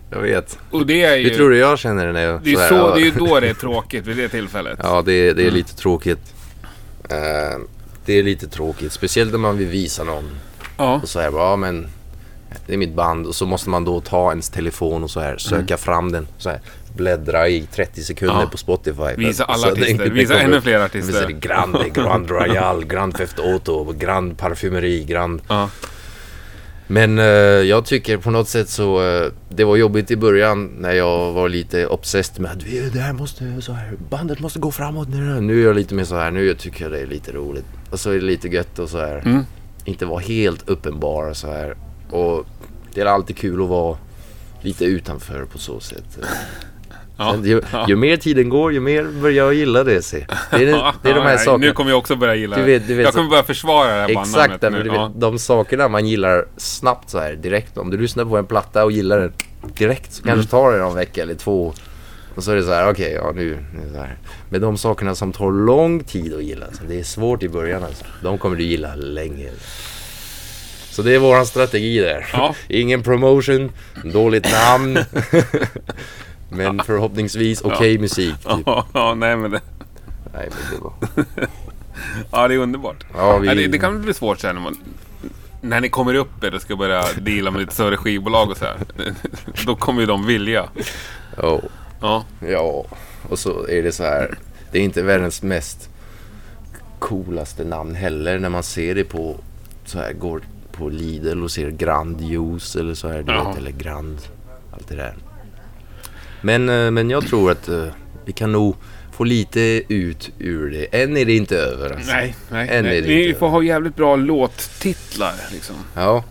Jag 0.09 0.21
vet. 0.21 0.59
Och 0.71 0.85
det 0.85 1.03
är 1.03 1.15
ju... 1.15 1.29
Hur 1.29 1.35
tror 1.35 1.49
du 1.49 1.57
jag 1.57 1.79
känner 1.79 2.05
det 2.07 2.11
när 2.13 2.21
jag... 2.21 2.41
det 2.43 2.53
är, 2.53 2.57
här, 2.59 2.69
så, 2.69 2.75
ja. 2.75 2.95
det 2.95 3.01
är 3.01 3.05
ju 3.05 3.11
då 3.11 3.39
det 3.39 3.49
är 3.49 3.53
tråkigt, 3.61 4.07
vid 4.07 4.17
det 4.17 4.29
tillfället. 4.29 4.79
Ja, 4.83 5.01
det, 5.05 5.13
är- 5.13 5.33
det 5.33 5.41
Mm. 5.41 5.53
är 5.53 5.57
lite 5.57 5.75
tråkigt. 5.75 6.33
Eh, 7.09 7.59
det 8.05 8.13
är 8.13 8.23
lite 8.23 8.47
tråkigt. 8.47 8.91
Speciellt 8.91 9.31
när 9.31 9.39
man 9.39 9.57
vill 9.57 9.67
visa 9.67 10.03
någon. 10.03 10.29
Ja. 10.77 10.99
Och 11.03 11.09
så 11.09 11.19
här, 11.19 11.31
ja 11.31 11.55
men 11.55 11.87
det 12.67 12.73
är 12.73 12.77
mitt 12.77 12.93
band 12.93 13.25
och 13.27 13.35
så 13.35 13.45
måste 13.45 13.69
man 13.69 13.85
då 13.85 14.01
ta 14.01 14.29
ens 14.29 14.49
telefon 14.49 15.03
och 15.03 15.09
så 15.11 15.19
här 15.19 15.37
söka 15.37 15.77
fram 15.77 16.11
den. 16.11 16.27
Så 16.37 16.49
här, 16.49 16.59
bläddra 16.95 17.47
i 17.49 17.61
30 17.73 18.03
sekunder 18.03 18.33
Mm. 18.35 18.43
Ja. 18.43 18.49
på 18.51 18.57
Spotify. 18.57 19.15
Visa 19.17 19.43
alla 19.43 19.57
Så 19.57 19.65
det 19.65 19.71
artister, 19.71 19.91
inte 19.91 20.09
visa 20.09 20.33
kommer- 20.33 20.45
ännu 20.45 20.61
fler 20.61 20.79
Det 20.79 20.85
artister. 20.85 21.23
är 21.23 21.29
Grand, 21.29 21.73
det 21.73 21.79
är 21.85 22.03
Grand 22.03 22.29
Royal, 22.29 22.85
Grand 22.85 23.15
Theft 23.17 23.39
Auto, 23.39 23.93
Grand 23.99 24.37
Parfumeri, 24.37 25.03
Grand... 25.03 25.41
Ja. 25.47 25.69
Men 26.87 27.19
eh, 27.19 27.25
jag 27.25 27.85
tycker 27.85 28.17
på 28.17 28.31
något 28.31 28.47
sätt 28.47 28.69
så 28.69 29.07
eh, 29.07 29.31
det 29.49 29.63
var 29.63 29.75
jobbigt 29.75 30.11
i 30.11 30.15
början 30.15 30.65
när 30.65 30.91
jag 30.91 31.31
var 31.31 31.49
lite 31.49 31.87
obsessed 31.87 32.41
med 32.41 32.51
att 32.51 32.93
det 32.93 32.99
här 32.99 33.13
måste 33.13 33.61
så 33.61 33.73
här, 33.73 33.93
bandet 34.09 34.39
måste 34.39 34.59
gå 34.59 34.71
framåt 34.71 35.09
nu. 35.09 35.41
Nu 35.41 35.61
är 35.61 35.65
jag 35.65 35.75
lite 35.75 35.95
mer 35.95 36.03
så 36.03 36.15
här, 36.15 36.31
nu 36.31 36.53
tycker 36.53 36.83
jag 36.83 36.91
det 36.91 36.99
är 36.99 37.05
lite 37.05 37.31
roligt. 37.31 37.65
Och 37.89 37.99
så 37.99 38.09
är 38.09 38.15
det 38.15 38.25
lite 38.25 38.47
gött 38.47 38.79
och 38.79 38.89
så 38.89 38.99
här. 38.99 39.21
Mm. 39.25 39.43
Inte 39.85 40.05
vara 40.05 40.19
helt 40.19 40.69
uppenbar 40.69 41.33
så 41.33 41.51
här. 41.51 41.75
Och 42.09 42.45
det 42.93 43.01
är 43.01 43.05
alltid 43.05 43.37
kul 43.37 43.61
att 43.61 43.69
vara 43.69 43.97
lite 44.61 44.85
utanför 44.85 45.45
på 45.45 45.57
så 45.57 45.79
sätt. 45.79 46.19
Ja. 47.17 47.35
Ju, 47.43 47.61
Ja. 47.71 47.85
ju 47.89 47.95
mer 47.95 48.17
tiden 48.17 48.49
går 48.49 48.73
ju 48.73 48.79
mer 48.79 49.03
börjar 49.21 49.35
jag 49.45 49.53
gilla 49.53 49.83
det. 49.83 50.01
Se. 50.01 50.25
Det, 50.51 50.55
är, 50.55 50.65
det, 51.03 51.09
är 51.09 51.13
de 51.13 51.21
här 51.21 51.31
Ja, 51.31 51.37
sakerna. 51.37 51.57
Nu 51.57 51.71
kommer 51.73 51.91
jag 51.91 51.97
också 51.97 52.15
börja 52.15 52.35
gilla 52.35 52.55
Du 52.55 52.61
det. 52.61 52.67
vet- 52.67 52.87
du 52.87 52.95
vet 52.95 53.03
jag 53.03 53.13
så- 53.13 53.17
kommer 53.17 53.29
börja 53.29 53.43
försvara 53.43 53.87
det 53.87 53.93
här 54.01 54.21
Exakt, 54.21 54.61
men 54.61 54.73
nu. 54.73 54.83
du 54.83 54.89
vet, 54.89 55.11
de 55.15 55.39
sakerna 55.39 55.87
man 55.87 56.05
gillar 56.07 56.45
snabbt 56.57 57.09
så 57.09 57.19
här 57.19 57.33
direkt. 57.33 57.77
Om 57.77 57.89
du 57.89 57.97
lyssnar 57.97 58.25
på 58.25 58.37
en 58.37 58.45
platta 58.45 58.83
och 58.83 58.91
gillar 58.91 59.19
den 59.19 59.33
direkt 59.77 60.13
så 60.13 60.23
Mm. 60.23 60.35
kanske 60.35 60.51
tar 60.51 60.71
det 60.71 60.77
någon 60.77 60.95
vecka 60.95 61.21
eller 61.21 61.35
två. 61.35 61.73
Och 62.35 62.43
så 62.43 62.51
är 62.51 62.55
det 62.55 62.63
så 62.63 62.73
här, 62.73 62.89
okej, 62.91 63.11
ja 63.13 63.31
nu, 63.35 63.57
nu 63.73 63.91
så 63.93 63.97
här. 63.99 64.17
Men 64.49 64.61
de 64.61 64.77
sakerna 64.77 65.15
som 65.15 65.31
tar 65.33 65.51
lång 65.51 66.03
tid 66.03 66.33
att 66.33 66.43
gilla, 66.43 66.65
så 66.73 66.83
det 66.87 66.99
är 66.99 67.03
svårt 67.03 67.43
i 67.43 67.49
början 67.49 67.83
alltså. 67.83 68.05
De 68.23 68.37
kommer 68.37 68.55
du 68.55 68.63
gilla 68.63 68.95
länge. 68.95 69.49
Så 70.91 71.01
det 71.03 71.15
är 71.15 71.19
våran 71.19 71.45
strategi 71.45 71.99
där. 71.99 72.27
Ja. 72.33 72.55
Ingen 72.67 73.03
promotion, 73.03 73.71
dåligt 74.03 74.47
namn. 74.51 74.99
men 76.49 76.79
förhoppningsvis 76.85 77.61
okej 77.61 77.97
musik. 77.97 78.35
Typ. 78.37 78.67
Ja, 78.93 79.13
nej 79.15 79.35
men 79.37 79.51
det, 79.51 79.61
Nej, 80.33 80.49
men 80.49 80.73
det 80.73 80.83
var... 80.83 80.93
ja, 82.31 82.47
det 82.47 82.53
är 82.53 82.57
underbart. 82.57 83.05
Ja, 83.15 83.37
vi... 83.37 83.47
Det, 83.47 83.67
det 83.67 83.79
kan 83.79 84.01
bli 84.01 84.13
svårt 84.13 84.39
sen 84.39 84.55
när 84.55 84.61
man... 84.61 84.77
När 85.61 85.81
ni 85.81 85.89
kommer 85.89 86.13
upp 86.13 86.43
er 86.43 86.55
och 86.55 86.61
ska 86.61 86.75
börja 86.75 87.03
deala 87.21 87.51
med 87.51 87.61
lite 87.61 87.73
större 87.73 87.97
skivbolag 87.97 88.49
och 88.49 88.57
så 88.57 88.65
här. 88.65 88.77
Då 89.65 89.75
kommer 89.75 90.01
ju 90.01 90.07
de 90.07 90.25
vilja. 90.25 90.69
Ja. 91.37 91.61
Ja. 92.01 92.25
Ja, 92.39 92.85
och 93.29 93.39
så 93.39 93.67
är 93.67 93.83
det 93.83 93.91
så 93.91 94.03
här. 94.03 94.37
Det 94.71 94.79
är 94.79 94.83
inte 94.83 95.03
världens 95.03 95.41
mest 95.41 95.89
coolaste 96.99 97.63
namn 97.63 97.95
heller 97.95 98.39
när 98.39 98.49
man 98.49 98.63
ser 98.63 98.95
det 98.95 99.03
på 99.03 99.37
så 99.85 99.99
här 99.99 100.13
går 100.13 100.41
på 100.71 100.89
Lidl 100.89 101.43
och 101.43 101.51
ser 101.51 101.69
Grand 101.69 102.21
Juice 102.21 102.75
eller 102.75 102.93
så 102.93 103.07
här. 103.07 103.23
Du 103.23 103.33
vet, 103.33 103.57
eller 103.57 103.71
Grand 103.71 104.17
allt 104.73 104.87
det 104.87 104.95
där. 104.95 105.15
Men, 106.47 106.69
eh, 106.69 106.91
men 106.91 107.09
jag 107.09 107.27
tror 107.27 107.51
att 107.51 107.67
eh, 107.67 107.85
vi 108.25 108.31
kan 108.33 108.51
nog 108.51 108.75
få 109.11 109.23
lite 109.23 109.81
ut 109.87 110.29
ur 110.39 110.71
det. 110.71 111.01
Än 111.03 111.17
är 111.17 111.25
det 111.25 111.35
inte 111.35 111.57
över 111.57 111.89
alltså. 111.89 112.11
Nej, 112.11 112.35
nej. 112.51 112.69
Än 112.71 112.85
nej. 112.85 113.27
inte 113.27 113.39
får 113.39 113.47
ha 113.49 113.63
jävligt 113.63 113.95
bra 113.95 114.15
låttitlar 114.15 115.33
liksom. 115.51 115.75
Ja. 115.93 116.23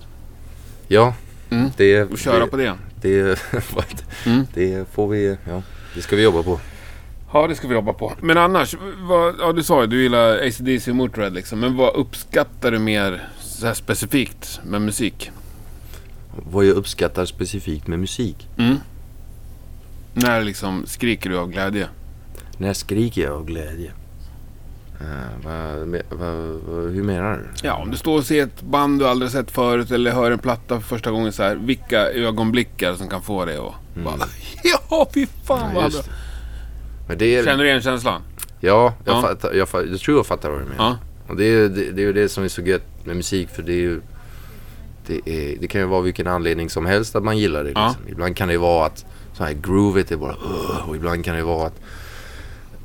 Ja. 0.88 1.14
Mm. 1.50 1.70
Det, 1.76 2.02
Och 2.02 2.18
köra 2.18 2.44
det, 2.44 2.46
på 2.50 2.57
det. 2.57 2.74
det, 3.00 3.38
Mm. 4.26 4.46
det 4.55 4.88
får 4.92 5.09
vi, 5.09 5.37
ja. 5.48 5.62
Det 5.94 6.02
ska 6.02 6.16
vi 6.16 6.22
jobba 6.22 6.42
på. 6.42 6.61
Ja, 7.33 7.46
det 7.46 7.55
ska 7.55 7.68
vi 7.68 7.74
jobba 7.74 7.92
på. 7.92 8.12
Men 8.20 8.38
annars, 8.38 8.74
vad, 8.98 9.35
ja, 9.40 9.52
du 9.52 9.62
sa 9.62 9.81
ju 9.81 9.87
du 9.87 10.02
gillar 10.02 10.46
ACDC 10.46 10.90
och 10.90 10.96
Motörhead 10.96 11.31
liksom. 11.31 11.61
Men 11.61 11.76
vad 11.76 11.94
uppskattar 11.94 12.70
du 12.70 12.79
mer 12.79 13.29
så 13.40 13.74
specifikt 13.74 14.61
med 14.64 14.83
musik? 14.83 15.31
Vad 16.50 16.64
jag 16.64 16.76
uppskattar 16.76 17.24
specifikt 17.24 17.87
med 17.87 17.98
musik. 17.98 18.48
Mm. 18.59 18.76
När 20.18 20.40
liksom 20.44 20.87
skriker 20.87 21.31
du 21.31 21.38
av 21.38 21.50
glädje? 21.50 21.88
När 22.59 22.72
skriker 22.72 23.22
jag 23.22 23.33
av 23.33 23.44
glädje? 23.44 23.90
Uh, 25.00 25.07
vad, 25.44 25.88
me- 25.88 26.02
vad, 26.11 26.35
vad, 26.74 26.90
hur 26.92 27.02
menar 27.02 27.33
du? 27.33 27.66
Ja, 27.66 27.74
om 27.74 27.90
du 27.90 27.96
står 27.96 28.18
och 28.18 28.24
ser 28.24 28.42
ett 28.42 28.62
band 28.62 28.98
du 29.00 29.07
aldrig 29.09 29.31
sett 29.31 29.50
förut 29.50 29.90
eller 29.90 30.11
hör 30.11 30.31
en 30.31 30.38
platta 30.38 30.81
för 30.81 30.87
första 30.88 31.11
gången 31.11 31.33
så 31.33 31.42
här. 31.42 31.55
Vilka 31.57 32.00
ögonblickar 32.11 32.94
som 32.94 33.09
kan 33.09 33.22
få 33.22 33.44
dig 33.44 33.57
att 33.57 34.05
bara... 34.05 34.29
Ja, 34.90 35.09
fy 35.14 35.26
fan 35.44 35.59
Mm. 35.70 35.74
Ja, 35.76 35.81
vad 35.83 35.92
bra. 35.92 36.00
det. 36.02 36.09
Men 37.09 37.18
det 37.18 37.37
är, 37.37 37.44
Känner 37.44 37.64
du 37.64 37.68
igen 37.70 37.83
känslan? 37.83 38.22
Ja, 38.61 38.94
jag, 39.05 39.16
Ja. 39.16 39.22
Fattar, 39.22 39.52
jag, 39.55 39.68
fa- 39.68 39.90
jag 39.90 40.00
tror 40.00 40.16
jag 40.18 40.26
fattar 40.26 40.50
vad 40.50 40.61
du 40.61 40.64
menar. 40.64 40.85
Ja. 40.85 40.96
Och 41.29 41.37
det, 41.37 41.44
är, 41.44 41.48
ju- 41.50 41.68
det, 41.68 41.90
det 41.90 42.02
är 42.02 42.07
ju 42.07 42.12
det 42.12 42.29
som 42.29 42.44
är 42.44 42.48
så 42.48 42.62
gött 42.62 42.87
med 43.07 43.16
musik 43.16 43.48
för 43.48 43.62
det 43.62 43.72
är 43.72 43.81
ju 43.81 44.00
det, 45.07 45.14
är, 45.26 45.57
det 45.61 45.66
kan 45.66 45.81
ju 45.81 45.87
vara 45.87 46.00
vilken 46.00 46.26
anledning 46.26 46.70
som 46.70 46.87
helst 46.87 47.16
att 47.16 47.24
man 47.24 47.38
gillar 47.38 47.64
det. 47.64 47.70
Ja. 47.74 47.88
Liksom. 47.88 48.09
Ibland 48.12 48.37
kan 48.37 48.48
det 48.48 48.59
vara 48.59 48.87
att 48.87 49.05
så 49.37 49.44
här 49.44 49.53
groovet 49.53 50.11
är 50.12 50.16
bara 50.16 50.37
och 50.88 50.96
ibland 50.96 51.25
kan 51.25 51.37
det 51.37 51.42
vara 51.42 51.66
att 51.66 51.81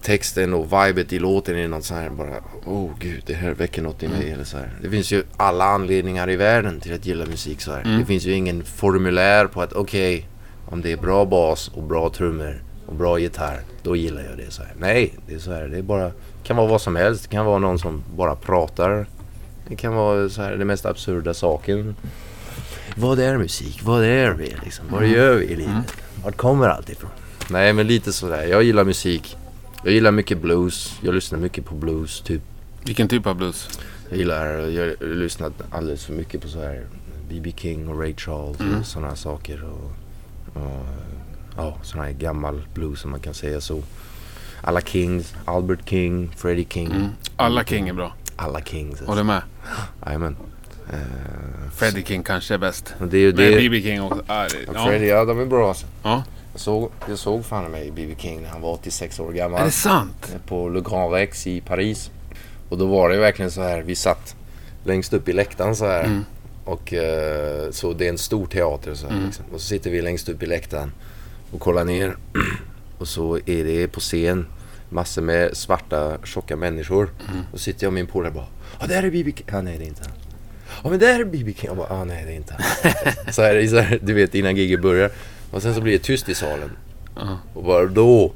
texten 0.01 0.53
och 0.53 0.65
vibet 0.65 1.13
i 1.13 1.19
låten 1.19 1.57
är 1.57 1.67
något 1.67 1.83
så 1.85 1.93
här 1.93 2.09
bara 2.09 2.35
oh 2.65 2.89
gud 2.99 3.23
det 3.25 3.33
här 3.33 3.51
väcker 3.51 3.81
något 3.81 4.03
i 4.03 4.07
mig 4.07 4.21
Mm. 4.21 4.33
eller 4.33 4.43
så 4.43 4.57
här. 4.57 4.69
Det 4.81 4.89
finns 4.89 5.11
ju 5.11 5.23
alla 5.37 5.65
anledningar 5.65 6.29
i 6.29 6.35
världen 6.35 6.79
till 6.79 6.93
att 6.93 7.05
gilla 7.05 7.25
musik 7.25 7.61
så 7.61 7.71
här. 7.71 7.81
Mm. 7.81 7.99
Det 7.99 8.05
finns 8.05 8.25
ju 8.25 8.31
ingen 8.33 8.63
formulär 8.63 9.45
på 9.47 9.61
att 9.61 9.73
okej 9.73 10.27
om 10.65 10.81
det 10.81 10.91
är 10.91 10.97
bra 10.97 11.25
bas 11.25 11.67
och 11.67 11.83
bra 11.83 12.09
trummor 12.09 12.63
och 12.85 12.95
bra 12.95 13.19
gitarr 13.19 13.59
då 13.83 13.95
gillar 13.95 14.23
jag 14.29 14.37
det 14.37 14.51
så 14.51 14.63
här. 14.63 14.73
Nej, 14.79 15.13
det 15.27 15.33
är 15.35 15.39
så 15.39 15.51
här. 15.53 15.67
Det 15.67 15.77
är 15.77 15.81
bara 15.81 16.11
kan 16.43 16.57
vara 16.57 16.67
vad 16.67 16.81
som 16.81 16.95
helst. 16.95 17.23
Det 17.23 17.29
kan 17.35 17.45
vara 17.45 17.59
någon 17.59 17.79
som 17.79 18.03
bara 18.15 18.35
pratar. 18.35 19.05
Det 19.67 19.75
kan 19.75 19.93
vara 19.95 20.29
så 20.29 20.41
här 20.41 20.55
det 20.55 20.65
mest 20.65 20.85
absurda 20.85 21.33
saken. 21.33 21.95
Vad 22.95 23.19
är 23.19 23.37
musik? 23.37 23.81
Vad 23.83 24.03
är 24.03 24.31
vi 24.31 24.55
liksom? 24.63 24.85
Vad 24.91 25.07
gör 25.07 25.35
vi 25.35 25.45
i 25.45 25.55
livet? 25.55 25.95
Vart 26.23 26.37
kommer 26.37 26.67
allt 26.67 26.89
ifrån? 26.89 27.09
Nej 27.49 27.73
men 27.73 27.87
lite 27.87 28.13
sådär. 28.13 28.43
Jag 28.43 28.63
gillar 28.63 28.83
musik. 28.83 29.37
Jag 29.83 29.93
gillar 29.93 30.11
mycket 30.11 30.41
blues. 30.41 30.99
Jag 31.01 31.15
lyssnar 31.15 31.39
mycket 31.39 31.65
på 31.65 31.75
blues 31.75 32.21
typ. 32.21 32.41
Vilken 32.83 33.07
typ 33.07 33.25
av 33.27 33.35
blues? 33.35 33.79
Jag 34.09 34.17
gillar, 34.17 34.45
jag 34.45 34.85
har 34.85 35.15
lyssnat 35.15 35.53
alldeles 35.71 36.05
för 36.05 36.13
mycket 36.13 36.41
på 36.41 36.47
så 36.47 36.59
här 36.59 36.85
B.B. 37.29 37.53
King 37.57 37.89
och 37.89 37.99
Ray 37.99 38.15
Charles 38.15 38.57
och 38.59 38.85
sådana 38.85 39.15
saker. 39.15 39.63
Och, 39.63 39.91
och 40.61 40.85
ja, 41.57 41.77
sådana 41.83 42.07
här 42.07 42.13
gammal 42.13 42.61
blues 42.73 42.99
som 42.99 43.11
man 43.11 43.19
kan 43.19 43.33
säga 43.33 43.61
så. 43.61 43.83
Alla 44.61 44.81
Kings, 44.81 45.35
Albert 45.45 45.89
King, 45.89 46.33
Freddie 46.37 46.67
King. 46.69 46.91
Mm. 46.91 47.07
Alla 47.35 47.63
King 47.63 47.87
är 47.87 47.93
bra. 47.93 48.13
Alla 48.35 48.61
Kings. 48.61 49.01
Håller 49.01 49.23
med. 49.23 49.41
Jajamän. 50.05 50.35
Eh, 50.89 51.71
Freddie 51.75 52.03
King 52.03 52.23
kanske 52.23 52.53
är 52.53 52.57
bäst. 52.57 52.93
det 52.99 53.17
är 53.17 53.21
ju 53.21 53.27
Men 53.33 53.35
det. 53.35 53.55
B.B. 53.57 53.81
King 53.81 54.01
också. 54.01 54.23
Ah, 54.27 54.43
det, 54.43 54.55
Ja. 54.73 54.85
Freddie, 54.85 55.05
ja 55.07 55.25
de 55.25 55.39
är 55.39 55.45
bra 55.45 55.67
alltså. 55.67 55.85
Ja. 56.03 56.23
Jag 56.53 56.61
såg, 56.61 56.91
jag 57.09 57.17
såg 57.19 57.45
fan 57.45 57.71
mig 57.71 57.91
B.B. 57.95 58.15
King 58.17 58.41
när 58.41 58.49
han 58.49 58.61
var 58.61 58.71
86 58.73 59.19
år 59.19 59.29
Är 59.29 59.33
gammal. 59.33 59.65
det 59.65 59.71
sant? 59.71 60.35
på 60.47 60.69
Le 60.69 60.81
Grand 60.81 61.13
Rex 61.13 61.47
i 61.47 61.61
Paris. 61.61 62.11
Och 62.69 62.77
då 62.77 62.85
var 62.85 63.09
det 63.09 63.17
verkligen 63.17 63.51
så 63.51 63.61
här, 63.61 63.81
vi 63.81 63.95
satt 63.95 64.35
längst 64.83 65.13
upp 65.13 65.29
i 65.29 65.33
läktaren 65.33 65.75
så 65.75 65.85
här. 65.85 66.03
Mm. 66.03 66.25
Och 66.65 66.93
eh, 66.93 67.71
så 67.71 67.93
det 67.93 68.05
är 68.05 68.09
en 68.09 68.17
stor 68.17 68.45
teater 68.45 68.93
så 68.93 69.07
här, 69.07 69.13
Mm. 69.13 69.25
liksom. 69.25 69.45
Och 69.53 69.61
så 69.61 69.67
sitter 69.67 69.89
vi 69.89 70.01
längst 70.01 70.29
upp 70.29 70.43
i 70.43 70.45
läktaren 70.45 70.91
och 71.51 71.59
kollar 71.59 71.85
ner. 71.85 72.15
och 72.97 73.07
så 73.07 73.35
är 73.45 73.63
det 73.63 73.87
på 73.87 73.99
scen 73.99 74.47
massor 74.89 75.21
med 75.21 75.57
svarta 75.57 76.17
tjocka 76.23 76.55
människor. 76.55 77.09
Mm. 77.29 77.41
Och 77.53 77.59
sitter 77.59 77.83
jag 77.83 77.89
och 77.89 77.93
min 77.93 78.07
polare 78.07 78.31
bara, 78.31 78.45
ja 78.79 78.87
där 78.87 79.03
är 79.03 79.11
B.B. 79.11 79.31
King. 79.37 79.45
Ja 79.51 79.61
nej 79.61 79.77
det 79.77 79.83
är 79.83 79.87
inte 79.87 80.01
han. 80.03 80.11
Ja 80.83 80.89
men 80.89 80.99
där 80.99 81.19
är 81.19 81.23
B.B. 81.25 81.53
King. 81.57 81.67
Jag 81.67 81.77
bara, 81.77 81.87
ja 81.89 82.03
nej 82.03 82.23
det 82.25 82.31
är 82.31 82.35
inte 82.35 82.53
han. 82.53 83.33
så 83.33 83.41
här, 83.41 83.67
så 83.67 83.79
här, 83.79 83.99
du 84.01 84.13
vet 84.13 84.35
innan 84.35 84.55
giget 84.55 84.81
börjar. 84.81 85.11
Och 85.51 85.61
sen 85.61 85.75
så 85.75 85.81
blir 85.81 85.93
det 85.93 85.99
tyst 86.03 86.29
i 86.29 86.35
salen. 86.35 86.71
Ja. 87.15 87.37
Och 87.53 87.63
bara 87.63 87.85
då 87.85 88.31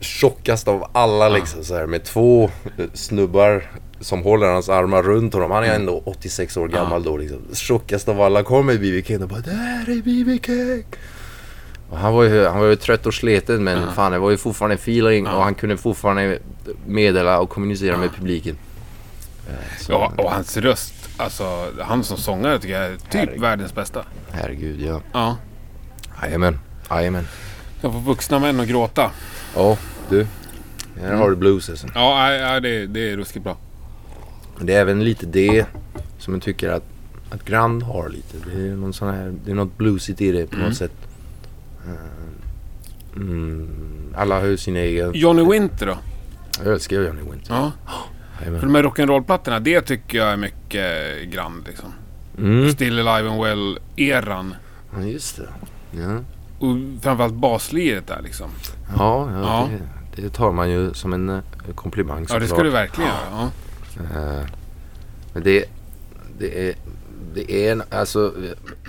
tjockast 0.00 0.68
av 0.68 0.90
alla 0.92 1.28
liksom 1.28 1.64
så 1.64 1.74
här 1.74 1.86
med 1.86 2.04
två 2.04 2.44
eh, 2.78 2.84
snubbar 2.94 3.70
som 4.00 4.22
håller 4.22 4.46
hans 4.46 4.68
armar 4.68 5.02
runt 5.02 5.34
honom. 5.34 5.50
Han 5.50 5.64
är 5.64 5.74
ändå 5.74 6.02
86 6.04 6.56
år 6.56 6.68
gammal 6.68 7.02
då 7.02 7.16
liksom. 7.16 7.38
Tjockast 7.52 8.08
av 8.08 8.20
alla 8.20 8.42
kommer 8.42 8.78
B.B. 8.78 9.02
King 9.06 9.22
och 9.22 9.28
bara 9.28 9.40
Där 9.40 9.90
är 9.90 10.02
B.B. 10.02 10.38
King! 10.46 10.84
Och 11.90 11.98
han 11.98 12.14
var 12.14 12.22
ju, 12.24 12.46
han 12.46 12.60
var 12.60 12.66
ju 12.66 12.76
trött 12.76 13.06
och 13.06 13.14
sliten 13.14 13.64
men 13.64 13.92
fan 13.94 14.12
det 14.12 14.18
var 14.18 14.30
ju 14.30 14.36
fortfarande 14.36 14.74
feeling 14.74 15.24
Ja. 15.24 15.32
och 15.36 15.42
han 15.42 15.54
kunde 15.54 15.76
fortfarande 15.76 16.38
meddela 16.86 17.40
och 17.40 17.50
kommunicera 17.50 17.96
med 17.96 18.10
publiken. 18.14 18.56
Så, 19.80 19.92
Ja, 19.92 20.12
och 20.16 20.30
hans 20.32 20.56
röst. 20.56 20.94
Alltså, 21.18 21.66
han 21.80 22.04
som 22.04 22.16
sångare 22.16 22.58
tycker 22.58 22.80
jag 22.82 22.92
är 22.92 22.96
typ 22.96 23.04
Herregud. 23.14 23.40
världens 23.40 23.74
bästa. 23.74 24.04
Herregud 24.30 24.80
ja. 24.80 25.00
Ja. 25.12 25.36
Jajamän. 26.22 26.58
Jajamän. 26.90 27.26
Jag 27.80 27.92
får 27.92 28.00
vuxna 28.00 28.38
män 28.38 28.60
att 28.60 28.68
gråta. 28.68 29.10
Ja 29.56 29.76
du. 30.10 30.26
Här 31.00 31.14
har 31.14 31.30
du 31.30 31.36
blues 31.36 31.70
alltså. 31.70 31.86
Ja, 31.94 32.60
det, 32.60 32.86
det 32.86 33.10
är 33.12 33.16
ruskigt 33.16 33.44
bra. 33.44 33.56
Det 34.60 34.74
är 34.74 34.80
även 34.80 35.04
lite 35.04 35.26
det 35.26 35.66
som 36.18 36.34
jag 36.34 36.42
tycker 36.42 36.68
att, 36.70 36.84
att 37.30 37.44
Grand 37.44 37.82
har 37.82 38.08
lite. 38.08 38.36
Det 38.50 38.68
är, 38.68 38.76
någon 38.76 38.92
sån 38.92 39.14
här, 39.14 39.34
det 39.44 39.50
är 39.50 39.54
något 39.54 39.78
bluesigt 39.78 40.20
i 40.20 40.32
det 40.32 40.46
på 40.46 40.56
Mm. 40.56 40.68
något 40.68 40.76
sätt. 40.76 40.92
Eh, 41.86 41.92
Mm, 43.16 44.14
alla 44.16 44.40
har 44.40 44.46
ju 44.46 44.56
sin 44.56 44.76
egen... 44.76 45.10
Johnny 45.14 45.44
Winter 45.52 45.86
då? 45.86 45.98
Jag 46.64 46.72
älskar 46.72 46.96
Johnny 47.00 47.20
Winter. 47.30 47.54
Ja. 47.54 47.72
Jajamän. 48.38 48.60
För 48.60 48.66
de 48.66 48.74
här 48.74 48.82
rock'n'roll-plattorna, 48.82 49.60
det 49.60 49.80
tycker 49.80 50.18
jag 50.18 50.28
är 50.28 50.36
mycket 50.36 51.30
grand 51.32 51.64
liksom. 51.66 51.92
Mm. 52.38 52.70
Still 52.72 53.08
Alive 53.08 53.30
and 53.30 53.40
Well-eran. 53.40 54.54
Ja, 54.96 55.02
just 55.02 55.36
det. 55.36 55.48
Ja, 56.00 56.18
Och 56.58 56.76
framförallt 57.02 57.34
basliret 57.34 58.06
där 58.06 58.20
liksom. 58.22 58.50
ja, 58.96 59.30
ja, 59.32 59.40
Ja. 59.40 59.68
Det, 60.16 60.22
det 60.22 60.30
tar 60.30 60.52
man 60.52 60.70
ju 60.70 60.94
som 60.94 61.12
en 61.12 61.28
eh, 61.28 61.40
komplimang 61.74 62.26
Ja, 62.28 62.38
det 62.38 62.46
ska 62.48 62.62
du 62.62 62.70
verkligen 62.70 63.10
göra. 63.10 63.50
Ja. 63.96 64.20
Eh, 64.20 64.46
Men 65.32 65.42
det, 65.42 65.64
det 66.38 66.68
är, 66.68 66.74
det 67.34 67.52
är 67.52 67.72
en, 67.72 67.82
alltså, 67.90 68.34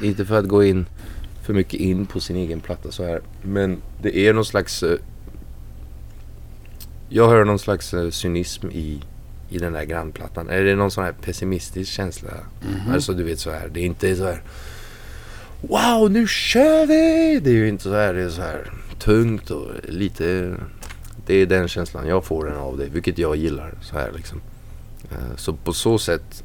inte 0.01 0.25
för 0.25 0.39
att 0.39 0.47
gå 0.47 0.63
in 0.63 0.85
för 1.45 1.53
mycket 1.53 1.79
in 1.79 2.05
på 2.05 2.19
sin 2.19 2.35
egen 2.35 2.59
platta 2.59 2.91
så 2.91 3.05
här. 3.05 3.21
Men 3.41 3.81
det 4.01 4.17
är 4.17 4.33
någon 4.33 4.45
slags, 4.45 4.83
eh, 4.83 4.97
jag 7.09 7.29
hör 7.29 7.45
någon 7.45 7.59
slags 7.59 7.93
cynism 8.11 8.67
i, 8.67 9.01
i 9.49 9.57
den 9.57 9.73
där 9.73 9.83
grannplattan. 9.83 10.49
Är 10.49 10.63
det 10.63 10.75
någon 10.75 10.91
sån 10.91 11.03
här 11.03 11.11
pessimistisk 11.11 11.91
känsla? 11.91 12.29
Alltså 12.93 13.13
du 13.13 13.23
vet 13.23 13.39
så 13.39 13.51
här, 13.51 13.69
det 13.73 13.79
är 13.79 13.85
inte 13.85 14.15
så 14.15 14.23
här 14.25 14.41
Wow, 15.61 16.11
nu 16.11 16.27
kör 16.27 16.85
vi! 16.85 17.39
Det 17.43 17.49
är 17.49 17.53
ju 17.53 17.67
inte 17.69 17.83
så 17.83 17.93
här, 17.95 18.13
det 18.13 18.21
är 18.21 18.29
så 18.29 18.41
här 18.41 18.71
tungt 18.99 19.51
och 19.51 19.67
lite 19.83 20.55
Det 21.25 21.35
är 21.35 21.45
den 21.45 21.67
känslan 21.67 22.07
jag 22.07 22.25
får 22.25 22.45
den 22.45 22.57
av 22.57 22.77
det, 22.77 22.85
vilket 22.85 23.17
jag 23.17 23.35
gillar 23.35 23.73
så 23.81 23.95
här 23.97 24.11
liksom. 24.15 24.41
Eh, 25.11 25.35
Så 25.35 25.53
på 25.53 25.73
så 25.73 25.97
sätt 25.97 26.43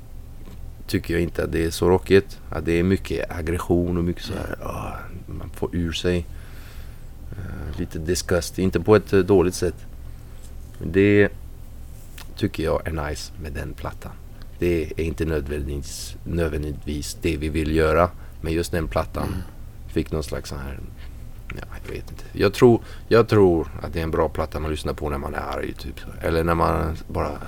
tycker 0.86 1.14
jag 1.14 1.22
inte 1.22 1.44
att 1.44 1.52
det 1.52 1.64
är 1.64 1.70
så 1.70 1.88
rockigt. 1.90 2.38
Att 2.50 2.64
det 2.64 2.72
är 2.72 2.82
mycket 2.82 3.30
aggression 3.30 3.96
och 3.98 4.04
mycket 4.04 4.22
så 4.24 4.32
här, 4.32 4.56
ah, 4.66 4.92
man 5.26 5.50
får 5.50 5.76
ur 5.76 5.92
sig. 5.92 6.26
Eh, 7.32 7.78
Lite 7.78 7.98
disgust, 7.98 8.58
inte 8.58 8.80
på 8.80 8.96
ett 8.96 9.12
eh, 9.12 9.18
dåligt 9.20 9.54
sätt. 9.54 9.74
Det 10.82 11.28
tycker 12.36 12.64
jag 12.64 12.86
är 12.86 13.08
nice 13.08 13.32
med 13.42 13.52
den 13.52 13.74
plattan. 13.74 14.12
Det 14.58 14.92
är 14.96 15.00
inte 15.00 15.24
nödvändigtvis, 15.24 16.16
nödvändigtvis 16.24 17.16
det 17.22 17.36
vi 17.36 17.48
vill 17.48 17.76
göra. 17.76 18.10
Men 18.40 18.52
just 18.52 18.72
den 18.72 18.88
plattan 18.88 19.42
fick 19.88 20.10
någon 20.12 20.22
slags 20.24 20.48
sån 20.48 20.58
här 20.58 20.78
Ja, 21.48 21.64
jag 21.84 21.92
vet 21.94 22.10
inte. 22.10 22.24
Jag 22.32 22.54
tror, 22.54 22.80
jag 23.08 23.28
tror 23.28 23.68
att 23.82 23.92
det 23.92 23.98
är 23.98 24.02
en 24.02 24.10
bra 24.10 24.28
platta 24.28 24.60
man 24.60 24.70
lyssnar 24.70 24.92
på 24.94 25.10
när 25.10 25.18
man 25.18 25.34
är 25.34 25.38
arg. 25.38 25.72
Typ. 25.72 26.00
Eller 26.22 26.44
när 26.44 26.54
man 26.54 26.96
bara, 27.08 27.38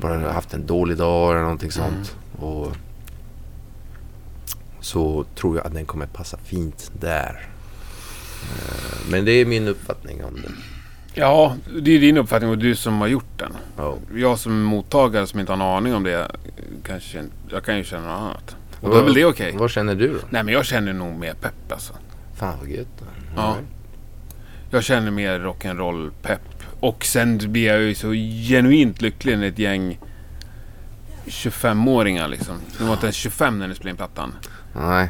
bara 0.00 0.18
har 0.18 0.28
haft 0.32 0.54
en 0.54 0.66
dålig 0.66 0.96
dag 0.96 1.30
eller 1.30 1.42
någonting 1.42 1.70
sånt. 1.70 2.16
Och 2.38 2.76
så 4.80 5.24
tror 5.34 5.56
jag 5.56 5.66
att 5.66 5.74
den 5.74 5.86
kommer 5.86 6.06
passa 6.06 6.36
fint 6.36 6.90
där. 7.00 7.48
Eh, 8.42 9.10
Men 9.10 9.24
det 9.24 9.32
är 9.32 9.46
min 9.46 9.68
uppfattning 9.68 10.24
om 10.24 10.34
den. 10.34 10.56
Ja, 11.14 11.56
det 11.80 11.90
är 11.90 12.00
din 12.00 12.16
uppfattning 12.16 12.50
och 12.50 12.58
du 12.58 12.74
som 12.74 13.00
har 13.00 13.08
gjort 13.08 13.38
den. 13.38 13.56
Ja. 13.76 13.96
Jag 14.14 14.38
som 14.38 14.62
mottagare 14.62 15.26
som 15.26 15.40
inte 15.40 15.52
har 15.52 15.56
en 15.56 15.62
aning 15.62 15.94
om 15.94 16.02
det, 16.02 16.30
kanske, 16.84 17.24
jag 17.50 17.64
kan 17.64 17.76
ju 17.76 17.84
känna 17.84 18.02
något 18.02 18.20
annat. 18.20 18.56
Och 18.80 18.90
då 18.90 18.96
är 18.96 19.02
väl 19.02 19.14
det 19.14 19.24
okej? 19.24 19.54
Vad 19.58 19.70
känner 19.70 19.94
du 19.94 20.08
då? 20.12 20.18
Nej 20.30 20.42
men 20.42 20.54
jag 20.54 20.66
känner 20.66 20.92
nog 20.92 21.18
mer 21.18 21.34
pepp 21.34 21.72
alltså. 21.72 21.92
Fan 22.34 22.58
vad 22.58 22.68
gött. 22.68 23.02
Ja. 23.36 23.56
Jag 24.70 24.84
känner 24.84 25.10
mer 25.10 25.38
rock'n'roll 25.38 26.10
pepp. 26.22 26.40
Och 26.80 27.04
sen 27.04 27.38
blir 27.52 27.66
jag 27.66 27.82
ju 27.82 27.94
så 27.94 28.12
genuint 28.48 29.02
lycklig 29.02 29.38
när 29.38 29.46
ett 29.46 29.58
gäng 29.58 29.98
25-åringar 31.26 32.28
liksom. 32.28 32.56
De 32.78 32.84
var 32.84 32.92
inte 32.92 33.06
ens 33.06 33.16
25 33.16 33.58
när 33.58 33.68
ni 33.68 33.74
spelade 33.74 33.90
in 33.90 33.96
plattan. 33.96 34.34
Nej. 34.76 35.08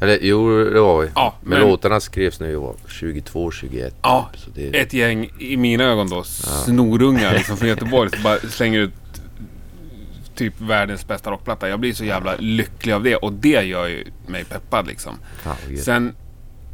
Eller 0.00 0.18
jo, 0.22 0.64
det 0.64 0.80
var 0.80 1.02
vi. 1.02 1.10
Ja, 1.14 1.34
men, 1.40 1.50
men- 1.58 1.68
låtarna 1.68 2.00
skrevs 2.00 2.40
när 2.40 2.48
jag 2.50 2.60
var 2.60 2.74
22, 2.88 3.50
21. 3.50 3.94
Ja, 4.02 4.30
Så 4.34 4.50
det, 4.54 4.80
ett 4.80 4.92
gäng 4.92 5.30
i 5.38 5.56
mina 5.56 5.84
ögon 5.84 6.08
då 6.10 6.22
snorungar 6.24 7.34
liksom 7.34 7.56
från 7.56 7.68
Göteborg 7.74 8.10
som 8.10 8.22
bara 8.22 8.38
slänger 8.38 8.78
ut 8.80 8.92
typ 10.34 10.60
världens 10.60 11.06
bästa 11.08 11.30
rockplatta. 11.30 11.68
Jag 11.68 11.80
blir 11.80 11.92
så 11.92 12.04
jävla 12.04 12.36
lycklig 12.38 12.92
av 12.92 13.02
det 13.02 13.16
och 13.16 13.32
det 13.32 13.62
gör 13.62 13.86
ju 13.86 14.04
mig 14.26 14.44
peppad 14.44 14.86
liksom. 14.86 15.18
gött. 15.70 15.80
Sen 15.82 16.14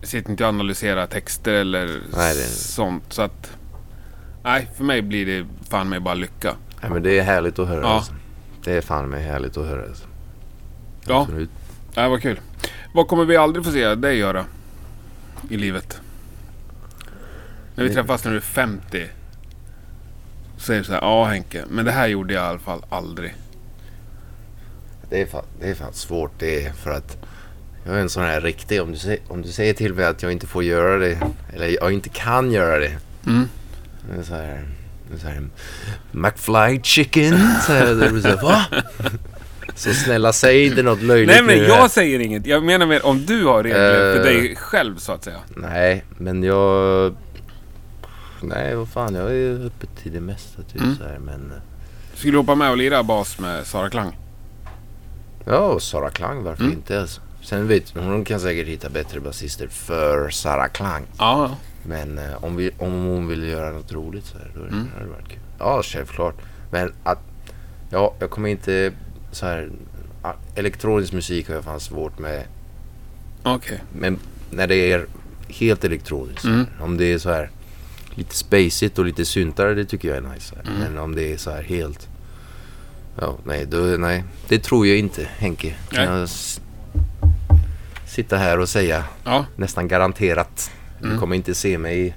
sitter 0.02 0.30
inte 0.30 0.42
jag 0.42 0.48
och 0.48 0.54
analyserar 0.54 1.06
texter 1.06 1.52
eller 1.52 1.86
Nej, 2.16 2.34
det- 2.34 2.40
sånt 2.48 3.04
så 3.08 3.22
att... 3.22 3.50
Nej, 4.44 4.68
för 4.76 4.84
mig 4.84 5.02
blir 5.02 5.26
det 5.26 5.46
fan 5.70 5.88
mig 5.88 6.00
bara 6.00 6.14
lycka. 6.14 6.54
Nej, 6.82 6.90
men 6.90 7.02
det 7.02 7.18
är 7.18 7.22
härligt 7.22 7.58
att 7.58 7.68
höra. 7.68 7.80
Ja. 7.80 7.88
Alltså. 7.88 8.12
Det 8.64 8.72
är 8.72 8.80
fan 8.80 9.08
mig 9.08 9.22
härligt 9.22 9.56
att 9.56 9.66
höra. 9.66 9.82
Alltså. 9.82 10.04
Ja, 11.08 11.20
Absolut. 11.22 11.50
det 11.94 12.08
var 12.08 12.18
kul. 12.18 12.40
Vad 12.92 13.08
kommer 13.08 13.24
vi 13.24 13.36
aldrig 13.36 13.64
få 13.64 13.70
se 13.70 13.94
dig 13.94 14.18
göra 14.18 14.44
i 15.50 15.56
livet? 15.56 16.00
När 17.74 17.84
vi 17.84 17.94
träffas 17.94 18.24
när 18.24 18.30
du 18.30 18.36
är 18.36 18.40
50. 18.40 19.08
Så 20.56 20.66
säger 20.66 20.80
du 20.80 20.84
så 20.84 20.92
här, 20.92 21.00
ja 21.00 21.24
Henke, 21.24 21.64
men 21.68 21.84
det 21.84 21.92
här 21.92 22.06
gjorde 22.06 22.34
jag 22.34 22.44
i 22.44 22.46
alla 22.46 22.58
fall 22.58 22.84
aldrig. 22.88 23.34
Det, 25.10 25.22
är 25.22 25.26
fan, 25.26 25.44
det 25.60 25.70
är 25.70 25.74
fan 25.74 25.92
svårt. 25.92 26.32
Det 26.38 26.64
är 26.64 26.72
för 26.72 26.90
att 26.90 27.16
jag 27.84 27.96
är 27.96 28.00
en 28.00 28.08
sån 28.08 28.22
här 28.22 28.40
riktig. 28.40 28.82
Om 28.82 28.92
du, 28.92 29.18
om 29.28 29.42
du 29.42 29.48
säger 29.48 29.74
till 29.74 29.94
mig 29.94 30.04
att 30.04 30.22
jag 30.22 30.32
inte 30.32 30.46
får 30.46 30.64
göra 30.64 30.98
det. 30.98 31.18
Eller 31.52 31.68
jag 31.68 31.92
inte 31.92 32.08
kan 32.08 32.52
göra 32.52 32.78
det. 32.78 32.98
Mm. 33.26 33.48
Det 34.10 34.20
är 34.20 34.22
så 34.22 34.34
här. 34.34 34.64
Det 35.10 35.16
är 35.16 35.18
så 35.18 35.28
här 35.28 35.48
McFly 36.10 36.80
chicken. 36.82 37.38
Så 37.66 37.72
här, 37.72 38.20
så 38.20 38.28
här, 38.28 38.42
va? 38.42 38.64
Så 39.82 39.94
snälla 39.94 40.32
säg 40.32 40.66
inte 40.66 40.82
något 40.82 41.02
löjligt 41.02 41.28
Nej 41.28 41.42
men 41.42 41.58
nu 41.58 41.62
här. 41.62 41.78
jag 41.78 41.90
säger 41.90 42.18
inget. 42.20 42.46
Jag 42.46 42.64
menar 42.64 42.86
mer 42.86 43.06
om 43.06 43.26
du 43.26 43.44
har 43.44 43.62
regler 43.62 44.12
för 44.14 44.16
Eh. 44.18 44.22
dig 44.24 44.56
själv 44.56 44.96
så 44.96 45.12
att 45.12 45.24
säga. 45.24 45.36
Nej, 45.56 46.04
men 46.18 46.42
jag... 46.42 47.14
Nej, 48.40 48.74
vad 48.76 48.88
fan. 48.88 49.14
Jag 49.14 49.30
är 49.36 49.64
uppe 49.66 49.86
till 50.02 50.12
det 50.12 50.20
mesta 50.20 50.62
typ 50.62 50.80
Mm. 50.82 50.96
så 50.96 51.04
här. 51.04 51.18
Men... 51.18 51.52
Skulle 52.14 52.32
du 52.32 52.38
hoppa 52.38 52.54
med 52.54 52.70
och 52.70 52.76
lira 52.76 53.02
bas 53.02 53.38
med 53.38 53.66
Sara 53.66 53.90
Klang? 53.90 54.18
Ja, 55.44 55.80
Sara 55.80 56.10
Klang. 56.10 56.42
Varför 56.42 56.62
Mm. 56.64 56.76
inte? 56.76 57.00
Alltså. 57.00 57.20
Sen 57.42 57.68
vet 57.68 57.90
hon 57.94 58.24
kan 58.24 58.40
säkert 58.40 58.66
hitta 58.66 58.88
bättre 58.88 59.20
basister 59.20 59.68
för 59.68 60.30
Sara 60.30 60.68
Klang. 60.68 61.02
Ja, 61.18 61.56
Men 61.82 62.18
eh, 62.18 62.44
om, 62.44 62.56
vi, 62.56 62.70
om 62.78 62.92
hon 62.92 63.28
vill 63.28 63.42
göra 63.42 63.70
något 63.72 63.92
roligt 63.92 64.24
så 64.26 64.38
här, 64.38 64.50
då 64.54 64.60
Mm. 64.60 64.88
hade 64.94 65.04
det 65.04 65.10
varit 65.12 65.28
kul. 65.28 65.38
Ja, 65.58 65.82
självklart. 65.84 66.34
Men 66.70 66.92
att... 67.02 67.18
Ja, 67.90 68.14
jag 68.18 68.30
kommer 68.30 68.48
inte 68.48 68.92
så 69.32 69.46
här... 69.46 69.70
Elektronisk 70.54 71.12
musik 71.12 71.48
har 71.48 71.54
jag 71.54 71.64
fan 71.64 71.80
svårt 71.80 72.18
med. 72.18 72.44
okej. 73.42 73.80
Men 73.98 74.18
när 74.50 74.66
det 74.66 74.92
är 74.92 75.06
helt 75.48 75.84
elektroniskt. 75.84 76.44
Mm. 76.44 76.66
Om 76.80 76.96
det 76.96 77.12
är 77.12 77.18
så 77.18 77.30
här 77.30 77.50
lite 78.14 78.34
spacigt 78.36 78.98
och 78.98 79.04
lite 79.04 79.24
syntare, 79.24 79.74
det 79.74 79.84
tycker 79.84 80.08
jag 80.08 80.16
är 80.16 80.34
nice. 80.34 80.54
Mm. 80.66 80.78
Men 80.78 80.98
om 80.98 81.14
det 81.14 81.32
är 81.32 81.36
så 81.36 81.50
här 81.50 81.62
helt... 81.62 82.08
Ja, 83.20 83.36
nej, 83.44 83.66
då, 83.66 83.78
nej. 83.78 84.24
Det 84.48 84.58
tror 84.58 84.86
jag 84.86 84.98
inte, 84.98 85.28
Henke. 85.38 85.74
Kan 85.90 86.04
Nej. 86.08 86.18
jag 86.20 86.28
sitta 88.06 88.36
här 88.36 88.58
och 88.58 88.68
säga 88.68 89.04
Ja, 89.24 89.46
nästan 89.56 89.88
garanterat. 89.88 90.70
Du 91.00 91.06
Mm. 91.06 91.18
kommer 91.20 91.36
inte 91.36 91.54
se 91.54 91.78
mig 91.78 92.16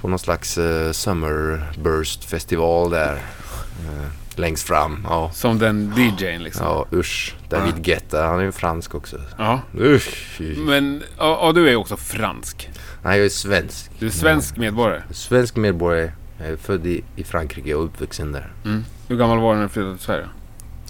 på 0.00 0.08
någon 0.08 0.18
slags 0.18 0.58
uh, 0.58 0.92
Summerburst 0.92 2.24
festival 2.24 2.90
där. 2.90 3.14
eh, 3.14 4.06
längst 4.38 4.66
fram. 4.66 5.06
Ja, 5.08 5.30
som 5.34 5.58
den 5.58 5.92
DJn 5.96 6.42
liksom. 6.42 6.66
ja 6.66 6.86
usch. 6.92 7.34
David 7.48 7.84
Guetta, 7.84 8.26
han 8.26 8.38
är 8.38 8.44
ju 8.44 8.52
fransk 8.52 8.94
också. 8.94 9.20
Ja. 9.38 9.60
Usch. 9.78 10.40
Men, 10.56 11.02
ja, 11.18 11.38
ja, 11.42 11.52
du 11.52 11.70
är 11.70 11.76
också 11.76 11.96
fransk. 11.96 12.70
Nej, 13.02 13.18
jag 13.18 13.24
är 13.24 13.30
svensk. 13.30 13.90
Du 13.98 14.06
är 14.06 14.10
svensk 14.10 14.56
medborgare. 14.56 15.02
Svensk 15.10 15.56
medborgare. 15.56 16.12
Jag 16.38 16.48
är 16.48 16.56
född 16.56 16.86
i, 16.86 17.04
i 17.16 17.24
Frankrike 17.24 17.74
och 17.74 17.84
uppvuxen 17.84 18.32
där. 18.32 18.52
Mm. 18.64 18.84
Hur 19.08 19.16
gammal 19.16 19.40
var 19.40 19.52
du 19.52 19.56
när 19.56 19.62
du 19.62 19.68
flyttade 19.68 19.96
till 19.96 20.04
Sverige? 20.04 20.28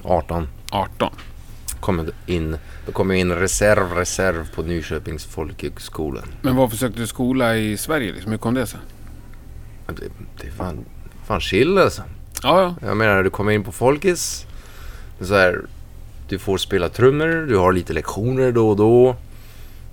18. 0.03 0.49
18. 0.70 1.12
Kom 1.80 2.11
in, 2.26 2.59
då 2.86 2.92
kom 2.92 3.11
jag 3.11 3.18
in 3.18 3.32
reserv, 3.32 3.92
reserv 3.92 4.55
på 4.55 4.62
Nyköpings 4.62 5.24
folkhögskola. 5.24 6.22
Men 6.42 6.57
varför 6.57 6.76
sökte 6.76 7.01
du 7.01 7.07
skola 7.07 7.57
i 7.57 7.76
Sverige 7.76 8.12
liksom? 8.12 8.32
Hur 8.32 8.38
kom 8.38 8.55
det 8.55 8.66
sig? 8.66 8.80
Det, 9.86 10.09
det 10.40 10.47
är 10.47 10.53
fan, 10.53 10.84
fan 11.24 11.40
chill 11.40 11.78
alltså. 11.78 12.03
Ja, 12.47 12.62
ja. 12.80 12.88
Jag 12.88 12.97
menar, 12.97 13.22
du 13.22 13.30
kommer 13.30 13.53
in 13.53 13.64
på 13.64 13.72
Folkis. 13.72 14.47
Så 15.20 15.34
här, 15.34 15.61
du 16.28 16.38
får 16.38 16.59
spela 16.59 16.88
trummor, 16.88 17.47
du 17.49 17.57
har 17.57 17.72
lite 17.72 17.92
lektioner 17.92 18.53
då 18.53 18.68
och 18.70 18.76
då. 18.76 19.16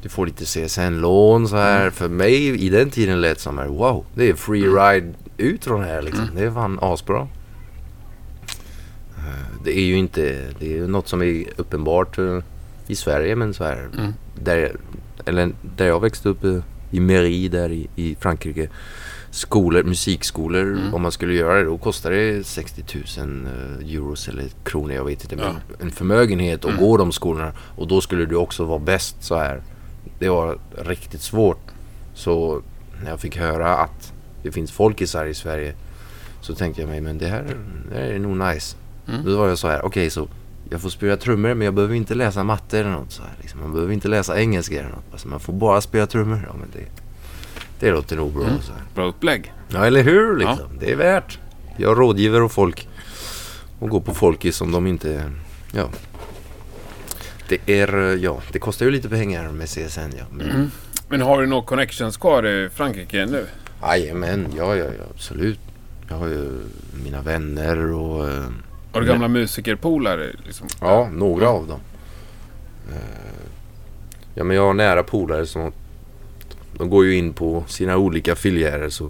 Du 0.02 0.10
får 0.10 0.26
lite 0.26 0.46
CSN-lån 0.46 1.48
så 1.48 1.56
här. 1.58 1.90
För 1.90 2.10
mig 2.10 2.66
i 2.66 2.70
den 2.70 2.90
tiden 2.90 3.22
lät 3.22 3.38
det 3.38 3.42
som 3.42 3.58
här, 3.58 3.68
wow, 3.68 4.06
det 4.16 4.30
är 4.30 4.34
free 4.34 4.68
ride 4.68 5.14
ut 5.38 5.64
från 5.66 5.80
det 5.82 5.88
här 5.88 6.02
liksom. 6.02 6.26
Det 6.36 6.44
är 6.44 6.52
fan 6.52 6.80
asbra. 6.82 7.28
Eh, 9.18 9.64
Det 9.64 9.78
är 9.78 9.84
ju 9.84 9.96
inte, 9.98 10.22
det 10.60 10.66
är 10.66 10.70
ju 10.78 10.88
något 10.88 11.08
som 11.08 11.22
är 11.22 11.44
uppenbart 11.56 12.18
eh, 12.18 12.40
i 12.88 12.96
Sverige 12.96 13.36
men 13.36 13.54
så 13.54 13.64
här. 13.64 13.90
Mm. 13.98 14.14
Där, 14.44 14.76
eller 15.26 15.52
där 15.78 15.86
jag 15.86 16.00
växte 16.00 16.30
upp 16.30 16.44
eh, 16.44 16.58
i 16.92 17.00
Mery 17.00 17.48
där 17.48 17.72
i, 17.72 17.88
i 17.96 18.16
Frankrike. 18.20 18.70
Skolor, 19.34 19.84
musikskolor, 19.84 20.62
Mm. 20.62 20.94
om 20.94 21.02
man 21.02 21.12
skulle 21.12 21.34
göra 21.34 21.54
det 21.58 21.64
då 21.64 21.78
kostar 21.78 22.12
det 22.12 22.46
60 22.48 22.84
000 23.18 23.46
eh, 23.46 23.96
euros 23.96 24.28
eller 24.28 24.46
kronor, 24.64 24.92
jag 24.94 25.06
vet 25.06 25.24
inte. 25.24 25.36
Men 25.36 25.46
Ja. 25.46 25.76
en 25.86 25.92
förmögenhet 25.92 26.66
att 26.66 26.72
Mm. 26.72 26.84
gå 26.84 26.98
de 26.98 27.12
skolorna 27.12 27.52
och 27.76 27.88
då 27.88 28.02
skulle 28.02 28.26
du 28.26 28.36
också 28.36 28.66
vara 28.66 28.80
bäst 28.80 29.16
så 29.24 29.36
här. 29.36 29.62
Det 30.20 30.30
var 30.30 30.58
riktigt 30.78 31.22
svårt. 31.22 31.72
Så 32.14 32.62
när 33.04 33.10
jag 33.10 33.20
fick 33.20 33.38
höra 33.38 33.78
att 33.78 34.14
det 34.44 34.52
finns 34.52 34.72
folkisar 34.72 35.26
i 35.26 35.34
Sverige 35.34 35.74
så 36.42 36.56
tänkte 36.56 36.82
jag 36.82 36.90
mig, 36.90 37.02
men 37.02 37.18
det 37.18 37.28
här, 37.28 37.44
det 37.90 37.96
här 37.96 38.02
är 38.06 38.20
nog 38.20 38.38
nice. 38.38 38.76
Mm. 39.08 39.26
Då 39.26 39.38
var 39.38 39.48
jag 39.48 39.58
så 39.58 39.68
här, 39.68 39.86
okej 39.86 40.10
så 40.10 40.28
jag 40.70 40.82
får 40.82 40.90
spela 40.90 41.18
trummor 41.18 41.54
men 41.54 41.66
jag 41.66 41.74
behöver 41.74 41.96
inte 41.96 42.16
läsa 42.16 42.44
matte 42.44 42.80
eller 42.80 42.92
något 42.92 43.12
så 43.12 43.22
här. 43.24 43.32
Liksom. 43.42 43.60
Man 43.60 43.74
behöver 43.74 43.94
inte 43.94 44.08
läsa 44.08 44.40
engelska 44.40 44.80
eller 44.80 44.90
något. 44.90 45.06
Alltså, 45.12 45.28
man 45.28 45.40
får 45.40 45.54
bara 45.54 45.82
spela 45.82 46.08
trummor. 46.08 46.40
Ja, 46.48 46.54
men 46.60 46.68
det, 46.74 47.03
det 47.80 47.92
låter 47.92 48.16
nog 48.16 48.34
bra. 48.34 48.44
Mm. 48.44 48.58
Bra 48.96 49.06
upplägg. 49.06 49.54
Ja, 49.70 49.86
eller 49.86 50.04
hur 50.04 50.38
liksom. 50.38 50.78
Det 50.80 50.92
är 50.92 50.96
värt. 50.96 51.40
Jag 51.78 52.00
rådgiver 52.00 52.42
och 52.42 52.52
folk 52.52 52.88
och 53.80 53.90
går 53.90 54.02
på 54.02 54.14
folkis 54.14 54.56
som 54.56 54.72
de 54.72 54.88
inte... 54.88 55.32
Ja. 55.72 55.90
Det 57.50 57.80
är, 57.82 58.16
ja, 58.24 58.42
det 58.52 58.60
kostar 58.60 58.86
ju 58.86 58.92
lite 58.92 59.10
pengar 59.10 59.50
med 59.52 59.68
CSN 59.70 60.00
ja. 60.18 60.26
Men, 60.32 60.50
Mm. 60.52 60.72
Men 61.08 61.22
har 61.22 61.42
du 61.42 61.48
några 61.48 61.66
connections 61.66 62.18
kvar 62.18 62.48
i 62.48 62.70
Frankrike 62.70 63.26
nu? 63.26 63.46
Jajamän, 63.82 64.48
ja, 64.58 64.76
ja, 64.76 64.86
ja, 64.86 65.04
absolut. 65.16 65.60
Jag 66.10 66.16
har 66.16 66.28
ju 66.28 66.60
mina 67.04 67.22
vänner 67.22 67.92
och... 67.92 68.30
eh, 68.30 68.44
Har 68.92 69.02
du 69.02 69.08
gamla 69.08 69.28
musikerpolare? 69.28 70.32
Liksom? 70.46 70.68
Ja, 70.82 71.10
några 71.14 71.50
av 71.50 71.68
dem. 71.68 71.80
Eh, 72.92 72.98
Ja, 74.36 74.44
men 74.44 74.56
jag 74.58 74.64
har 74.66 74.74
nära 74.74 75.04
polare 75.04 75.46
som... 75.46 75.72
De 76.78 76.90
går 76.90 77.06
ju 77.06 77.16
in 77.16 77.34
på 77.34 77.64
sina 77.68 77.98
olika 77.98 78.36
filiärer 78.36 78.90
så... 78.90 79.10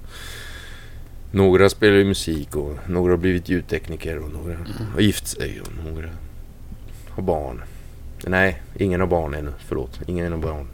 Några 1.32 1.70
spelar 1.70 1.97
ju 1.97 2.05
musik 2.05 2.55
och 2.55 2.78
några 2.88 3.11
har 3.14 3.18
blivit 3.18 3.49
ljudtekniker 3.49 4.18
och 4.18 4.32
några 4.32 4.57
har 4.93 5.01
gift 5.01 5.28
sig 5.28 5.61
och 5.61 5.68
några 5.86 6.09
har 7.09 7.24
barn. 7.24 7.64
Nej, 8.28 8.61
ingen 8.80 8.99
har 8.99 9.07
barn 9.07 9.34
ännu. 9.34 9.53
Förlåt, 9.68 9.99
ingen 10.07 10.32
har 10.32 10.39
barn. 10.39 10.68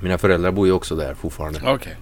Mina 0.00 0.18
föräldrar 0.18 0.50
bor 0.50 0.66
ju 0.66 0.72
också 0.72 0.96
där 0.96 1.14
fortfarande. 1.14 1.60
Okej. 1.66 1.96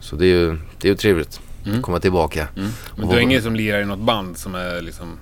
Så 0.00 0.16
det 0.16 0.26
är 0.26 0.28
ju, 0.28 0.56
det 0.80 0.88
är 0.88 0.92
ju 0.92 0.96
trevligt 0.96 1.40
Mm. 1.66 1.76
att 1.76 1.82
komma 1.84 2.00
tillbaka. 2.00 2.48
Mm. 2.56 2.70
Men 2.96 3.08
du 3.08 3.16
är 3.16 3.20
ingen 3.20 3.42
som 3.42 3.56
lirar 3.56 3.80
i 3.80 3.84
något 3.84 3.98
band 3.98 4.38
som 4.38 4.54
är 4.54 4.80
liksom 4.80 5.18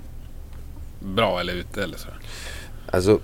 bra 1.00 1.40
eller 1.40 1.52
ute 1.54 1.82
eller 1.82 1.98
så? 1.98 2.08
Alltså, 2.92 3.20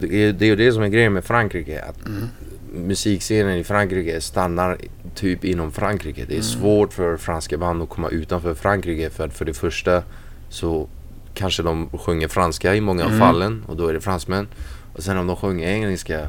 det 0.00 0.06
är, 0.24 0.44
ju 0.44 0.56
det 0.56 0.72
som 0.72 0.82
är 0.82 0.88
grejen 0.88 1.12
med 1.12 1.24
Frankrike. 1.24 1.82
Att 1.82 2.06
Mm. 2.06 2.28
Musikscenen 2.74 3.56
i 3.58 3.64
Frankrike 3.64 4.20
stannar 4.20 4.78
typ 5.14 5.44
inom 5.44 5.72
Frankrike. 5.72 6.24
Det 6.28 6.36
är 6.38 6.42
svårt 6.42 6.92
för 6.92 7.16
franska 7.16 7.58
band 7.58 7.82
att 7.82 7.88
komma 7.88 8.08
utanför 8.08 8.54
Frankrike. 8.54 9.10
För 9.10 9.24
att 9.26 9.32
för 9.34 9.44
det 9.44 9.54
första 9.54 10.02
så 10.48 10.88
kanske 11.34 11.62
de 11.62 11.88
sjunger 11.98 12.28
franska 12.28 12.74
i 12.74 12.80
många 12.80 13.02
av 13.04 13.08
Mm. 13.08 13.20
fallen 13.20 13.64
och 13.68 13.76
då 13.76 13.86
är 13.86 13.92
det 13.94 14.00
fransmän. 14.00 14.48
Och 14.94 15.02
sen 15.02 15.18
om 15.18 15.26
de 15.26 15.36
sjunger 15.36 15.68
engelska. 15.68 16.28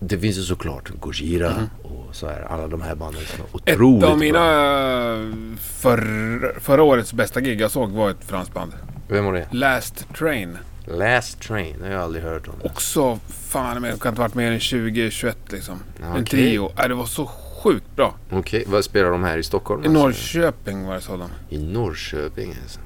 Det 0.00 0.18
finns 0.18 0.36
ju 0.38 0.42
såklart 0.42 0.90
Gojira 1.00 1.52
och 1.82 2.14
så 2.16 2.26
här, 2.26 2.42
alla 2.50 2.66
de 2.68 2.82
här 2.82 2.94
banden 2.94 3.22
som 3.22 3.40
är 3.40 3.72
Ett 3.72 3.74
otroligt 3.74 4.04
av 4.04 4.18
mina 4.18 4.38
bra. 4.38 5.56
för, 5.60 6.60
förra 6.60 6.82
årets 6.82 7.12
bästa 7.12 7.40
gig 7.40 7.60
jag 7.60 7.70
såg 7.70 7.90
var 7.90 8.10
ett 8.10 8.24
franskt 8.24 8.54
band. 8.54 8.72
Vem 9.08 9.24
var 9.24 9.32
det? 9.32 9.46
Last 9.50 10.06
Train. 10.18 10.58
Last 10.90 11.40
Train, 11.40 11.76
det 11.78 11.84
har 11.86 11.92
jag 11.92 12.02
aldrig 12.02 12.24
hört 12.24 12.48
om. 12.48 12.54
Också, 12.62 13.18
fan 13.28 13.82
men 13.82 13.92
det 13.92 14.00
kan 14.00 14.08
inte 14.12 14.20
varit 14.20 14.34
mer 14.34 14.52
än 14.52 14.58
20-21 14.58 15.34
liksom. 15.48 15.80
En 16.02 16.12
Okej. 16.12 16.24
trio. 16.24 16.72
Äh, 16.78 16.88
det 16.88 16.94
var 16.94 17.06
så 17.06 17.26
sjukt 17.62 17.96
bra. 17.96 18.14
Okej, 18.30 18.64
vad 18.66 18.84
spelar 18.84 19.10
de 19.10 19.24
här 19.24 19.38
i 19.38 19.42
Stockholm? 19.42 19.84
I 19.84 19.86
alltså? 19.86 20.02
Norrköping 20.02 20.84
var 20.86 20.94
det 20.94 21.00
så 21.00 21.16
de. 21.16 21.30
I 21.48 21.58
Norrköping 21.58 22.54
alltså. 22.62 22.80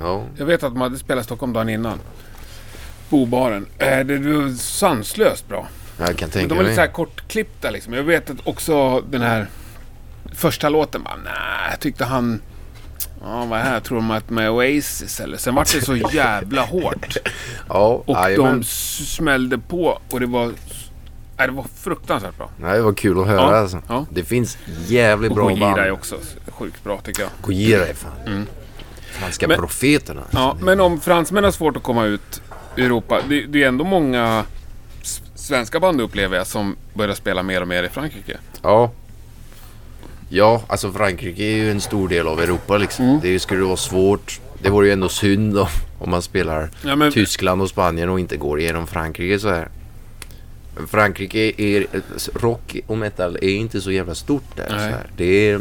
Ja, 0.00 0.24
Jag 0.36 0.46
vet 0.46 0.62
att 0.62 0.72
de 0.72 0.80
hade 0.80 0.98
spelat 0.98 1.24
Stockholm 1.24 1.52
dagen 1.52 1.68
innan. 1.68 1.98
Bobaren. 3.08 3.66
Äh, 3.78 3.98
det, 3.98 4.18
var 4.18 4.56
sanslöst 4.56 5.48
bra. 5.48 5.68
jag 5.98 6.16
kan 6.16 6.30
tänka 6.30 6.48
de 6.48 6.54
var 6.54 6.62
lite 6.62 6.68
mig. 6.68 6.74
så 6.74 6.80
här 6.80 6.88
kortklippta 6.88 7.70
liksom. 7.70 7.92
Jag 7.92 8.02
vet 8.02 8.30
att 8.30 8.46
också 8.46 9.00
den 9.00 9.22
här 9.22 9.46
första 10.32 10.68
låten 10.68 11.02
bara, 11.02 11.16
nej, 11.16 11.70
jag 11.70 11.80
tyckte 11.80 12.04
han... 12.04 12.40
Ja, 13.22 13.44
vad 13.44 13.58
här? 13.58 13.80
Tror 13.80 13.96
de 13.98 14.10
att 14.10 14.30
med 14.30 14.50
Oasis 14.50 15.20
eller? 15.20 15.36
Sen 15.36 15.54
vart 15.54 15.72
det 15.72 15.80
så 15.84 15.96
jävla 15.96 16.62
hårt. 16.62 17.16
Ja, 17.68 18.02
Och 18.06 18.16
jajamän. 18.16 18.58
de 18.58 18.64
smällde 18.64 19.58
på 19.58 19.98
och 20.10 20.20
det 20.20 20.26
var... 20.26 20.46
Nej, 21.38 21.46
det 21.46 21.52
var 21.52 21.66
fruktansvärt 21.76 22.36
bra. 22.36 22.50
Nej, 22.60 22.76
det 22.76 22.82
var 22.82 22.92
kul 22.92 23.20
att 23.20 23.26
höra 23.26 23.36
Ja, 23.40 23.56
alltså. 23.56 23.82
ja. 23.88 24.06
Det 24.10 24.24
finns 24.24 24.58
jävligt 24.86 25.30
Och 25.30 25.36
bra 25.36 25.44
Gojira 25.48 25.66
band. 25.66 25.78
är 25.78 25.90
också 25.90 26.16
sjukt 26.48 26.84
bra 26.84 27.00
tycker 27.00 27.22
jag. 27.22 27.30
Gojira 27.42 27.86
är 27.86 27.94
fan. 27.94 28.46
Franska 29.12 29.48
Men- 29.48 29.58
profeterna. 29.58 30.22
Ja, 30.30 30.56
men 30.60 30.80
om 30.80 31.00
fransmän 31.00 31.44
har 31.44 31.50
svårt 31.50 31.76
att 31.76 31.82
komma 31.82 32.04
ut 32.04 32.42
i 32.76 32.82
Europa. 32.84 33.20
Det, 33.28 33.46
det 33.46 33.62
är 33.62 33.68
ändå 33.68 33.84
många 33.84 34.44
svenska 35.34 35.80
band 35.80 36.00
upplever 36.00 36.36
jag 36.36 36.46
som 36.46 36.76
börjar 36.94 37.14
spela 37.14 37.42
mer 37.42 37.60
och 37.60 37.68
mer 37.68 37.82
i 37.82 37.88
Frankrike. 37.88 38.38
Ja. 38.62 38.90
Ja, 40.28 40.62
alltså 40.66 40.92
Frankrike 40.92 41.42
är 41.42 41.56
ju 41.56 41.70
en 41.70 41.80
stor 41.80 42.08
del 42.08 42.26
av 42.26 42.40
Europa 42.40 42.78
liksom. 42.78 43.04
Mm. 43.04 43.20
Det 43.22 43.40
skulle 43.40 43.64
vara 43.64 43.76
svårt. 43.76 44.40
Det 44.62 44.70
vore 44.70 44.86
ju 44.86 44.92
ändå 44.92 45.08
synd 45.08 45.58
om, 45.58 45.66
om 45.98 46.10
man 46.10 46.22
spelar 46.22 46.70
Ja, 46.84 46.96
men, 46.96 47.12
Tyskland 47.12 47.62
och 47.62 47.68
Spanien 47.68 48.08
och 48.08 48.20
inte 48.20 48.36
går 48.36 48.60
igenom 48.60 48.86
Frankrike 48.86 49.38
så 49.38 49.48
här. 49.48 49.68
Frankrike 50.88 51.52
är... 51.56 51.86
Rock 52.34 52.76
och 52.86 52.98
metal 52.98 53.36
är 53.36 53.48
inte 53.48 53.80
så 53.80 53.90
jävla 53.90 54.14
stort 54.14 54.56
där. 54.56 54.68
Så 54.68 54.74
här. 54.74 55.06
Det 55.16 55.50
är... 55.50 55.60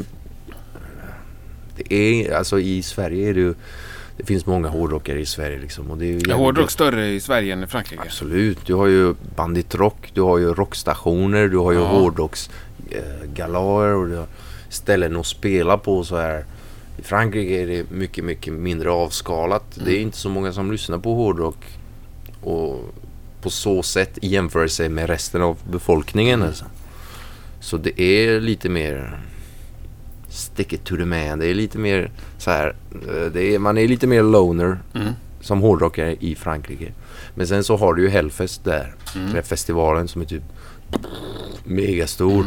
Det 1.75 1.93
är... 1.93 2.35
Alltså 2.35 2.59
i 2.59 2.83
Sverige 2.83 3.29
är 3.29 3.33
det 3.33 3.39
ju... 3.39 3.53
Det 4.17 4.25
finns 4.25 4.45
många 4.45 4.67
hårdrockare 4.67 5.19
i 5.19 5.25
Sverige 5.25 5.59
liksom. 5.59 5.91
Och 5.91 5.97
det 5.97 6.05
är 6.05 6.11
ju 6.11 6.31
är 6.31 6.33
hårdrock 6.33 6.71
större 6.71 7.07
i 7.07 7.19
Sverige 7.19 7.53
än 7.53 7.63
i 7.63 7.67
Frankrike? 7.67 8.03
Absolut. 8.05 8.65
Du 8.65 8.73
har 8.73 8.87
ju 8.87 9.13
Bandit 9.35 9.75
Rock, 9.75 10.11
du 10.13 10.21
har 10.21 10.37
ju 10.37 10.53
rockstationer, 10.53 11.47
du 11.47 11.57
har 11.57 11.71
ju 11.71 11.77
Ja. 11.77 11.89
och 11.89 12.13
du 14.07 14.15
har 14.15 14.27
ställen 14.69 15.15
att 15.15 15.25
spela 15.25 15.77
på 15.77 16.03
så 16.03 16.17
här. 16.17 16.45
I 16.97 17.01
Frankrike 17.01 17.61
är 17.63 17.67
det 17.67 17.91
mycket, 17.91 18.23
mycket 18.23 18.53
mindre 18.53 18.89
avskalat. 18.91 19.63
Det 19.85 19.91
är 19.97 19.99
inte 20.01 20.17
så 20.17 20.29
många 20.29 20.53
som 20.53 20.71
lyssnar 20.71 20.97
på 20.97 21.13
hårdrock. 21.15 21.65
Och 22.41 22.79
på 23.41 23.49
så 23.49 23.83
sätt 23.83 24.17
i 24.21 24.27
jämförelse 24.27 24.89
med 24.89 25.09
resten 25.09 25.41
av 25.41 25.57
befolkningen. 25.71 26.43
Alltså. 26.43 26.65
Så 27.59 27.77
det 27.77 28.01
är 28.01 28.39
lite 28.39 28.69
mer 28.69 29.19
stick 30.29 30.73
it 30.73 30.83
to 30.83 30.95
the 30.97 31.05
man. 31.05 31.39
Det 31.39 31.47
är 31.47 31.53
lite 31.53 31.77
mer 31.77 32.11
så 32.37 32.51
här. 32.51 32.75
eh, 32.91 33.31
Det 33.33 33.55
är, 33.55 33.59
man 33.59 33.77
är 33.77 33.87
lite 33.87 34.07
mer 34.07 34.23
loner 34.23 34.79
Mm. 34.95 35.13
som 35.41 35.61
hårdrockare 35.61 36.15
i 36.19 36.35
Frankrike. 36.35 36.91
Men 37.35 37.47
sen 37.47 37.63
så 37.63 37.77
har 37.77 37.93
du 37.93 38.01
ju 38.01 38.09
Hellfest 38.09 38.63
där. 38.63 38.95
Den 39.13 39.27
här 39.27 39.41
festivalen 39.41 40.07
som 40.07 40.21
är 40.21 40.25
typ 40.25 40.43
megastor. 41.63 42.45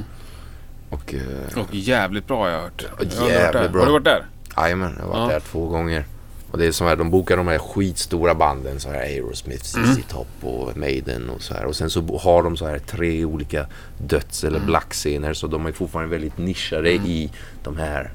Och 1.15 1.59
eh, 1.59 1.63
Och 1.65 1.75
jävligt 1.75 2.27
bra 2.27 2.39
har 2.45 2.49
jag 2.51 2.61
hört. 2.61 2.85
Jag 3.01 3.21
har 3.21 3.29
jävligt 3.31 3.53
där. 3.63 3.69
bra. 3.69 3.81
Har 3.81 3.87
du 3.87 3.93
varit 3.93 4.05
där? 4.05 4.27
jajamän, 4.57 4.95
jag 4.99 5.05
har 5.07 5.11
varit 5.19 5.29
Ja. 5.33 5.35
där 5.35 5.41
två 5.41 5.67
gånger. 5.69 6.05
Och 6.51 6.59
det 6.59 6.67
är 6.67 6.73
som 6.73 6.87
här, 6.87 6.97
de 6.97 7.11
bokar 7.11 7.37
de 7.37 7.49
här 7.49 7.59
skitstora 7.59 8.35
banden 8.35 8.81
så 8.81 8.89
här 8.91 9.01
Aerosmith, 9.01 9.65
ZZ 9.65 9.77
Mm. 9.77 10.03
Top 10.09 10.27
och 10.41 10.77
Maiden 10.77 11.31
och 11.31 11.43
så 11.43 11.55
här. 11.55 11.65
Och 11.65 11.77
sen 11.77 11.91
så 11.91 12.19
har 12.23 12.43
de 12.43 12.57
så 12.57 12.67
här 12.67 12.79
tre 12.79 13.25
olika 13.25 13.67
döds 13.99 14.45
eller 14.45 14.57
Mm. 14.57 14.67
blackscener 14.67 15.35
så 15.35 15.47
de 15.47 15.67
är 15.67 15.73
fortfarande 15.73 16.11
väldigt 16.11 16.39
nischade 16.39 16.93
i 16.93 17.31
de 17.63 17.77
här 17.77 18.11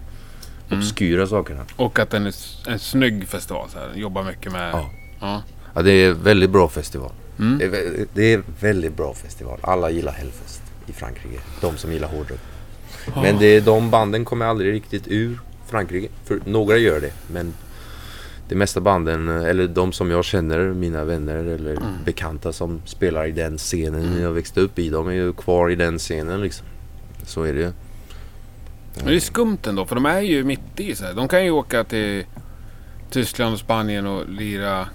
obskyra 0.72 1.28
sakerna. 1.28 1.66
Och 1.76 2.00
att 2.00 2.10
den 2.10 2.26
är 2.26 2.34
en 2.68 2.80
snygg 2.80 3.28
festival. 3.28 3.70
Så 3.70 3.80
här. 3.80 3.92
Jobbar 3.96 4.24
mycket 4.24 4.52
med... 4.52 4.72
Ja. 4.74 4.90
Ja. 5.20 5.44
Ja, 5.76 5.82
det 5.82 5.92
är 5.92 6.12
väldigt 6.14 6.50
bra 6.50 6.70
festival. 6.70 7.12
Mm. 7.40 7.58
Det, 7.58 7.66
är, 7.66 8.06
det 8.14 8.34
är 8.34 8.42
väldigt 8.60 8.98
bra 8.98 9.14
festival. 9.14 9.60
Alla 9.64 9.90
gillar 9.90 10.12
Hellfest 10.12 10.62
i 10.88 10.92
Frankrike. 10.92 11.40
De 11.62 11.78
som 11.78 11.92
gillar 11.94 12.08
hårdrock. 12.08 12.40
Men 13.16 13.38
det, 13.40 13.60
de 13.60 13.90
banden 13.90 14.26
kommer 14.26 14.46
aldrig 14.46 14.74
riktigt 14.74 15.08
ur 15.08 15.40
Frankrike. 15.68 16.08
För 16.26 16.40
några 16.46 16.78
gör 16.78 17.02
det, 17.02 17.12
men 17.28 17.54
de 18.50 18.56
mesta 18.56 18.80
banden, 18.82 19.30
eller 19.30 19.68
de 19.68 19.92
som 19.92 20.12
jag 20.12 20.26
känner, 20.26 20.60
mina 20.60 21.04
vänner 21.04 21.36
eller 21.36 21.72
Mm. 21.72 21.84
bekanta 22.06 22.54
som 22.54 22.82
spelar 22.86 23.26
i 23.28 23.32
den 23.32 23.58
scenen 23.58 24.22
jag 24.22 24.32
växte 24.32 24.62
upp 24.62 24.80
i, 24.80 24.90
de 24.90 25.08
är 25.08 25.12
ju 25.12 25.34
kvar 25.34 25.70
i 25.72 25.76
den 25.76 26.00
scenen 26.00 26.42
liksom. 26.42 26.66
Så 27.24 27.44
är 27.44 27.54
det 27.54 27.60
ju. 27.60 27.72
Men 28.98 29.06
det 29.06 29.16
är 29.16 29.20
skumt 29.20 29.58
ändå, 29.68 29.86
för 29.86 29.96
de 29.96 30.06
är 30.06 30.22
ju 30.22 30.44
mitt 30.44 30.80
i. 30.80 30.96
Så 30.96 31.06
här. 31.06 31.14
De 31.14 31.28
kan 31.28 31.44
ju 31.46 31.52
åka 31.52 31.84
till 31.84 32.26
Tyskland 33.12 33.54
och 33.54 33.60
Spanien 33.60 34.08
och 34.08 34.30
lira 34.30 34.88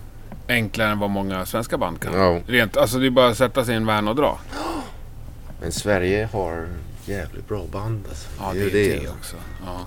enklare 0.48 0.90
än 0.90 0.98
vad 0.98 1.10
många 1.10 1.46
svenska 1.46 1.78
band 1.78 2.00
kan. 2.00 2.14
Ja. 2.14 2.40
Rent, 2.46 2.76
alltså 2.76 2.98
det 2.98 3.06
är 3.06 3.10
bara 3.10 3.28
att 3.28 3.36
sätta 3.36 3.64
sig 3.64 3.74
i 3.74 3.76
en 3.76 3.86
van 3.86 4.08
och 4.08 4.16
dra. 4.16 4.38
Men 5.60 5.72
Sverige 5.72 6.28
har 6.32 6.66
jävligt 7.04 7.48
bra 7.48 7.66
band 7.72 8.04
alltså. 8.08 8.28
Ja, 8.38 8.52
det 8.54 8.92
är 8.92 9.00
det 9.00 9.08
också. 9.08 9.36
Ja. 9.64 9.86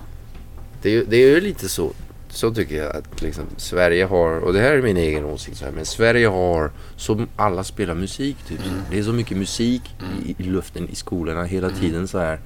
Det 0.82 0.96
är, 0.96 1.04
det 1.04 1.16
är 1.16 1.40
lite 1.40 1.68
så. 1.68 1.92
Så 2.28 2.54
tycker 2.54 2.76
jag 2.76 2.96
att 2.96 3.22
liksom 3.22 3.44
Sverige 3.56 4.04
har, 4.04 4.30
och 4.38 4.52
det 4.52 4.60
här 4.60 4.72
är 4.72 4.82
min 4.82 4.96
egen 4.96 5.24
åsikt 5.24 5.56
så 5.56 5.64
här, 5.64 5.72
men 5.72 5.84
Sverige 5.86 6.26
har, 6.26 6.70
som 6.96 7.28
alla 7.36 7.64
spelar 7.64 7.94
musik 7.94 8.36
typ. 8.48 8.58
så. 8.62 8.70
Det 8.90 8.98
är 8.98 9.02
så 9.02 9.12
mycket 9.12 9.36
musik 9.36 9.82
i, 10.26 10.34
i 10.38 10.42
luften 10.42 10.88
i 10.88 10.94
skolorna 10.94 11.44
hela 11.44 11.70
tiden 11.70 12.08
så 12.08 12.18
här. 12.18 12.40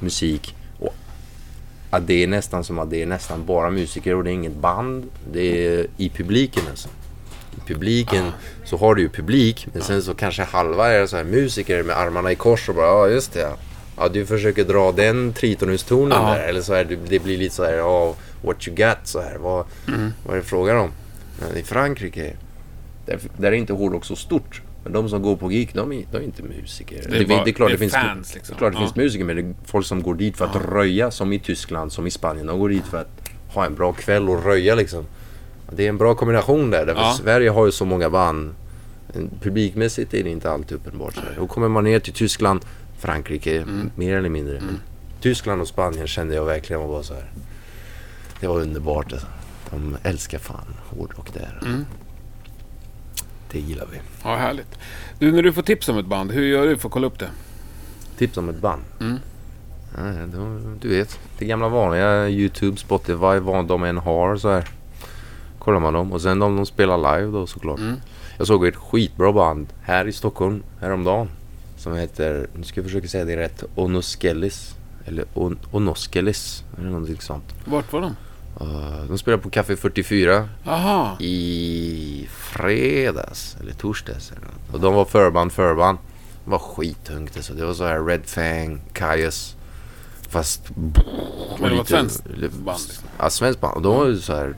Musik. 0.00 0.54
Och 0.78 0.94
att 1.90 2.06
det 2.06 2.22
är 2.22 2.26
nästan 2.26 2.64
som 2.64 2.78
att 2.78 2.90
det 2.90 3.02
är 3.02 3.06
nästan 3.06 3.46
bara 3.46 3.70
musiker 3.70 4.14
och 4.14 4.24
det 4.24 4.30
är 4.30 4.34
inget 4.34 4.56
band. 4.56 5.10
Det 5.32 5.66
är 5.66 5.86
i 5.96 6.08
publiken 6.10 6.62
alltså. 6.70 6.88
I 7.56 7.72
publiken 7.72 8.30
så 8.64 8.76
har 8.76 8.94
du 8.94 9.02
ju 9.02 9.08
publik 9.08 9.68
men 9.72 9.82
sen 9.82 10.02
så 10.02 10.14
kanske 10.14 10.42
halva 10.42 10.92
är 10.92 11.06
så 11.06 11.16
här 11.16 11.24
musiker 11.24 11.82
med 11.82 11.98
armarna 11.98 12.32
i 12.32 12.34
kors 12.34 12.68
och 12.68 12.74
bara 12.74 12.86
ja 12.86 13.08
just 13.08 13.32
det 13.32 13.52
ja. 13.96 14.02
Ja 14.02 14.08
du 14.08 14.26
försöker 14.26 14.64
dra 14.64 14.92
den 14.92 15.32
tritonustonen 15.32 16.18
Ja. 16.22 16.34
där 16.34 16.48
eller 16.48 16.62
så 16.62 16.74
här, 16.74 16.84
det- 16.84 16.98
det 17.08 17.18
blir 17.18 17.38
lite 17.38 17.54
så 17.54 17.64
här 17.64 17.72
ja 17.72 18.14
what 18.42 18.68
you 18.68 18.76
got 18.76 18.98
så 19.04 19.20
här. 19.20 19.36
Vad, 19.38 19.64
vad 20.26 20.34
är 20.36 20.40
det 20.40 20.42
frågan 20.46 20.76
om? 20.78 20.90
Men 21.40 21.56
I 21.58 21.62
Frankrike 21.62 22.32
där, 23.06 23.18
där 23.36 23.48
är 23.52 23.56
inte 23.56 23.72
hårdrock 23.72 24.04
så 24.04 24.16
stort. 24.16 24.62
Men 24.84 24.92
de 24.92 25.08
som 25.08 25.22
går 25.22 25.36
på 25.36 25.48
gig, 25.48 25.70
de 25.74 25.92
är, 25.92 26.04
de 26.12 26.16
är 26.16 26.22
inte 26.22 26.42
musiker. 26.42 27.04
Det 27.10 27.16
är 27.18 27.26
bara- 27.26 27.52
klart 27.52 27.68
det 27.70 27.74
är 27.74 27.78
finns, 27.78 27.92
fans, 27.92 28.34
liksom. 28.34 28.52
det 28.52 28.56
är 28.56 28.58
klart 28.58 28.72
det 28.72 28.76
Ja. 28.78 28.80
finns 28.80 28.96
musiker 28.96 29.24
men 29.24 29.36
det 29.36 29.42
är 29.42 29.54
folk 29.64 29.86
som 29.86 30.02
går 30.02 30.14
dit 30.14 30.36
för 30.36 30.44
att 30.44 30.56
röja 30.72 31.10
som 31.10 31.32
i 31.32 31.38
Tyskland, 31.38 31.92
som 31.92 32.06
i 32.06 32.10
Spanien. 32.10 32.46
De 32.46 32.58
går 32.58 32.68
dit 32.68 32.84
för 32.84 32.98
att 33.00 33.30
ha 33.54 33.66
en 33.66 33.74
bra 33.74 33.92
kväll 33.92 34.28
och 34.28 34.44
röja 34.44 34.74
liksom. 34.74 35.04
Det 35.76 35.84
är 35.84 35.88
en 35.88 35.98
bra 35.98 36.14
kombination 36.14 36.70
där. 36.70 36.86
Därför 36.86 37.00
Ja. 37.02 37.16
Sverige 37.22 37.50
har 37.50 37.66
ju 37.66 37.72
så 37.72 37.84
många 37.84 38.10
band. 38.10 38.54
Publikmässigt 39.42 40.14
är 40.14 40.22
det 40.24 40.30
inte 40.30 40.50
alltid 40.50 40.76
uppenbart. 40.76 41.14
Så. 41.14 41.20
Då 41.38 41.46
kommer 41.46 41.68
man 41.68 41.84
ner 41.84 41.98
till 41.98 42.12
Tyskland, 42.12 42.60
Frankrike, 43.04 43.56
Mm. 43.62 43.90
mer 43.96 44.16
eller 44.16 44.28
mindre. 44.28 44.60
Men 44.60 44.80
Tyskland 45.20 45.60
och 45.60 45.68
Spanien 45.68 46.06
kände 46.06 46.34
jag 46.34 46.44
verkligen 46.44 46.82
var 46.82 46.88
bara 46.88 47.02
så 47.02 47.14
här. 47.14 47.30
Det 48.40 48.46
var 48.46 48.60
underbart. 48.60 49.12
Alltså. 49.12 49.26
De 49.70 49.96
älskar 50.02 50.38
fan 50.38 50.74
hårdrock 50.88 51.32
där. 51.34 51.58
Mm. 51.64 51.84
Det 53.50 53.60
gillar 53.60 53.86
vi. 53.92 53.98
ja, 54.24 54.36
härligt. 54.36 54.78
Du, 55.18 55.32
när 55.32 55.42
du 55.42 55.52
får 55.52 55.62
tips 55.62 55.88
om 55.88 55.98
ett 55.98 56.06
band, 56.06 56.32
hur 56.32 56.42
gör 56.42 56.66
du 56.66 56.76
för 56.76 56.88
att 56.88 56.92
kolla 56.92 57.06
upp 57.06 57.18
det? 57.18 57.30
Tips 58.18 58.36
om 58.36 58.48
ett 58.48 58.60
band. 58.60 58.82
Mm. 59.00 59.18
Ja, 59.96 60.26
då, 60.26 60.60
du 60.80 60.88
vet, 60.88 61.18
det 61.38 61.44
gamla 61.44 61.68
vanliga 61.68 62.28
YouTube, 62.28 62.76
Spotify, 62.76 63.38
vad 63.38 63.66
de 63.66 63.84
än 63.84 63.98
har 63.98 64.36
så 64.36 64.50
här. 64.50 64.68
Kollar 65.58 65.80
man 65.80 65.94
dem 65.94 66.12
och 66.12 66.20
sen 66.20 66.42
om 66.42 66.56
de 66.56 66.66
spelar 66.66 66.96
live 67.18 67.32
då 67.32 67.46
såklart. 67.46 67.78
Mm. 67.78 67.94
Jag 68.38 68.46
såg 68.46 68.66
ett 68.66 68.76
skitbra 68.76 69.32
band 69.32 69.66
här 69.82 70.06
i 70.08 70.12
Stockholm 70.12 70.62
häromdagen. 70.80 71.28
Som 71.84 71.96
heter, 71.96 72.46
nu 72.56 72.64
ska 72.64 72.80
jag 72.80 72.84
försöka 72.86 73.08
säga 73.08 73.24
det 73.24 73.36
rätt, 73.36 73.64
Onoskelis. 73.74 74.74
Eller 75.06 75.24
On- 75.34 75.58
Onoskelis, 75.72 76.64
eller 76.78 76.88
någonting 76.88 77.20
sånt. 77.20 77.44
Vart 77.64 77.92
var 77.92 78.00
de? 78.00 78.16
Uh, 78.64 79.04
de 79.08 79.18
spelar 79.18 79.38
på 79.38 79.50
Café 79.50 79.76
44 79.76 80.48
Aha. 80.66 81.16
i 81.20 82.28
fredags 82.30 83.56
eller 83.60 83.72
torsdags. 83.72 84.30
Eller 84.32 84.40
något. 84.40 84.74
och 84.74 84.80
de 84.80 84.94
var 84.94 85.04
förband, 85.04 85.52
förband. 85.52 85.98
Det 86.44 86.50
var 86.50 86.58
skittungt 86.58 87.36
alltså. 87.36 87.52
Det 87.54 87.64
var 87.66 87.74
så 87.74 87.84
här 87.84 88.04
Red 88.04 88.26
Fang, 88.26 88.80
Kaius. 88.92 89.56
Fast... 90.28 90.70
Men 91.60 91.70
det 91.70 91.76
var 91.76 91.82
ett 91.82 91.88
svenskt 91.88 92.24
band, 92.24 92.40
liksom. 92.40 93.08
Ja, 93.18 93.30
svenskt 93.30 93.60
band. 93.60 93.76
Och 93.76 93.82
de 93.82 93.96
var 93.96 94.06
ju 94.06 94.18
så 94.20 94.34
här... 94.34 94.54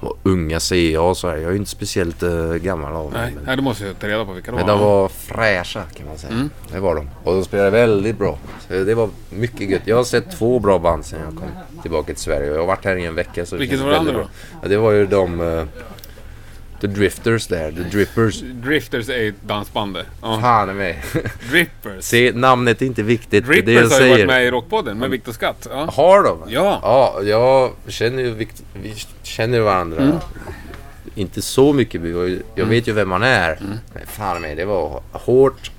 var 0.00 0.14
unga 0.22 0.60
säger 0.60 0.92
jag 0.92 1.10
och 1.10 1.16
så 1.16 1.28
här. 1.28 1.36
Jag 1.36 1.46
är 1.46 1.50
ju 1.50 1.56
inte 1.56 1.70
speciellt 1.70 2.22
uh, 2.22 2.54
gammal 2.54 2.92
av 2.92 3.12
mig. 3.12 3.20
Nej, 3.22 3.32
Men, 3.34 3.44
nej, 3.44 3.56
då 3.56 3.62
måste 3.62 3.86
jag 3.86 3.98
ta 3.98 4.08
reda 4.08 4.24
på 4.24 4.32
vilka 4.32 4.50
de 4.50 4.56
men 4.56 4.66
de 4.66 4.80
var 4.80 5.08
fräscha 5.08 5.82
kan 5.96 6.06
man 6.06 6.18
säga. 6.18 6.32
Mm. 6.32 6.50
Det 6.72 6.80
var 6.80 6.94
de. 6.94 7.10
Och 7.24 7.34
de 7.34 7.44
spelade 7.44 7.70
väldigt 7.70 8.18
bra. 8.18 8.38
Så 8.68 8.72
det 8.72 8.94
var 8.94 9.10
mycket 9.30 9.70
gött. 9.70 9.82
Jag 9.84 9.96
har 9.96 10.04
sett 10.04 10.38
två 10.38 10.58
bra 10.58 10.78
band 10.78 11.04
sen 11.04 11.20
jag 11.24 11.34
kom 11.34 11.82
tillbaka 11.82 12.06
till 12.06 12.22
Sverige. 12.22 12.46
Jag 12.46 12.58
har 12.58 12.66
varit 12.66 12.84
här 12.84 12.96
i 12.96 13.04
en 13.06 13.14
vecka. 13.14 13.46
Så 13.46 13.56
Vilket 13.56 13.80
var 13.80 13.90
det 13.90 13.98
andra 13.98 14.12
bra. 14.12 14.28
Ja, 14.62 14.68
det 14.68 14.76
var 14.76 14.92
ju 14.92 15.06
de... 15.06 15.40
eh, 15.40 15.64
The 16.80 16.86
Drifters 16.86 17.46
där, 17.46 17.72
The 17.72 17.82
Drippers. 17.82 18.40
Drifters 18.40 19.08
är 19.08 19.28
ett 19.28 19.42
dansband. 19.42 19.98
Ja. 20.22 20.38
Fan 20.40 20.68
är 20.68 20.74
med. 20.74 20.96
Drippers. 21.50 22.04
Se, 22.04 22.32
namnet 22.34 22.82
är 22.82 22.86
inte 22.86 23.02
viktigt. 23.02 23.44
är 23.48 23.52
det 23.54 23.62
Drippers 23.62 23.74
jag 23.74 23.98
har 23.98 24.00
ju 24.00 24.08
varit 24.08 24.14
säger. 24.16 24.26
med 24.26 24.44
i 24.46 24.50
Rockpodden 24.50 24.98
med 24.98 25.10
Viktor 25.10 25.32
Skatt. 25.32 25.66
Ja. 25.70 25.88
Har 25.92 26.22
de? 26.22 26.38
Ja. 26.48 26.80
Ja, 26.82 27.20
jag 27.22 27.72
känner 27.92 28.22
ju 28.22 28.34
Vikt- 28.34 28.62
vi 28.82 28.94
känner 29.22 29.60
varandra. 29.60 30.02
Mm. 30.02 30.16
Inte 31.14 31.42
så 31.42 31.72
mycket, 31.72 32.00
jag 32.54 32.64
vet 32.66 32.88
ju 32.88 32.92
vem 32.92 33.08
man 33.08 33.22
är. 33.22 33.52
Mm. 33.52 33.78
Men 33.94 34.06
fan 34.06 34.42
med, 34.42 34.56
det 34.56 34.64
var 34.64 35.02
hårt. 35.12 35.70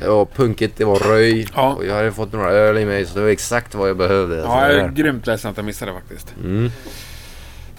Det 0.00 0.08
var 0.08 0.24
punkigt, 0.24 0.74
det 0.76 0.84
var 0.84 0.98
röj. 0.98 1.46
Ja. 1.54 1.72
Och 1.74 1.86
jag 1.86 1.94
hade 1.94 2.12
fått 2.12 2.32
några 2.32 2.50
öl 2.50 2.78
i 2.78 2.84
mig 2.84 3.06
så 3.06 3.14
det 3.14 3.20
var 3.20 3.28
exakt 3.28 3.74
vad 3.74 3.88
jag 3.88 3.96
behövde. 3.96 4.36
Ja, 4.36 4.72
jag 4.72 4.80
är 4.80 4.88
grymt 4.88 5.26
ledsen 5.26 5.50
att 5.50 5.56
jag 5.56 5.66
missade 5.66 5.90
det 5.92 5.98
faktiskt. 5.98 6.34
Mm. 6.44 6.70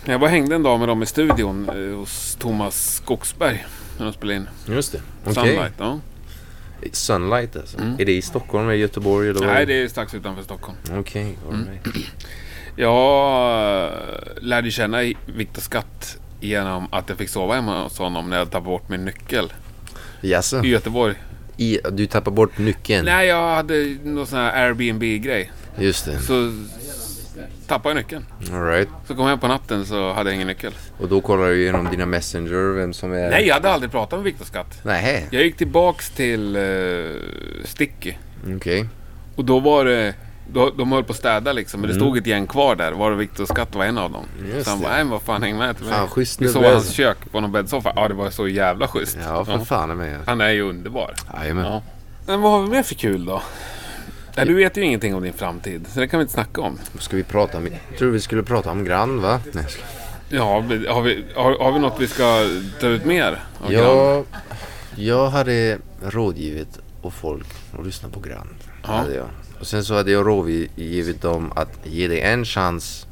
Jag 0.06 0.20
var 0.20 0.28
hängde 0.28 0.56
en 0.56 0.64
dag 0.64 0.80
med 0.80 0.88
dem 0.88 1.04
i 1.04 1.06
studion 1.06 1.70
eh, 1.70 1.98
hos 2.00 2.36
Thomas 2.40 2.96
Skogsberg. 2.96 3.66
När 3.98 4.06
de 4.06 4.14
spelade 4.14 4.36
in 4.38 4.50
Just 4.68 4.92
det. 4.92 5.02
Okej. 5.26 5.34
Sunlight. 5.36 5.74
Ja. 5.78 6.00
Sunlight 6.92 7.56
alltså. 7.56 7.78
Är 8.00 8.06
det 8.06 8.12
i 8.18 8.22
Stockholm 8.22 8.66
eller 8.68 8.78
Göteborg? 8.78 9.30
Eller 9.30 9.40
vad? 9.40 9.44
Mm. 9.44 9.56
Nej, 9.56 9.66
det 9.66 9.74
är 9.84 9.88
strax 9.88 10.14
utanför 10.14 10.44
Stockholm. 10.44 10.78
Okej, 10.98 11.38
all 11.48 11.54
Mm. 11.54 11.68
right. 11.70 11.96
Jag 12.76 13.84
eh, 13.86 13.92
lärde 14.42 14.72
känna 14.72 14.98
Viktor 15.26 15.62
Skatt 15.62 16.18
genom 16.40 16.88
att 16.94 17.10
jag 17.10 17.18
fick 17.18 17.30
sova 17.30 17.56
hemma 17.56 17.84
hos 17.84 17.98
honom 17.98 18.30
när 18.30 18.38
jag 18.38 18.48
tappade 18.48 18.66
bort 18.66 18.90
min 18.90 19.06
nyckel 19.06 19.54
Jaså? 20.22 20.64
i 20.64 20.68
Göteborg. 20.68 21.16
I, 21.58 21.80
du 21.92 22.06
tappar 22.08 22.32
bort 22.32 22.58
nyckeln? 22.58 23.06
Nej, 23.06 23.28
jag 23.28 23.56
hade 23.56 23.98
någon 24.04 24.28
sån 24.28 24.40
här 24.40 24.66
Airbnb-grej. 24.68 25.52
Just 25.80 26.06
det. 26.06 26.20
Så 26.20 26.54
tappade 27.70 27.96
jag 27.96 28.04
nyckeln. 28.04 28.26
All 28.54 28.66
right. 28.66 28.90
Så 29.08 29.16
kom 29.16 29.24
jag 29.24 29.30
hem 29.30 29.40
på 29.40 29.48
natten 29.48 29.86
så 29.86 30.14
hade 30.14 30.30
jag 30.30 30.36
ingen 30.36 30.48
nyckel. 30.48 30.74
Och 30.98 31.08
då 31.08 31.22
kollar 31.22 31.48
du 31.48 31.62
igenom 31.62 31.88
dina 31.92 32.06
Messenger, 32.06 32.74
vem 32.74 32.94
som 32.94 33.14
är... 33.14 33.30
Nej, 33.30 33.48
jag 33.48 33.54
hade 33.54 33.72
aldrig 33.72 33.92
pratat 33.92 34.20
med 34.20 34.24
Viktor 34.24 34.46
Skatt. 34.46 34.80
Nej. 34.84 35.28
Jag 35.32 35.44
gick 35.44 35.58
tillbaks 35.58 36.10
till 36.10 36.56
uh, 36.56 37.16
Sticky. 37.66 38.14
Okej. 38.56 38.86
Och 39.36 39.46
då 39.46 39.60
var 39.60 39.86
det... 39.86 40.14
Då, 40.54 40.70
de 40.70 40.92
höll 40.92 41.04
på 41.04 41.12
att 41.12 41.18
städa 41.18 41.54
liksom, 41.54 41.82
men 41.82 41.90
det 41.90 41.96
stod 41.96 42.18
ett 42.18 42.28
gäng 42.28 42.48
kvar 42.48 42.76
där. 42.76 42.92
Var 42.92 43.12
det 43.12 43.18
Viktor 43.18 43.46
Skatt 43.46 43.76
var 43.76 43.86
en 43.86 43.98
av 43.98 44.12
dem. 44.12 44.26
Mm. 44.40 44.56
Just 44.56 44.66
så 44.66 44.72
han 44.72 44.82
bara, 44.82 44.92
nej 44.92 45.04
men 45.04 45.12
vad 45.12 45.22
fan 45.22 45.44
häng 45.44 45.58
med 45.58 45.78
till 45.78 45.86
mig. 45.86 45.94
Fan, 45.94 46.08
schysst 46.08 46.42
Vi 46.42 46.48
snubbe, 46.48 46.70
hans 46.70 46.92
kök 46.92 47.18
på 47.32 47.40
någon 47.40 47.52
bäddsoffa. 47.52 47.94
Ja, 47.96 48.08
det 48.08 48.14
var 48.14 48.30
så 48.30 48.48
jävla 48.48 48.88
schysst. 48.88 49.18
Ja, 49.24 49.46
för 49.46 49.60
fan 49.60 49.92
är 49.92 49.96
med. 49.96 50.20
Han 50.26 50.42
är 50.42 50.50
ju 50.50 50.62
underbar. 50.62 51.14
Jajamän. 51.34 51.66
Ja. 51.66 51.82
Men 52.26 52.42
vad 52.42 52.52
har 52.52 52.62
vi 52.62 52.70
mer 52.70 52.84
för 52.84 52.96
kul 52.96 53.26
då? 53.26 53.42
Ja, 54.40 54.46
du 54.46 54.54
vet 54.54 54.78
ju 54.78 54.82
ingenting 54.84 55.16
om 55.16 55.24
din 55.24 55.34
framtid, 55.34 55.86
så 55.94 56.00
det 56.00 56.08
kan 56.08 56.20
vi 56.20 56.22
inte 56.22 56.34
snacka 56.34 56.62
om. 56.62 56.80
Ska 57.00 57.18
vi 57.18 57.24
prata 57.24 57.58
om... 57.58 57.66
Jag 57.90 57.98
tror 57.98 58.12
vi 58.12 58.20
skulle 58.20 58.44
prata 58.44 58.72
om 58.72 58.84
Grann 58.86 59.22
va? 59.22 59.40
Nej, 59.52 59.66
ska- 59.70 59.82
Ja, 60.32 60.44
har 60.90 61.02
vi, 61.02 61.26
har, 61.36 61.60
har 61.60 61.72
vi 61.72 61.80
något 61.80 61.96
vi 62.00 62.08
ska 62.08 62.46
ta 62.80 62.88
ut 62.88 63.06
mer? 63.06 63.44
av 63.64 63.72
Grann? 63.72 63.84
jag, 63.84 64.26
jag 64.96 65.30
hade 65.30 65.78
rådgivit 66.02 66.80
och 67.02 67.14
folk 67.14 67.48
att 67.80 67.86
lyssna 67.86 68.10
på 68.10 68.20
Grann. 68.20 68.48
Ja. 68.84 68.88
Hade 68.94 69.16
jag. 69.16 69.28
Och 69.60 69.68
sen 69.68 69.84
så 69.84 69.96
hade 69.96 70.12
jag 70.12 70.28
rådgivit 70.28 71.22
dem 71.22 71.52
att 71.56 71.80
ge 71.84 72.08
det 72.08 72.22
en 72.22 72.46
chans. 72.46 73.06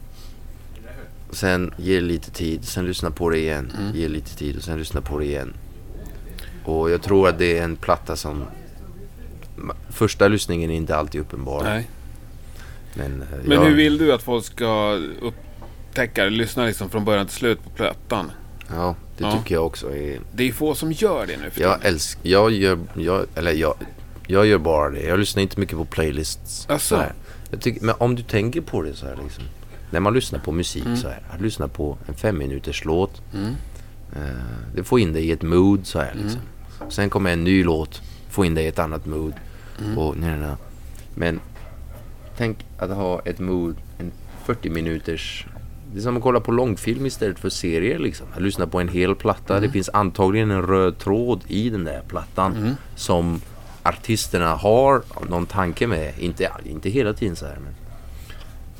Sen 1.31 1.73
ge 1.77 1.99
lite 2.01 2.31
tid, 2.31 2.65
sen 2.65 2.85
lyssna 2.85 3.11
på 3.11 3.29
det 3.29 3.37
igen. 3.39 3.73
Mm. 3.79 3.95
Ge 3.95 4.07
lite 4.07 4.35
tid 4.37 4.57
och 4.57 4.63
sen 4.63 4.79
lyssna 4.79 5.01
på 5.01 5.19
det 5.19 5.25
igen. 5.25 5.53
Och 6.65 6.89
jag 6.91 7.01
tror 7.01 7.27
att 7.29 7.37
det 7.37 7.57
är 7.57 7.63
en 7.63 7.75
platta 7.75 8.15
som... 8.15 8.43
Första 9.89 10.27
lyssningen 10.27 10.71
är 10.71 10.75
inte 10.75 10.95
alltid 10.95 11.21
uppenbar. 11.21 11.63
Nej. 11.63 11.89
Men, 12.93 13.21
eh, 13.21 13.27
Men 13.43 13.57
jag, 13.57 13.65
hur 13.65 13.75
vill 13.75 13.97
du 13.97 14.13
att 14.13 14.23
folk 14.23 14.45
ska 14.45 14.99
upptäcka 15.21 16.23
det? 16.23 16.29
Lyssna 16.29 16.65
liksom 16.65 16.89
från 16.89 17.05
början 17.05 17.25
till 17.27 17.35
slut 17.35 17.63
på 17.63 17.69
plattan. 17.69 18.31
Ja, 18.75 18.95
det 19.17 19.23
Ja. 19.23 19.31
tycker 19.37 19.55
jag 19.55 19.65
också 19.65 19.95
är... 19.95 20.19
Det 20.33 20.47
är 20.47 20.51
få 20.51 20.75
som 20.75 20.91
gör 20.91 21.25
det 21.27 21.37
nu 21.37 21.49
för 21.49 21.61
Jag 21.61 21.85
älskar... 21.85 22.21
Jag 22.29 22.51
gör... 22.51 22.79
Jag, 22.93 23.25
eller 23.35 23.51
jag... 23.51 23.73
Jag 24.27 24.45
gör 24.45 24.57
bara 24.57 24.89
det. 24.89 25.01
Jag 25.01 25.19
lyssnar 25.19 25.43
inte 25.43 25.59
mycket 25.59 25.77
på 25.77 25.85
playlists. 25.85 26.65
Asså? 26.69 26.79
så 26.79 26.95
här. 26.95 27.13
Jag 27.51 27.61
tycker, 27.61 27.85
men 27.85 27.95
om 27.97 28.15
du 28.15 28.23
tänker 28.23 28.61
på 28.61 28.81
det 28.81 28.93
så 28.93 29.05
här 29.05 29.17
liksom. 29.23 29.43
När 29.91 29.99
man 29.99 30.13
lyssnar 30.13 30.39
på 30.39 30.51
musik 30.51 30.85
Mm. 30.85 30.97
så 30.97 31.07
här. 31.07 31.21
Att 31.29 31.41
lyssna 31.41 31.67
på 31.67 31.97
en 32.07 32.13
fem 32.13 32.37
minuters 32.37 32.85
låt. 32.85 33.21
Eh, 34.15 34.21
det 34.75 34.83
får 34.83 34.99
in 34.99 35.13
dig 35.13 35.25
i 35.27 35.31
ett 35.31 35.41
mood 35.41 35.87
så 35.87 35.99
här 35.99 36.11
Mm. 36.11 36.23
liksom. 36.23 36.41
Sen 36.89 37.09
kommer 37.09 37.31
en 37.33 37.43
ny 37.43 37.63
låt. 37.63 38.01
Får 38.29 38.45
in 38.45 38.55
dig 38.55 38.63
i 38.65 38.67
ett 38.67 38.79
annat 38.79 39.05
mood. 39.05 39.33
Mm. 39.79 39.97
Och, 39.97 40.17
nej, 40.17 40.29
nej, 40.29 40.39
nej. 40.39 40.55
Men 41.15 41.39
tänk 42.37 42.57
att 42.77 42.89
ha 42.89 43.21
ett 43.25 43.39
mood. 43.39 43.75
En 43.97 44.11
40 44.45 44.69
minuters 44.69 45.45
det 45.93 45.99
är 45.99 46.01
som 46.01 46.17
att 46.17 46.23
kolla 46.23 46.39
på 46.39 46.51
långfilm 46.51 47.05
istället 47.05 47.39
för 47.39 47.49
serier 47.49 47.99
liksom. 47.99 48.27
Att 48.33 48.41
lyssna 48.41 48.67
på 48.67 48.79
en 48.79 48.87
hel 48.87 49.15
platta. 49.15 49.59
Det 49.59 49.69
finns 49.69 49.89
antagligen 49.93 50.51
en 50.51 50.61
röd 50.61 50.97
tråd 50.97 51.43
i 51.47 51.69
den 51.69 51.83
där 51.83 52.01
plattan. 52.07 52.75
Som 52.95 53.41
artisterna 53.83 54.55
har 54.55 55.01
någon 55.29 55.45
tanke 55.45 55.87
med. 55.87 56.13
Inte, 56.19 56.51
inte 56.65 56.89
hela 56.89 57.13
tiden 57.13 57.35
så 57.35 57.45
här. 57.45 57.57
Men 57.63 57.73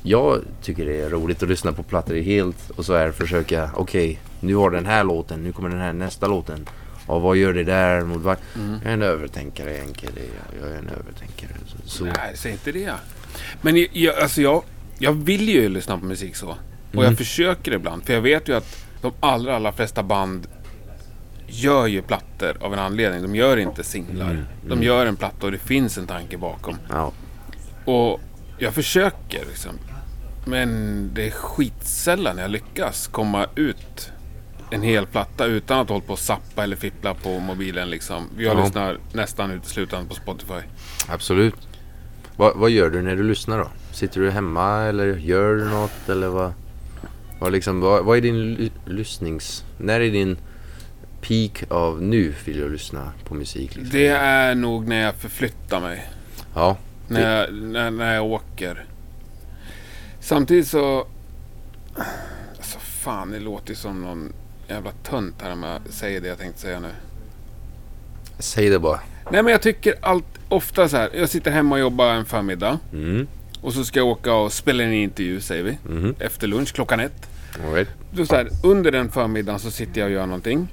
jag 0.02 0.40
tycker 0.62 0.86
det 0.86 1.00
är 1.00 1.10
roligt 1.10 1.42
att 1.42 1.48
lyssna 1.48 1.72
på 1.72 1.82
plattor 1.82 2.14
helt 2.14 2.70
och 2.70 2.84
så 2.84 2.96
här 2.96 3.10
försöka. 3.12 3.70
Okej, 3.74 4.20
nu 4.40 4.54
har 4.54 4.70
den 4.70 4.86
här 4.86 5.04
låten. 5.04 5.42
Nu 5.42 5.52
kommer 5.52 5.68
den 5.68 5.80
här 5.80 5.92
nästa 5.92 6.26
låten. 6.26 6.68
Och 7.08 7.22
vad 7.22 7.36
gör 7.36 7.52
det 7.52 7.64
där 7.64 8.00
mot 8.04 8.22
vad? 8.22 8.36
Jag 8.54 8.90
är 8.90 8.94
en 8.94 9.02
övertänkare 9.02 9.70
Henke. 9.70 10.06
jag. 10.60 10.70
Är 10.70 10.76
en 10.76 10.88
övertänkare. 10.88 11.50
Så. 11.84 12.04
Nej, 12.04 12.32
säg 12.34 12.52
inte 12.52 12.72
det. 12.72 12.92
Men 13.62 13.76
jag, 13.76 13.88
jag, 13.92 14.18
alltså 14.18 14.40
jag, 14.42 14.62
jag 14.98 15.12
vill 15.12 15.48
ju 15.48 15.68
lyssna 15.68 15.98
på 15.98 16.04
musik 16.04 16.36
så. 16.36 16.48
Och 16.48 16.56
Mm. 16.94 17.04
jag 17.04 17.18
försöker 17.18 17.72
ibland. 17.72 18.04
För 18.04 18.12
jag 18.12 18.20
vet 18.20 18.48
ju 18.48 18.56
att 18.56 18.84
de 19.02 19.12
allra, 19.20 19.56
allra 19.56 19.72
flesta 19.72 20.02
band 20.02 20.46
gör 21.46 21.86
ju 21.86 22.02
plattor 22.02 22.56
av 22.60 22.72
en 22.72 22.78
anledning. 22.78 23.22
De 23.22 23.34
gör 23.34 23.56
inte 23.56 23.84
singlar. 23.84 24.30
Mm. 24.30 24.44
De 24.66 24.82
gör 24.82 25.06
en 25.06 25.16
platta 25.16 25.46
och 25.46 25.52
det 25.52 25.58
finns 25.58 25.98
en 25.98 26.06
tanke 26.06 26.36
bakom. 26.38 26.76
Ja. 26.88 27.12
Och 27.84 28.20
jag 28.58 28.74
försöker 28.74 29.44
liksom. 29.48 29.72
Men 30.46 31.10
det 31.14 31.26
är 31.26 31.30
skitsällan 31.30 32.38
jag 32.38 32.50
lyckas 32.50 33.06
komma 33.06 33.46
ut 33.54 34.10
en 34.70 34.82
hel 34.82 35.06
platta 35.06 35.44
utan 35.46 35.78
att 35.80 35.88
hålla 35.88 36.00
på 36.00 36.12
och 36.12 36.18
zappa 36.18 36.62
eller 36.62 36.76
fippla 36.76 37.14
på 37.14 37.38
mobilen 37.40 37.90
liksom. 37.90 38.24
Jag 38.38 38.58
Ja. 38.58 38.64
lyssnar 38.64 38.98
nästan 39.12 39.50
uteslutande 39.50 40.08
på 40.08 40.14
Spotify. 40.14 40.60
Absolut. 41.08 41.54
Vad, 42.36 42.56
vad 42.56 42.70
gör 42.70 42.90
du 42.90 43.02
när 43.02 43.16
du 43.16 43.22
lyssnar 43.22 43.58
då? 43.58 43.68
Sitter 43.92 44.20
du 44.20 44.30
hemma 44.30 44.82
eller 44.82 45.16
gör 45.16 45.54
du 45.54 45.64
något 45.68 46.08
eller 46.08 46.28
vad? 46.28 46.52
Vad, 47.40 47.52
liksom, 47.52 47.80
vad, 47.80 48.04
vad 48.04 48.16
är 48.16 48.20
din 48.20 48.54
ly- 48.54 48.70
lyssnings... 48.86 49.64
När 49.78 50.00
är 50.00 50.10
din 50.10 50.38
peak 51.20 51.64
av 51.70 52.02
nu 52.02 52.34
vill 52.44 52.58
jag 52.58 52.70
lyssna 52.70 53.12
på 53.24 53.34
musik? 53.34 53.76
Liksom? 53.76 53.98
Det 53.98 54.06
är 54.08 54.54
nog 54.54 54.88
när 54.88 55.00
jag 55.02 55.14
förflyttar 55.14 55.80
mig. 55.80 56.08
Ja. 56.54 56.76
När 57.08 57.36
jag, 57.40 57.54
när, 57.54 57.90
när 57.90 58.14
jag 58.14 58.24
åker. 58.24 58.84
Samtidigt 60.20 60.68
så... 60.68 61.06
Alltså 62.56 62.78
fan, 62.78 63.30
det 63.30 63.40
låter 63.40 63.74
som 63.74 64.02
någon 64.02 64.32
jävla 64.68 64.90
tönt 64.90 65.42
här 65.42 65.52
om 65.52 65.62
jag 65.62 65.80
säger 65.90 66.20
det 66.20 66.28
jag 66.28 66.38
tänkte 66.38 66.60
säga 66.60 66.80
nu. 66.80 66.88
Säg 68.38 68.68
det 68.68 68.78
bara. 68.78 69.00
Nej 69.30 69.42
men 69.42 69.52
jag 69.52 69.62
tycker 69.62 69.94
allt, 70.00 70.24
ofta 70.48 70.88
så 70.88 70.96
här. 70.96 71.10
Jag 71.14 71.28
sitter 71.28 71.50
hemma 71.50 71.74
och 71.74 71.80
jobbar 71.80 72.06
en 72.06 72.24
förmiddag. 72.24 72.78
Mm. 72.92 73.26
Och 73.60 73.72
så 73.72 73.84
ska 73.84 73.98
jag 73.98 74.06
åka 74.06 74.34
och 74.34 74.52
spela 74.52 74.82
en 74.82 74.92
intervju 74.92 75.40
säger 75.40 75.64
vi. 75.64 75.78
Mhm. 75.88 76.14
Efter 76.18 76.46
lunch 76.46 76.72
klockan 76.74 77.00
ett. 77.00 77.28
Right. 77.74 77.88
Då 78.10 78.26
så 78.26 78.34
här, 78.34 78.48
under 78.64 78.92
den 78.92 79.10
förmiddagen 79.10 79.58
så 79.60 79.70
sitter 79.70 80.00
jag 80.00 80.06
och 80.06 80.12
gör 80.12 80.26
någonting. 80.26 80.68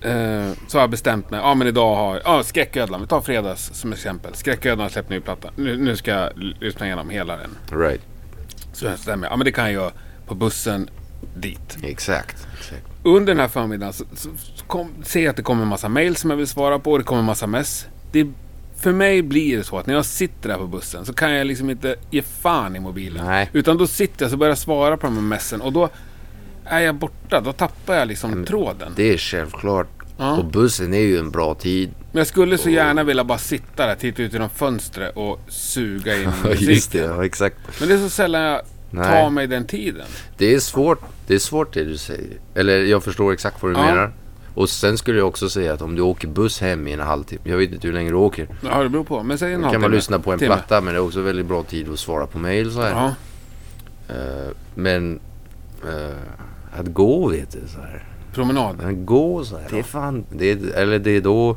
Eh, 0.00 0.50
så 0.68 0.78
har 0.78 0.82
jag 0.82 0.90
bestämt 0.90 1.30
mig. 1.30 1.40
Ja 1.40 1.54
men 1.54 1.66
idag 1.66 1.96
har 1.96 2.22
Ja 2.24 2.42
Skräcködlan. 2.42 3.00
Vi 3.00 3.06
tar 3.06 3.20
fredags 3.20 3.70
som 3.74 3.92
exempel. 3.92 4.34
Skräcködlan 4.34 4.80
har 4.80 4.88
släppt 4.88 5.10
ny 5.10 5.20
platta. 5.20 5.50
Nu, 5.56 5.76
nu 5.76 5.96
ska 5.96 6.10
jag 6.10 6.30
lyssna 6.60 6.86
igenom 6.86 7.10
hela 7.10 7.36
den. 7.36 7.80
Right. 7.80 8.00
Så 8.72 8.84
jag 8.84 8.92
bestämmer. 8.92 9.28
Ja 9.28 9.36
men 9.36 9.44
det 9.44 9.52
kan 9.52 9.64
jag 9.64 9.72
göra 9.72 9.92
på 10.26 10.34
bussen 10.34 10.90
dit. 11.34 11.78
Exakt. 11.82 12.46
Exakt. 12.58 12.82
Under 13.02 13.34
den 13.34 13.40
här 13.40 13.48
förmiddagen 13.48 13.92
så, 13.92 14.04
så, 14.14 14.28
så 14.36 14.64
kom, 14.64 14.90
ser 15.02 15.20
jag 15.20 15.30
att 15.30 15.36
det 15.36 15.42
kommer 15.42 15.62
en 15.62 15.68
massa 15.68 15.88
mail 15.88 16.16
som 16.16 16.30
jag 16.30 16.36
vill 16.36 16.46
svara 16.46 16.78
på. 16.78 16.92
Och 16.92 16.98
det 16.98 17.04
kommer 17.04 17.20
en 17.20 17.26
massa 17.26 17.46
mess. 17.46 17.86
Det, 18.12 18.26
för 18.76 18.92
mig 18.92 19.22
blir 19.22 19.58
det 19.58 19.64
så 19.64 19.78
att 19.78 19.86
när 19.86 19.94
jag 19.94 20.04
sitter 20.04 20.48
där 20.48 20.56
på 20.56 20.66
bussen 20.66 21.04
så 21.04 21.12
kan 21.12 21.32
jag 21.32 21.46
liksom 21.46 21.70
inte 21.70 21.96
ge 22.10 22.22
fan 22.22 22.76
i 22.76 22.80
mobilen. 22.80 23.26
Nej. 23.26 23.50
Utan 23.52 23.78
då 23.78 23.86
sitter 23.86 24.24
jag 24.24 24.30
så 24.30 24.36
börjar 24.36 24.54
svara 24.54 24.96
på 24.96 25.06
de 25.06 25.14
här 25.14 25.22
messen 25.22 25.60
och 25.60 25.72
då 25.72 25.88
är 26.64 26.80
jag 26.80 26.94
borta. 26.94 27.40
Då 27.40 27.52
tappar 27.52 27.94
jag 27.94 28.08
liksom 28.08 28.44
tråden. 28.44 28.92
Det 28.96 29.12
är 29.12 29.18
självklart. 29.18 29.88
Ja. 30.18 30.36
Och 30.36 30.44
bussen 30.44 30.94
är 30.94 31.00
ju 31.00 31.18
en 31.18 31.30
bra 31.30 31.54
tid. 31.54 31.90
Men 32.12 32.18
jag 32.18 32.26
skulle 32.26 32.58
så 32.58 32.70
gärna 32.70 33.02
vilja 33.02 33.24
bara 33.24 33.38
sitta 33.38 33.86
där, 33.86 33.94
titta 33.94 34.22
ut 34.22 34.32
genom 34.32 34.50
fönstret 34.50 35.16
och 35.16 35.40
suga 35.48 36.16
in 36.16 36.30
musiken. 36.44 36.74
Just 36.74 36.92
det, 36.92 36.98
ja, 36.98 37.24
exakt. 37.24 37.56
Men 37.80 37.88
det 37.88 37.94
är 37.94 37.98
så 37.98 38.08
sällan 38.08 38.42
jag 38.42 38.60
Nej. 38.90 39.22
tar 39.22 39.30
mig 39.30 39.46
den 39.46 39.64
tiden. 39.66 40.06
Det 40.36 40.54
är 40.54 40.58
svårt. 40.60 41.00
Det 41.26 41.34
är 41.34 41.38
svårt 41.38 41.74
det 41.74 41.84
du 41.84 41.96
säger. 41.96 42.36
Eller 42.54 42.84
jag 42.84 43.02
förstår 43.04 43.32
exakt 43.32 43.62
vad 43.62 43.72
du 43.72 43.76
Ja. 43.78 43.84
menar. 43.86 44.12
Och 44.54 44.68
sen 44.68 44.98
skulle 44.98 45.18
jag 45.18 45.28
också 45.28 45.48
säga 45.48 45.72
att 45.72 45.82
om 45.82 45.94
du 45.96 46.02
åker 46.02 46.28
buss 46.28 46.60
hem 46.60 46.88
i 46.88 46.92
en 46.92 47.00
halvtimme. 47.00 47.40
Jag 47.44 47.56
vet 47.56 47.72
inte 47.72 47.86
hur 47.86 47.94
länge 47.94 48.10
du 48.10 48.16
åker. 48.16 48.48
Ja, 48.64 48.82
det 48.82 48.88
beror 48.88 49.04
på. 49.04 49.22
Men 49.22 49.38
säg 49.38 49.52
en 49.52 49.62
Då 49.62 49.70
kan 49.70 49.80
man 49.80 49.90
lyssna 49.90 50.18
på 50.18 50.32
en 50.32 50.38
Timme. 50.38 50.54
platta 50.54 50.80
men 50.80 50.94
det 50.94 51.00
är 51.00 51.04
också 51.04 51.20
väldigt 51.20 51.46
bra 51.46 51.62
tid 51.62 51.90
att 51.92 51.98
svara 51.98 52.26
på 52.26 52.38
mail 52.38 52.72
så 52.72 52.82
här. 52.82 52.90
Ja, 52.90 53.14
Eh, 54.08 54.50
men 54.74 55.20
eh, 55.84 56.78
att 56.80 56.86
gå 56.86 57.28
vet 57.28 57.50
du 57.52 57.58
så 57.68 57.78
här. 57.80 58.04
Promenad. 58.34 58.76
Men 58.82 59.06
gå 59.06 59.44
så 59.44 59.56
här. 59.56 59.66
Det 59.70 59.78
är 59.78 59.82
fan, 59.82 60.24
det 60.30 60.50
är, 60.50 60.72
eller 60.74 60.98
det 60.98 61.10
är 61.10 61.20
då, 61.20 61.56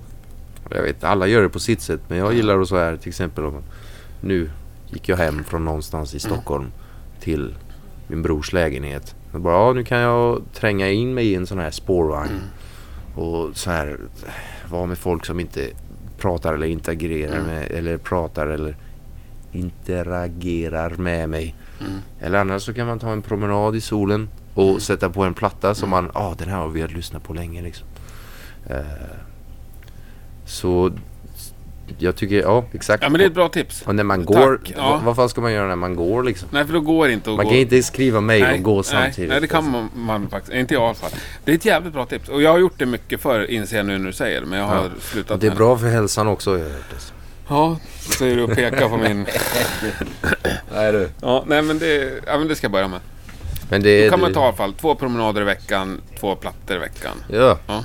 jag 0.69 0.81
vet 0.83 1.03
alla 1.03 1.27
gör 1.27 1.41
det 1.41 1.49
på 1.49 1.59
sitt 1.59 1.81
sätt. 1.81 1.99
Men 2.07 2.17
jag 2.17 2.33
gillar 2.33 2.59
att 2.61 2.67
så 2.67 2.77
här 2.77 2.97
till 2.97 3.09
exempel 3.09 3.45
om, 3.45 3.61
nu 4.21 4.49
gick 4.87 5.09
jag 5.09 5.17
hem 5.17 5.43
från 5.43 5.65
någonstans 5.65 6.13
i 6.15 6.19
Stockholm 6.19 6.71
till 7.19 7.55
min 8.07 8.21
brors 8.21 8.53
lägenhet. 8.53 9.15
Jag 9.31 9.41
bara, 9.41 9.53
ja 9.53 9.73
nu 9.73 9.83
kan 9.83 9.99
jag 9.99 10.41
tränga 10.53 10.89
in 10.89 11.13
mig 11.13 11.27
i 11.27 11.35
en 11.35 11.47
sån 11.47 11.59
här 11.59 11.71
spårvagn. 11.71 12.41
Och 13.15 13.57
så 13.57 13.71
här 13.71 13.97
vara 14.69 14.85
med 14.85 14.97
folk 14.97 15.25
som 15.25 15.39
inte 15.39 15.69
pratar 16.17 16.53
eller 16.53 16.67
interagerar 16.67 17.41
med, 17.41 17.71
eller 17.71 17.97
pratar 17.97 18.47
eller 18.47 18.75
interagerar 19.51 20.89
med 20.89 21.29
mig. 21.29 21.55
Eller 22.19 22.39
annars 22.39 22.63
så 22.63 22.73
kan 22.73 22.87
man 22.87 22.99
ta 22.99 23.11
en 23.11 23.21
promenad 23.21 23.75
i 23.75 23.81
solen 23.81 24.29
och 24.53 24.81
sätta 24.81 25.09
på 25.09 25.23
en 25.23 25.33
platta 25.33 25.75
som 25.75 25.89
man, 25.89 26.11
ja 26.13 26.21
ah, 26.21 26.35
den 26.37 26.49
här 26.49 26.57
har 26.57 26.67
vi 26.67 26.87
lyssnat 26.87 27.23
på 27.23 27.33
länge 27.33 27.61
liksom. 27.61 27.87
Eh, 28.65 28.81
så 30.45 30.91
jag 31.97 32.15
tycker, 32.15 32.41
ja 32.41 32.65
exakt. 32.73 33.03
Ja 33.03 33.09
men 33.09 33.19
det 33.19 33.25
är 33.25 33.27
ett 33.27 33.33
bra 33.33 33.49
tips. 33.49 33.81
och 33.81 33.95
när 33.95 34.03
man 34.03 34.25
går, 34.25 34.59
ja. 34.75 35.01
vad, 35.05 35.15
fan 35.15 35.29
ska 35.29 35.41
man 35.41 35.53
göra 35.53 35.67
när 35.67 35.75
man 35.75 35.95
går 35.95 36.23
liksom? 36.23 36.47
Nej 36.51 36.65
för 36.65 36.73
då 36.73 36.79
går 36.79 37.07
det 37.07 37.13
inte 37.13 37.29
att 37.31 37.35
Man 37.37 37.45
gå. 37.45 37.51
kan 37.51 37.59
inte 37.59 37.83
skriva 37.83 38.21
mejl 38.21 38.45
och 38.53 38.63
gå 38.63 38.75
nej, 38.75 38.83
samtidigt. 38.83 39.29
Nej, 39.29 39.41
det 39.41 39.47
kan 39.47 39.71
man, 39.71 39.89
man 39.95 40.29
faktiskt. 40.29 40.53
Inte 40.53 40.73
jag 40.73 40.83
i 40.83 40.85
alla 40.85 40.93
fall. 40.95 41.11
Det 41.45 41.51
är 41.51 41.55
ett 41.55 41.65
jävligt 41.65 41.93
bra 41.93 42.05
tips. 42.05 42.29
Och 42.29 42.41
jag 42.41 42.51
har 42.51 42.59
gjort 42.59 42.79
det 42.79 42.85
mycket 42.85 43.21
förr, 43.21 43.51
inser 43.51 43.77
jag 43.77 43.85
nu 43.85 43.97
när 43.97 44.05
du 44.07 44.13
säger 44.13 44.41
det. 44.41 44.47
Men 44.47 44.59
jag 44.59 44.65
har 44.65 44.75
Ja. 44.75 44.83
slutat 44.99 45.31
Och 45.31 45.39
det 45.39 45.47
är 45.47 45.55
bra 45.55 45.77
för 45.77 45.87
hälsan 45.87 46.27
också 46.27 46.51
har 46.51 46.57
jag 46.57 46.65
hört. 46.69 46.83
Alltså. 46.93 47.13
Ja, 47.47 47.77
säger 48.17 48.35
du 48.35 48.43
och 48.43 48.55
pekar 48.55 48.89
på 48.89 48.97
min... 48.97 49.25
Nej 50.73 50.91
du. 50.91 51.09
Ja, 51.21 51.43
nej 51.47 51.61
men 51.61 51.79
det, 51.79 52.11
ja, 52.27 52.37
men 52.37 52.47
det 52.47 52.55
ska 52.55 52.65
jag 52.65 52.71
börja 52.71 52.87
med. 52.87 52.99
Men 53.69 53.83
det 53.83 54.03
Då 54.05 54.09
kan 54.09 54.19
man 54.19 54.29
det- 54.29 54.35
ta 54.35 54.41
i 54.41 54.43
alla 54.47 54.55
fall 54.57 54.73
två 54.73 54.95
promenader 54.95 55.41
i 55.41 55.45
veckan, 55.45 56.01
två 56.19 56.35
plattor 56.35 56.75
i 56.75 56.79
veckan. 56.79 57.11
Ja. 57.27 57.57
Ja. 57.67 57.83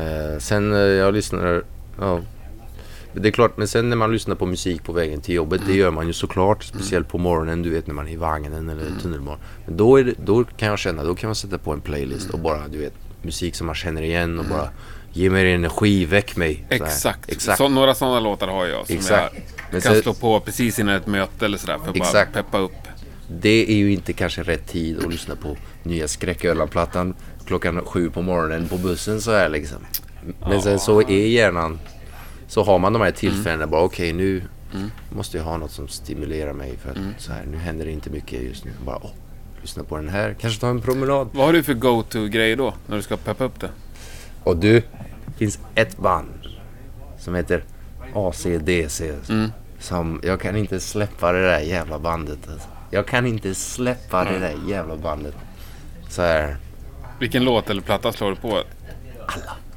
Eh, 0.00 0.38
sen 0.38 0.72
eh, 0.72 0.78
jag 0.78 1.14
lyssnar, 1.14 1.62
ja. 2.00 2.20
Det 3.14 3.28
är 3.28 3.32
klart, 3.32 3.56
men 3.56 3.68
sen 3.68 3.88
när 3.90 3.96
man 3.96 4.12
lyssnar 4.12 4.34
på 4.34 4.46
musik 4.46 4.84
på 4.84 4.92
vägen 4.92 5.20
till 5.20 5.34
jobbet, 5.34 5.60
Mm. 5.60 5.72
det 5.72 5.78
gör 5.78 5.90
man 5.90 6.06
ju 6.06 6.12
såklart. 6.12 6.64
Speciellt 6.64 7.08
på 7.08 7.18
morgonen, 7.18 7.62
du 7.62 7.70
vet 7.70 7.86
när 7.86 7.94
man 7.94 8.08
är 8.08 8.12
i 8.12 8.16
vagnen 8.16 8.68
eller 8.68 8.86
Mm. 8.86 8.98
tunnelbanan. 9.02 9.40
Men 9.66 9.76
då, 9.76 9.96
är 10.00 10.04
det, 10.04 10.14
då 10.24 10.44
kan 10.44 10.68
jag 10.68 10.78
känna, 10.78 11.04
då 11.04 11.14
kan 11.14 11.28
man 11.28 11.34
sätta 11.34 11.58
på 11.58 11.72
en 11.72 11.80
playlist 11.80 12.30
och 12.30 12.38
bara, 12.38 12.68
du 12.68 12.78
vet, 12.78 12.92
musik 13.22 13.54
som 13.54 13.66
man 13.66 13.74
känner 13.76 14.02
igen 14.02 14.38
och 14.38 14.44
bara 14.44 14.68
ge 15.12 15.30
mig 15.30 15.52
energi, 15.52 16.04
väck 16.04 16.36
mig. 16.36 16.66
Mm. 16.70 16.86
Exakt. 16.86 17.30
Exakt. 17.30 17.58
Så, 17.58 17.68
några 17.68 17.94
sådana 17.94 18.20
låtar 18.20 18.48
har 18.48 18.66
jag 18.66 18.86
som 18.86 18.96
Exakt. 18.96 19.34
jag 19.72 19.82
kan 19.82 19.94
så- 19.94 20.02
slå 20.02 20.14
på 20.14 20.40
precis 20.40 20.78
innan 20.78 20.94
ett 20.94 21.06
möte 21.06 21.44
eller 21.44 21.58
sådär 21.58 21.78
för 21.78 21.88
att 21.90 21.94
bara 21.94 22.04
Exakt. 22.04 22.32
peppa 22.34 22.58
upp. 22.58 22.72
Det 23.40 23.70
är 23.72 23.76
ju 23.76 23.92
inte 23.92 24.12
kanske 24.12 24.42
rätt 24.42 24.68
tid 24.68 24.98
att 25.04 25.10
lyssna 25.12 25.36
på 25.36 25.56
nya 25.82 26.08
Skräckölan-plattan 26.08 27.14
klockan 27.46 27.84
sju 27.84 28.10
på 28.10 28.22
morgonen 28.22 28.68
på 28.68 28.76
bussen 28.76 29.20
så 29.20 29.30
här 29.32 29.48
liksom. 29.48 29.78
Men 30.48 30.62
sen 30.62 30.78
så 30.78 31.00
är 31.00 31.26
hjärnan, 31.26 31.78
så 32.50 32.62
har 32.64 32.78
man 32.78 32.92
de 32.92 33.02
här 33.02 33.10
tillfällena 33.10 33.66
bara 33.66 33.82
okej 33.82 34.12
nu 34.12 34.42
måste 35.10 35.36
jag 35.36 35.44
ha 35.44 35.56
något 35.56 35.70
som 35.70 35.88
stimulerar 35.88 36.52
mig 36.52 36.76
för 36.76 36.90
att 36.90 36.96
så 37.18 37.32
här, 37.32 37.44
nu 37.50 37.56
händer 37.56 37.84
det 37.84 37.90
inte 37.90 38.10
mycket 38.10 38.42
just 38.42 38.64
nu. 38.64 38.70
Bara 38.86 38.98
åh, 39.02 39.10
lyssna 39.60 39.84
på 39.84 39.96
den 39.96 40.08
här, 40.08 40.36
kanske 40.40 40.60
ta 40.60 40.68
en 40.68 40.80
promenad. 40.80 41.28
Vad 41.32 41.46
har 41.46 41.52
du 41.52 41.62
för 41.62 41.74
go-to-grej 41.74 42.56
då, 42.56 42.74
när 42.86 42.96
du 42.96 43.02
ska 43.02 43.16
peppa 43.16 43.44
upp 43.44 43.60
det? 43.60 43.70
Och 44.44 44.56
du, 44.56 44.82
det 45.26 45.36
finns 45.36 45.58
ett 45.74 45.98
band 45.98 46.46
som 47.18 47.34
heter 47.34 47.64
ACDC. 48.14 49.12
Som, 49.78 50.20
jag 50.22 50.40
kan 50.40 50.56
inte 50.56 50.80
släppa 50.80 51.32
det 51.32 51.42
där 51.42 51.60
jävla 51.60 51.98
bandet. 51.98 52.38
Alltså. 52.52 52.68
Jag 52.90 53.06
kan 53.06 53.26
inte 53.26 53.54
släppa 53.54 54.24
det 54.24 54.38
där 54.38 54.54
jävla 54.68 54.96
bandet. 54.96 55.34
Så 56.08 56.22
här. 56.22 56.56
Vilken 57.18 57.44
låt 57.44 57.70
eller 57.70 57.82
platta 57.82 58.12
slår 58.12 58.30
du 58.30 58.36
på? 58.36 58.62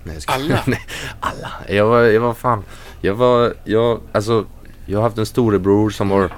Nej, 0.03 0.15
jag 0.15 0.23
ska, 0.23 0.33
Alla? 0.33 0.63
nej, 0.67 0.81
alla. 1.19 1.51
Jag 1.69 1.85
var, 1.85 2.01
jag 2.01 2.21
var 2.21 2.33
fan. 2.33 2.63
Jag 3.01 3.15
var, 3.15 3.53
jag, 3.63 3.99
alltså. 4.11 4.45
Jag 4.85 4.97
har 4.97 5.03
haft 5.03 5.17
en 5.17 5.25
storebror 5.25 5.89
som 5.89 6.09
var. 6.09 6.31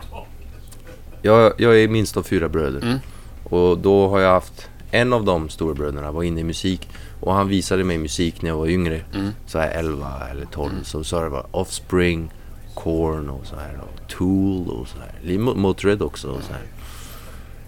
Jag, 1.21 1.53
jag 1.57 1.81
är 1.81 1.87
minst 1.87 2.17
av 2.17 2.23
fyra 2.23 2.49
bröder. 2.49 2.81
Mm. 2.81 2.99
Och 3.43 3.77
då 3.77 4.09
har 4.09 4.19
jag 4.19 4.31
haft. 4.31 4.69
En 4.91 5.13
av 5.13 5.23
de 5.25 5.49
storebröderna 5.49 6.11
var 6.11 6.23
inne 6.23 6.39
i 6.39 6.43
musik. 6.43 6.89
Och 7.21 7.33
han 7.33 7.47
visade 7.47 7.83
mig 7.83 7.97
musik 7.97 8.41
när 8.41 8.49
jag 8.49 8.57
var 8.57 8.67
yngre. 8.67 9.01
Mm. 9.13 9.31
Så 9.45 9.59
här 9.59 9.71
11 9.71 10.07
eller 10.31 10.45
12. 10.45 10.71
Så 10.83 11.03
sa 11.03 11.21
det 11.21 11.29
var 11.29 11.45
Offspring, 11.51 12.33
Korn 12.73 13.29
och 13.29 13.45
så 13.45 13.55
här. 13.55 13.79
Och 13.81 14.07
Tool 14.07 14.69
och 14.69 14.87
så 14.87 14.97
här. 14.97 15.37
Motörhead 15.37 16.05
också 16.05 16.27
och 16.27 16.43
så 16.43 16.53
här. 16.53 16.61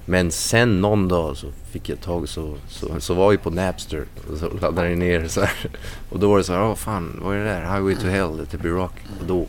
Men 0.10 0.32
sen 0.32 0.82
någon 0.82 1.08
dag 1.08 1.38
så 1.38 1.48
fick 1.72 1.90
jag 1.90 2.02
tag 2.02 2.30
så, 2.30 2.58
så, 2.68 3.00
så 3.00 3.14
var 3.14 3.30
vi 3.30 3.38
på 3.38 3.50
Napster 3.50 4.06
och 4.32 4.38
så 4.38 4.50
laddade 4.62 4.90
jag 4.90 4.98
ner 4.98 5.28
så 5.28 5.42
här. 5.42 5.70
Och 6.10 6.20
då 6.20 6.30
var 6.30 6.38
det 6.38 6.44
så 6.44 6.54
här, 6.54 6.62
åh 6.64 6.76
fan, 6.76 7.20
vad 7.24 7.36
är 7.36 7.40
det 7.40 7.46
där? 7.46 7.62
Highway 7.62 7.96
to 7.96 8.08
Hell, 8.08 8.48
det 8.52 8.58
blir 8.58 8.72
rock. 8.72 8.94
Och 9.20 9.26
då 9.26 9.48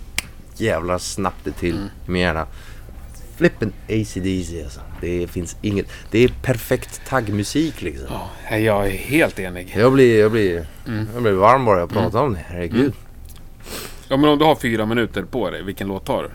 jävlar 0.56 0.98
snabbt 0.98 1.44
det 1.44 1.52
till 1.52 1.76
i 2.06 2.10
min 2.10 2.22
hjärna. 2.22 2.46
Flippen 3.36 3.72
AC/DC 3.88 4.62
alltså. 4.62 4.80
Det 5.00 5.26
finns 5.30 5.56
inget, 5.62 5.86
det 6.10 6.18
är 6.18 6.28
perfekt 6.42 7.00
taggmusik 7.08 7.82
liksom. 7.82 8.06
Ja, 8.50 8.58
jag 8.58 8.86
är 8.86 8.90
helt 8.90 9.38
enig. 9.38 9.74
Jag 9.76 9.92
blir, 9.92 10.20
jag 10.20 10.32
blir, 10.32 10.66
jag 11.14 11.22
blir 11.22 11.32
varm 11.32 11.64
bara 11.64 11.78
jag 11.78 11.90
pratar 11.90 12.22
om 12.22 12.32
det, 12.32 12.40
herregud. 12.48 12.92
Ja, 14.08 14.16
men 14.16 14.30
om 14.30 14.38
du 14.38 14.44
har 14.44 14.56
fyra 14.56 14.86
minuter 14.86 15.22
på 15.22 15.50
dig, 15.50 15.62
vilken 15.62 15.88
låt 15.88 16.06
tar 16.06 16.22
du? 16.22 16.30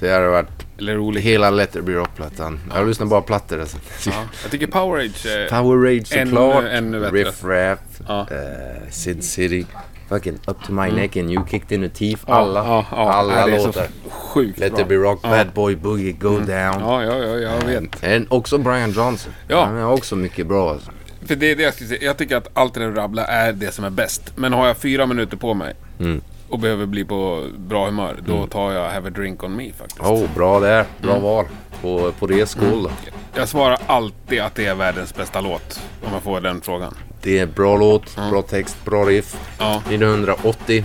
Det 0.00 0.10
hade 0.10 0.28
varit 0.28 0.66
Eller 0.78 0.94
roligt? 0.94 1.24
hela 1.24 1.50
Let 1.50 1.76
It 1.76 1.84
Be 1.84 1.92
Rock-plattan. 1.92 2.60
Jag 2.74 2.88
lyssnar 2.88 3.06
bara 3.06 3.20
plattor 3.20 3.60
alltså. 3.60 3.76
Ja. 4.06 4.12
Jag 4.42 4.50
tycker 4.50 4.66
Powerage 4.66 5.26
är... 5.26 5.48
Power 5.48 5.78
Rage 5.94 6.06
såklart. 6.06 6.64
ännu 6.70 7.00
bättre. 7.00 7.16
Riff 7.18 7.44
Raff. 7.44 7.78
Ja. 8.08 8.20
eh, 8.30 8.90
Sin 8.90 9.22
City. 9.22 9.66
Fucking 10.08 10.34
Up 10.46 10.56
to 10.66 10.72
My 10.72 10.90
Neck 10.90 11.16
and 11.16 11.30
You 11.30 11.46
Kicked 11.50 11.72
In 11.72 11.88
The 11.90 11.98
Teeth. 11.98 12.22
Alla. 12.26 12.58
ja, 12.64 12.86
ja. 12.90 13.12
alla 13.12 13.46
låtar. 13.46 13.86
Sjukt 14.10 14.58
Let 14.58 14.74
bra. 14.74 14.84
Be 14.84 14.94
Rock. 14.94 15.22
Bad 15.22 15.52
Boy 15.54 15.76
Boogie, 15.76 16.12
Go 16.12 16.28
Down. 16.38 16.46
Ja, 16.48 17.04
ja, 17.04 17.16
ja, 17.18 17.36
jag 17.38 17.64
vet. 17.66 18.02
En, 18.04 18.26
också 18.30 18.58
Brian 18.58 18.90
Johnson. 18.92 19.32
Ja. 19.48 19.64
Han 19.64 19.76
är 19.76 19.86
också 19.92 20.16
mycket 20.16 20.46
bra 20.46 20.70
alltså. 20.70 20.90
För 21.26 21.36
det 21.36 21.50
är 21.50 21.56
det 21.56 21.62
jag 21.62 21.74
skulle 21.74 21.88
säga. 21.88 22.02
Jag 22.02 22.16
tycker 22.18 22.36
att 22.36 22.48
allt 22.52 22.74
det 22.74 22.80
där 22.80 22.88
du 22.88 22.94
rabblar 22.94 23.24
är 23.24 23.52
det 23.52 23.74
som 23.74 23.84
är 23.84 23.90
bäst. 23.90 24.32
Men 24.36 24.52
har 24.52 24.66
jag 24.66 24.76
fyra 24.76 25.06
minuter 25.06 25.36
på 25.36 25.54
mig 25.54 25.74
Mm. 26.00 26.20
Och 26.48 26.58
behöver 26.58 26.86
bli 26.86 27.04
på 27.04 27.46
bra 27.56 27.84
humör, 27.86 28.16
då 28.26 28.46
tar 28.46 28.72
jag 28.72 28.90
Have 28.90 29.08
a 29.08 29.10
Drink 29.10 29.42
On 29.44 29.56
Me 29.56 29.72
faktiskt. 29.72 30.00
Oh, 30.00 30.26
bra 30.34 30.60
där. 30.60 30.84
Bra 31.02 31.10
Mm. 31.10 31.22
val. 31.22 31.44
På, 31.82 32.12
på 32.18 32.26
det 32.26 32.46
skål 32.46 32.82
då. 32.82 32.90
Jag 33.34 33.48
svarar 33.48 33.78
alltid 33.86 34.40
att 34.40 34.54
det 34.54 34.66
är 34.66 34.74
världens 34.74 35.14
bästa 35.14 35.40
låt. 35.40 35.80
Om 36.04 36.12
jag 36.12 36.22
får 36.22 36.40
den 36.40 36.60
frågan. 36.60 36.94
Det 37.22 37.38
är 37.38 37.46
bra 37.46 37.76
låt, 37.76 38.16
bra 38.30 38.42
text, 38.42 38.84
bra 38.84 39.04
riff. 39.04 39.36
Ja. 39.58 39.82
1980. 39.90 40.84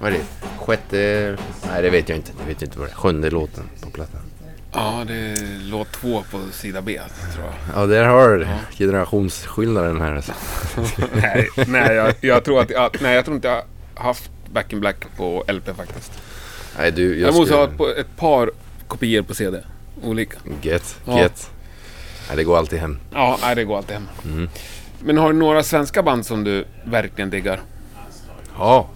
Vad 0.00 0.12
är 0.12 0.16
det? 0.16 0.24
Sjätte... 0.64 1.36
Nej, 1.72 1.82
det 1.82 1.90
vet 1.90 2.08
jag 2.08 2.18
inte. 2.18 2.32
Jag 2.40 2.46
vet 2.46 2.62
inte 2.62 2.78
vad 2.78 2.88
det 2.88 2.92
är. 2.92 2.94
Sjunde 2.96 3.30
låten 3.30 3.64
på 3.82 3.90
plattan. 3.90 4.20
Ja, 4.72 5.04
det 5.06 5.14
är 5.14 5.70
låt 5.70 5.92
två 5.92 6.22
på 6.30 6.38
sida 6.52 6.80
B, 6.82 7.00
tror 7.34 7.44
jag. 7.46 7.82
Ja, 7.82 7.86
där 7.86 8.04
har 8.04 8.28
du 8.28 8.38
det. 8.38 8.58
Generationsskillnaden 8.78 10.00
här 10.00 10.16
alltså. 10.16 10.32
nej, 11.14 11.48
nej, 11.66 11.94
jag, 11.94 12.14
jag 12.20 12.44
tror 12.44 12.60
att 12.60 12.70
jag, 12.70 12.96
nej, 13.02 13.14
jag 13.14 13.24
tror 13.24 13.34
inte 13.34 13.48
jag 13.48 13.62
haft 14.02 14.30
Back 14.52 14.72
in 14.72 14.80
Black 14.80 14.96
på 15.16 15.44
LP 15.48 15.76
faktiskt. 15.76 16.12
Nej, 16.78 16.92
du, 16.92 17.20
jag 17.20 17.28
Jag 17.28 17.34
måste 17.34 17.54
ha 17.54 17.62
skulle... 17.66 17.72
ett, 17.72 17.78
på- 17.96 18.00
ett 18.00 18.16
par 18.16 18.50
kopior 18.88 19.22
på 19.22 19.34
CD. 19.34 19.58
Olika. 20.02 20.36
Get, 20.62 20.96
Ja. 21.04 21.18
get. 21.18 21.50
Nej, 22.28 22.36
det 22.36 22.44
går 22.44 22.58
alltid 22.58 22.78
hem. 22.78 22.98
Ja, 23.12 23.38
nej, 23.42 23.54
det 23.54 23.64
går 23.64 23.76
alltid 23.76 23.94
hem. 23.96 24.08
Mm. 24.24 24.48
Men 25.00 25.18
har 25.18 25.32
du 25.32 25.38
några 25.38 25.62
svenska 25.62 26.02
band 26.02 26.26
som 26.26 26.44
du 26.44 26.64
verkligen 26.84 27.30
diggar? 27.30 27.60
Ja, 28.58 28.88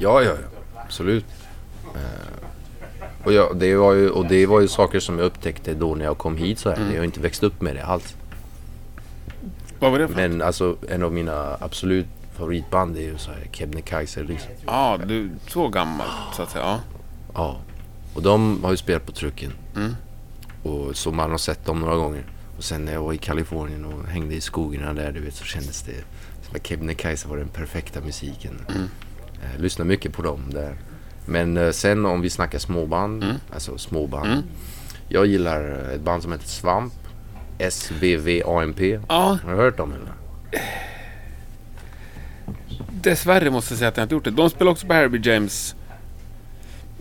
ja, 0.00 0.22
ja, 0.22 0.30
ja. 0.30 0.80
absolut. 0.84 1.24
Eh, 1.94 3.24
och, 3.24 3.32
ja, 3.32 3.50
det 3.54 3.74
var 3.74 3.92
ju, 3.92 4.10
och 4.10 4.26
det 4.26 4.46
var 4.46 4.60
ju 4.60 4.68
saker 4.68 5.00
som 5.00 5.18
jag 5.18 5.26
upptäckte 5.26 5.74
då 5.74 5.94
när 5.94 6.04
jag 6.04 6.18
kom 6.18 6.36
hit 6.36 6.58
så 6.58 6.68
här. 6.70 6.76
Mm. 6.76 6.90
Jag 6.92 6.98
har 7.00 7.04
inte 7.04 7.20
växt 7.20 7.42
upp 7.42 7.60
med 7.60 7.76
det 7.76 7.84
alls. 7.84 8.14
Vad 9.78 9.90
var 9.90 9.98
det 9.98 10.08
för 10.08 10.14
Men 10.14 10.42
alltså 10.42 10.76
en 10.88 11.02
av 11.02 11.12
mina 11.12 11.56
absolut 11.60 12.06
favoritband 12.38 12.96
är 12.96 13.00
ju 13.00 13.18
så 13.18 13.30
här 13.30 13.48
Kebnekaise 13.52 14.22
liksom. 14.22 14.50
Ja, 14.66 14.98
du 15.06 15.30
så 15.48 15.68
gammal 15.68 16.06
så 16.36 16.42
att 16.42 16.50
säga. 16.50 16.64
Ja. 16.64 16.80
Ja. 17.34 17.56
Och 18.14 18.22
de 18.22 18.64
har 18.64 18.70
ju 18.70 18.76
spelat 18.76 19.06
på 19.06 19.12
trucken. 19.12 19.52
Mm. 19.76 19.96
Och 20.62 20.96
så 20.96 21.12
man 21.12 21.30
har 21.30 21.38
sett 21.38 21.64
dem 21.66 21.80
några 21.80 21.94
gånger. 21.96 22.24
Och 22.56 22.64
sen 22.64 22.84
när 22.84 22.92
jag 22.92 23.02
var 23.02 23.12
i 23.12 23.18
Kalifornien 23.18 23.84
och 23.84 24.06
hängde 24.06 24.34
i 24.34 24.40
skogarna 24.40 24.92
där 24.92 25.12
du 25.12 25.20
vet 25.20 25.34
så 25.34 25.44
kändes 25.44 25.82
det 25.82 26.04
som 26.46 26.56
att 26.56 26.66
Kebnekaise 26.66 27.28
var 27.28 27.36
den 27.36 27.48
perfekta 27.48 28.00
musiken. 28.00 28.60
Mm. 28.68 28.88
Eh, 29.42 29.60
lyssnar 29.60 29.84
mycket 29.86 30.12
på 30.12 30.22
dem 30.22 30.40
där. 30.50 30.76
Men 31.26 31.56
eh, 31.56 31.70
sen 31.70 32.06
om 32.06 32.20
vi 32.20 32.30
snackar 32.30 32.58
småband, 32.58 33.24
Mm. 33.24 33.36
alltså 33.54 33.78
småband. 33.78 34.42
Jag 35.08 35.26
gillar 35.26 35.90
ett 35.94 36.00
band 36.00 36.22
som 36.22 36.32
heter 36.32 36.48
Svamp. 36.48 36.92
SVVAMP. 37.70 38.80
ja, 39.08 39.38
Har 39.44 39.50
du 39.50 39.56
hört 39.56 39.76
dem 39.76 39.92
eller? 39.92 40.12
Dessvärre 43.02 43.50
måste 43.50 43.72
jag 43.72 43.78
säga 43.78 43.88
att 43.88 43.96
jag 43.96 44.04
inte 44.04 44.14
gjort 44.14 44.24
det. 44.24 44.30
De 44.30 44.50
spelar 44.50 44.72
också 44.72 44.86
på 44.86 44.92
Herbie 44.92 45.32
James 45.32 45.74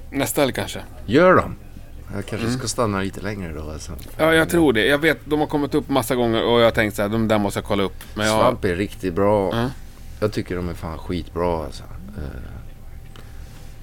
nästa 0.10 0.41
helg 0.41 0.54
kanske. 0.54 0.80
Gör 1.06 1.36
de? 1.36 1.56
Jag 2.14 2.26
kanske 2.26 2.52
ska 2.52 2.68
stanna 2.68 3.02
lite 3.02 3.22
längre 3.22 3.54
då 3.54 3.72
alltså. 3.72 3.91
Ja, 4.18 4.34
jag 4.34 4.50
tror 4.50 4.74
det. 4.74 4.86
Jag 4.86 4.98
vet, 4.98 5.18
de 5.26 5.39
har 5.39 5.48
kommit 5.48 5.74
upp 5.76 5.89
massa 5.89 6.16
gånger 6.16 6.43
och 6.43 6.60
jag 6.60 6.66
har 6.66 6.72
tänkt 6.72 6.95
så 6.95 7.02
här, 7.02 7.10
de 7.10 7.28
där 7.28 7.39
måste 7.39 7.60
jag 7.60 7.66
kolla 7.66 7.84
upp. 7.84 8.04
Men 8.14 8.28
jag, 8.28 8.41
Svamp 8.41 8.66
är 8.66 8.76
riktigt 8.76 9.14
bra. 9.14 9.56
Ja. 9.56 9.70
Jag 10.20 10.34
tycker 10.34 10.56
de 10.56 10.70
är 10.70 10.74
fan 10.74 10.98
skitbra 10.98 11.66
alltså. 11.66 11.84
Eh, 12.18 12.24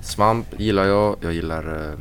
Svamp 0.00 0.46
gillar 0.60 0.84
jag. 0.84 1.16
Jag 1.20 1.32
gillar 1.32 1.88
eh, 1.88 1.98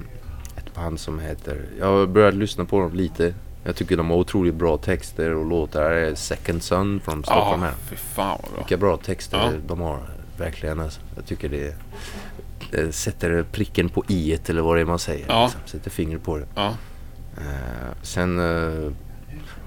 ett 0.58 0.74
band 0.76 1.00
som 1.00 1.20
heter... 1.20 1.66
Jag 1.80 1.86
har 1.86 2.08
börjat 2.08 2.34
lyssna 2.34 2.66
på 2.66 2.80
dem 2.80 2.94
lite. 2.94 3.34
Jag 3.64 3.76
tycker 3.76 3.98
de 3.98 4.10
har 4.10 4.18
otroligt 4.18 4.56
bra 4.56 4.78
texter 4.78 5.36
och 5.36 5.46
låtar. 5.46 6.16
Second 6.16 6.64
Sun 6.64 7.00
från 7.00 7.24
Stockholm 7.24 7.62
ja, 7.62 7.68
här. 7.68 7.76
fy 7.90 7.96
fan 7.96 8.40
vad 8.42 8.52
bra. 8.52 8.58
Vilka 8.58 8.78
bra 8.78 8.98
texter 8.98 9.38
Ja. 9.38 9.52
de 9.68 9.80
har. 9.80 10.00
Verkligen 10.38 10.80
alltså. 10.80 11.02
Jag 11.16 11.26
tycker 11.26 11.50
det, 11.50 11.76
det 12.72 12.92
sätter 12.92 13.44
pricken 13.52 13.90
på 13.90 14.04
i 14.08 14.38
eller 14.48 14.62
vad 14.62 14.78
det 14.78 14.82
är 14.82 14.86
man 14.86 15.00
säger. 15.00 15.26
Ja. 15.28 15.44
Liksom. 15.44 15.62
Sätter 15.66 15.92
fingret 15.92 16.24
på 16.24 16.38
det. 16.38 16.46
Ja. 16.56 16.74
Eh, 17.38 17.94
sen 18.02 18.40
uh, 18.40 18.92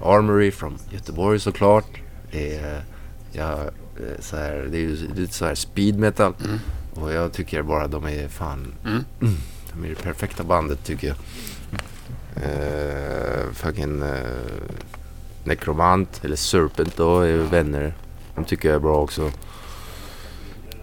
Armory 0.02 0.50
från 0.50 0.78
Göteborg 0.90 1.40
såklart. 1.40 2.00
Det 2.32 2.56
är, 2.56 2.84
ja, 3.32 3.52
eh, 3.62 4.20
så 4.20 4.36
här, 4.36 4.68
det 4.70 4.76
är 4.76 4.80
ju 4.80 4.96
lite 5.14 5.34
så 5.34 5.44
här 5.44 5.54
speed 5.54 5.98
metal. 5.98 6.34
Mm. 6.44 6.58
Och 6.94 7.12
jag 7.12 7.32
tycker 7.32 7.62
bara 7.62 7.86
de 7.88 8.04
är 8.06 8.28
fan... 8.28 8.74
Mm. 8.84 9.04
de 9.72 9.84
är 9.84 9.88
det 9.88 10.02
perfekta 10.02 10.44
bandet 10.44 10.84
tycker 10.84 11.08
jag. 11.08 11.16
Uh, 12.36 13.52
fucking 13.52 14.02
uh, 14.02 14.10
Necromant 15.44 16.24
eller 16.24 16.36
Serpent 16.36 16.96
då 16.96 17.20
är 17.20 17.36
vänner. 17.36 17.94
De 18.34 18.44
tycker 18.44 18.68
jag 18.68 18.76
är 18.76 18.80
bra 18.80 18.96
också. 18.96 19.30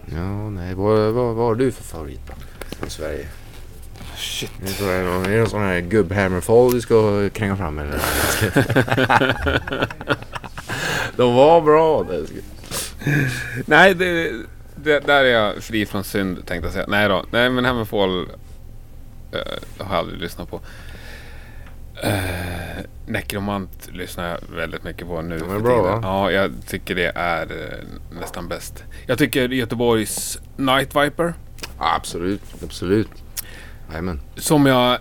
Ja, 0.06 0.50
nej. 0.50 0.74
Vad, 0.74 1.12
vad, 1.12 1.34
vad 1.34 1.46
har 1.46 1.54
du 1.54 1.72
för 1.72 1.82
favoritband 1.84 2.40
från 2.78 2.90
Sverige? 2.90 3.28
Shit. 4.16 4.50
Är 4.80 5.28
det, 5.28 5.38
en 5.38 5.48
sån 5.48 5.60
här 5.60 5.80
gubb-hammerfall 5.80 6.72
du 6.72 6.80
ska 6.80 7.28
kränga 7.28 7.56
fram 7.56 7.78
eller? 7.78 8.00
De 11.16 11.34
var 11.34 11.60
bra. 11.60 12.06
Nej, 13.66 13.94
det, 13.94 14.32
det, 14.76 15.00
där 15.00 15.24
är 15.24 15.30
jag 15.30 15.62
fri 15.62 15.86
från 15.86 16.04
synd 16.04 16.46
tänkte 16.46 16.66
jag 16.66 16.72
säga. 16.72 16.86
Nej 16.88 17.08
då. 17.08 17.24
Nej, 17.30 17.50
men 17.50 17.64
Hammerfall 17.64 18.20
uh, 18.20 18.28
har 19.78 19.94
jag 19.94 19.98
aldrig 19.98 20.20
lyssnat 20.20 20.50
på. 20.50 20.60
Uh, 22.04 22.10
Necromant 23.06 23.88
lyssnar 23.92 24.28
jag 24.28 24.38
väldigt 24.56 24.84
mycket 24.84 25.06
på 25.08 25.22
nu 25.22 25.38
De 25.38 25.44
är 25.44 25.48
för 25.54 25.60
bra, 25.60 25.82
va? 25.82 26.00
Ja, 26.02 26.30
jag 26.30 26.52
tycker 26.68 26.94
det 26.94 27.12
är 27.14 27.42
eh, 27.42 28.18
nästan 28.20 28.48
bäst. 28.48 28.84
Jag 29.06 29.18
tycker 29.18 29.48
Göteborgs 29.48 30.38
Night 30.56 30.96
Viper, 30.96 31.34
absolut, 31.78 32.42
absolut. 32.64 33.08
Jajamän. 33.90 34.20
som 34.36 34.66
jag 34.66 34.98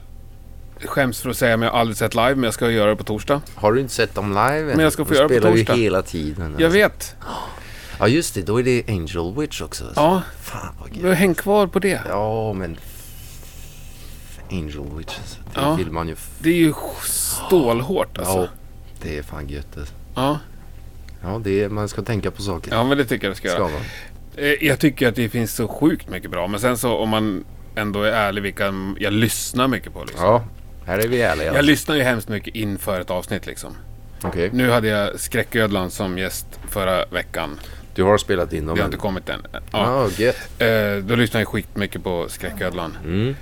skäms 0.86 1.22
för 1.22 1.30
att 1.30 1.38
säga 1.38 1.58
men 1.58 1.66
jag 1.66 1.74
har 1.74 1.80
aldrig 1.80 1.98
sett 1.98 2.16
live, 2.16 2.36
men 2.36 2.44
jag 2.44 2.54
ska 2.54 2.70
göra 2.72 2.90
det 2.90 2.96
på 2.96 3.04
torsdag. 3.04 3.42
Har 3.56 3.74
du 3.74 3.80
inte 3.82 3.94
sett 3.94 4.16
dem 4.16 4.30
live? 4.30 4.64
Men 4.64 4.80
jag 4.80 4.94
ska 4.94 5.06
få 5.06 5.14
De 5.14 5.18
göra 5.18 5.28
det 5.28 5.34
på 5.36 5.40
spelar 5.42 5.56
torsdag. 5.58 5.76
ju 5.76 5.84
hela 5.84 6.02
tiden. 6.02 6.56
Jag 6.58 6.66
alltså. 6.66 6.78
vet. 6.80 7.16
Ja 8.00 8.08
just 8.08 8.36
det, 8.36 8.42
då 8.42 8.60
är 8.60 8.64
det 8.64 8.84
Angel 8.88 9.34
Witch 9.38 9.62
också. 9.62 9.86
alltså. 9.86 10.02
Ja, 10.02 10.22
Fan 10.42 10.76
vad 10.80 10.96
gött. 10.96 11.06
har 11.06 11.14
hängt 11.14 11.38
kvar 11.38 11.68
på 11.68 11.80
det. 11.80 12.02
Ja 12.10 12.54
men... 12.54 12.78
Angel 14.54 14.98
Witch 14.98 15.18
alltså. 15.20 15.40
Det 15.54 15.62
Ja. 15.62 15.76
vill 15.76 15.92
man 15.92 16.08
ju... 16.08 16.16
Det 16.40 16.50
är 16.50 16.54
ju 16.58 16.74
stålhårt 17.04 18.18
alltså. 18.18 18.38
Ja, 18.38 18.48
det 19.02 19.18
är 19.18 19.24
fan 19.24 19.48
gött 19.50 19.78
alltså. 19.78 19.94
Ja, 20.16 20.40
Ja, 21.26 21.42
det 21.44 21.64
är, 21.64 21.70
man 21.70 21.90
ska 21.90 22.02
tänka 22.02 22.32
på 22.32 22.42
saker. 22.42 22.72
ja 22.72 22.84
men 22.84 22.98
det 22.98 23.06
tycker 23.06 23.28
jag 23.28 23.32
det 23.32 23.38
ska 23.38 23.50
ska 23.50 23.58
göra. 23.58 23.70
man. 23.72 23.82
Eh, 24.36 24.64
Jag 24.68 24.80
tycker 24.80 25.08
att 25.08 25.16
det 25.16 25.30
finns 25.30 25.56
så 25.56 25.68
sjukt 25.68 26.10
mycket 26.10 26.32
bra. 26.32 26.48
Men 26.48 26.60
sen 26.60 26.78
så 26.78 26.98
om 26.98 27.10
man 27.10 27.44
ändå 27.76 28.04
är 28.04 28.12
ärlig 28.12 28.42
vilka 28.42 28.74
jag 29.00 29.14
lyssnar 29.14 29.68
mycket 29.68 29.94
på. 29.94 30.04
Liksom. 30.04 30.26
Ja, 30.26 30.44
här 30.86 31.00
är 31.00 31.08
vi 31.08 31.22
ärliga. 31.22 31.46
Jag 31.46 31.56
alltså. 31.56 31.66
lyssnar 31.72 31.96
ju 31.96 32.02
hemskt 32.04 32.30
mycket 32.30 32.56
inför 32.56 33.02
ett 33.02 33.10
avsnitt 33.10 33.46
liksom. 33.46 33.76
Okej, 34.24 34.50
Nu 34.54 34.70
hade 34.72 34.88
jag 34.88 35.20
Skräcködlan 35.20 35.92
som 35.92 36.18
gäst 36.18 36.48
förra 36.70 37.06
veckan. 37.06 37.60
du 37.96 38.04
har 38.04 38.18
spelat 38.18 38.54
in 38.54 38.66
dem 38.66 38.76
Det 38.76 38.82
har 38.82 38.88
inte 38.88 38.98
kommit 38.98 39.30
än. 39.30 39.42
Ja. 39.72 40.08
Gött. 40.18 40.62
Eh, 40.62 40.68
Då 41.04 41.16
lyssnar 41.16 41.42
jag 41.42 41.48
skitmycket 41.48 42.04
på 42.04 42.26
Skräcködlan. 42.30 42.98
Mm. 43.06 43.36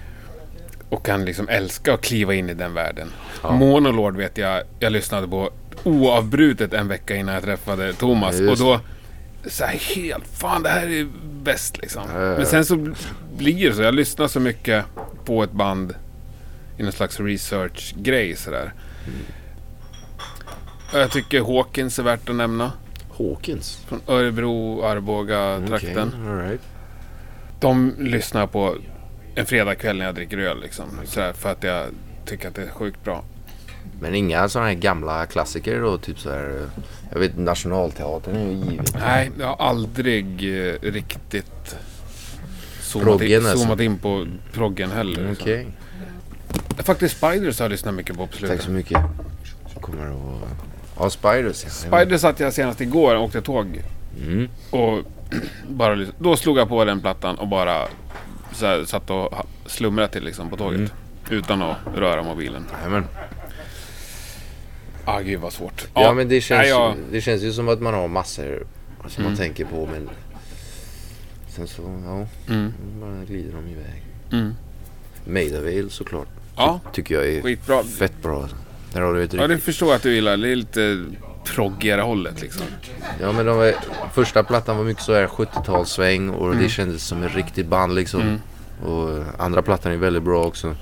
Och 0.91 1.05
kan 1.05 1.25
liksom 1.25 1.49
älska 1.49 1.93
att 1.93 2.01
kliva 2.01 2.33
in 2.33 2.49
i 2.49 2.53
den 2.53 2.73
världen. 2.73 3.11
Ja. 3.43 3.51
Monolord 3.51 4.17
vet 4.17 4.37
jag, 4.37 4.63
jag 4.79 4.91
lyssnade 4.91 5.27
på 5.27 5.49
oavbrutet 5.83 6.73
en 6.73 6.87
vecka 6.87 7.15
innan 7.15 7.33
jag 7.35 7.43
träffade 7.43 7.93
Thomas. 7.93 8.39
Ja, 8.39 8.51
och 8.51 8.57
då, 8.57 8.79
så 9.45 9.65
här 9.65 9.77
helt, 9.95 10.27
fan 10.27 10.63
det 10.63 10.69
här 10.69 10.87
är 10.87 11.07
bäst 11.43 11.77
liksom. 11.77 12.03
Ja. 12.13 12.19
Men 12.19 12.45
sen 12.45 12.65
så 12.65 12.75
bl- 12.75 12.95
blir 13.37 13.69
det 13.69 13.75
så, 13.75 13.81
jag 13.81 13.95
lyssnar 13.95 14.27
så 14.27 14.39
mycket 14.39 14.85
på 15.25 15.43
ett 15.43 15.51
band 15.51 15.95
i 16.77 16.83
någon 16.83 16.91
slags 16.91 17.19
research-grej 17.19 18.35
sådär. 18.35 18.73
Mm. 19.07 19.19
Jag 20.93 21.11
tycker 21.11 21.41
Hawkins 21.41 21.99
är 21.99 22.03
värt 22.03 22.29
att 22.29 22.35
nämna. 22.35 22.71
Hawkins. 23.17 23.83
Från 23.87 24.01
Örebro, 24.07 24.83
Arboga-trakten. 24.83 26.11
All 26.27 26.37
right. 26.37 26.61
De 27.59 27.95
lyssnar 27.99 28.47
på 28.47 28.75
en 29.35 29.45
fredagkväll 29.45 29.97
när 29.97 30.05
jag 30.05 30.15
dricker 30.15 30.37
öl 30.37 30.61
liksom. 30.61 30.85
Sådär, 31.05 31.33
för 31.33 31.51
att 31.51 31.63
jag 31.63 31.85
tycker 32.25 32.47
att 32.47 32.55
det 32.55 32.61
är 32.63 32.69
sjukt 32.69 33.03
bra. 33.03 33.23
Men 34.01 34.15
inga 34.15 34.49
sådana 34.49 34.67
här 34.67 34.75
gamla 34.75 35.25
klassiker 35.25 35.79
då? 35.81 35.97
Typ 35.97 36.19
så 36.19 36.29
här... 36.31 36.69
Jag 37.13 37.19
vet 37.19 37.37
Nationalteatern 37.37 38.35
är 38.35 38.45
ju 38.49 38.71
givet. 38.71 38.95
Nej, 38.99 39.31
jag 39.39 39.47
har 39.47 39.67
aldrig 39.67 40.25
eh, 40.67 40.73
riktigt 40.81 41.75
zoomat 42.81 43.07
Proggen, 43.07 43.41
in, 43.41 43.45
alltså. 43.47 43.57
zoomat 43.57 43.79
in 43.79 43.97
på 43.97 44.27
proggen 44.53 44.91
heller. 44.91 45.35
Okej, 45.41 45.67
Faktiskt 46.77 47.17
Spiders 47.17 47.59
har 47.59 47.63
jag 47.65 47.71
lyssnat 47.71 47.93
mycket 47.93 48.15
på 48.17 48.27
på 48.27 48.31
tack 48.31 48.39
slutet. 48.39 48.61
så 48.61 48.71
mycket. 48.71 48.97
Kommer 49.81 50.07
att... 50.07 50.41
Ja, 50.99 51.09
Spiders 51.09 51.63
ja. 51.63 51.69
Spiders 51.69 52.21
satt 52.21 52.39
jag 52.39 52.53
senast 52.53 52.81
igår 52.81 53.15
och 53.15 53.23
åkte 53.23 53.41
tåg. 53.41 53.81
Mm. 54.21 54.49
Och 54.69 54.99
bara, 55.69 55.95
lys- 55.95 56.13
då 56.19 56.35
slog 56.35 56.57
jag 56.57 56.69
på 56.69 56.85
den 56.85 57.01
plattan 57.01 57.35
och 57.35 57.47
bara 57.47 57.87
så 58.53 58.65
här, 58.65 58.85
satt 58.85 59.09
och 59.09 59.33
slumrade 59.65 60.07
till 60.13 60.23
liksom 60.23 60.49
på 60.49 60.57
tåget. 60.57 60.79
Mm. 60.79 60.91
Utan 61.29 61.61
att 61.61 61.77
röra 61.95 62.23
mobilen. 62.23 62.65
Jajamän. 62.77 63.05
Ah, 65.05 65.19
gud 65.19 65.39
vad 65.39 65.53
svårt. 65.53 65.87
Ja, 65.93 66.13
men 66.13 66.29
det 66.29 66.41
känns, 66.41 66.67
jag, 66.67 66.95
ju, 66.95 67.03
det 67.11 67.21
känns 67.21 67.41
ju 67.41 67.53
som 67.53 67.69
att 67.69 67.81
man 67.81 67.93
har 67.93 68.07
massor 68.07 68.63
som 69.07 69.23
man 69.23 69.33
Mm. 69.33 69.37
tänker 69.37 69.65
på 69.65 69.85
men... 69.91 70.09
Sen 71.49 71.67
så, 71.67 71.81
ja, 72.05 72.27
mm, 72.53 72.73
bara 73.01 73.23
glider 73.25 73.51
de 73.53 73.67
iväg. 73.71 74.03
mm. 74.31 74.53
Maidavale 75.25 75.89
såklart. 75.89 76.27
Ja, 76.55 76.79
Tycker 76.93 77.15
jag 77.15 77.27
är 77.29 77.41
skitbra. 77.41 77.83
fett 77.83 78.21
bra. 78.21 78.49
Där 78.93 79.01
har 79.01 79.13
du 79.13 79.23
ett 79.23 79.33
Ja, 79.33 79.41
det 79.41 79.47
riktigt... 79.47 79.63
förstår 79.65 79.87
jag 79.89 79.95
att 79.95 80.03
du 80.03 80.13
gillar. 80.13 80.37
Det 80.37 80.49
är 80.49 80.55
lite 80.55 81.05
proggigare 81.45 82.01
hållet 82.01 82.41
liksom. 82.41 82.65
Ja 83.21 83.31
men 83.31 83.45
var, 83.45 83.73
första 84.13 84.43
plattan 84.43 84.77
var 84.77 84.83
mycket 84.83 85.03
så 85.03 85.13
här 85.13 85.27
70-talssväng 85.27 86.31
och 86.31 86.55
det 86.55 86.69
kändes 86.69 87.03
som 87.03 87.23
ett 87.23 87.35
riktigt 87.35 87.67
band 87.67 87.95
liksom. 87.95 88.21
Mm. 88.21 88.39
Och 88.85 89.23
andra 89.37 89.61
plattan 89.61 89.91
är 89.91 89.97
väldigt 89.97 90.23
bra 90.23 90.45
också. 90.45 90.75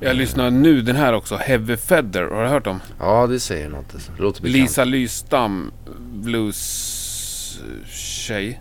Jag 0.00 0.16
lyssnar 0.16 0.50
nu 0.50 0.82
den 0.82 0.96
här 0.96 1.12
också. 1.12 1.36
Heavy 1.36 1.76
Feather. 1.76 2.22
Har 2.22 2.42
du 2.42 2.48
hört 2.48 2.66
om? 2.66 2.80
Ja 2.98 3.26
det 3.26 3.40
säger 3.40 3.68
något. 3.68 3.94
Alltså. 3.94 4.12
Det 4.16 4.22
låter 4.22 4.42
bekant. 4.42 4.60
Lisa 4.60 4.84
Lystam, 4.84 5.72
blues-tjej. 6.12 8.60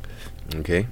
Okej. 0.60 0.88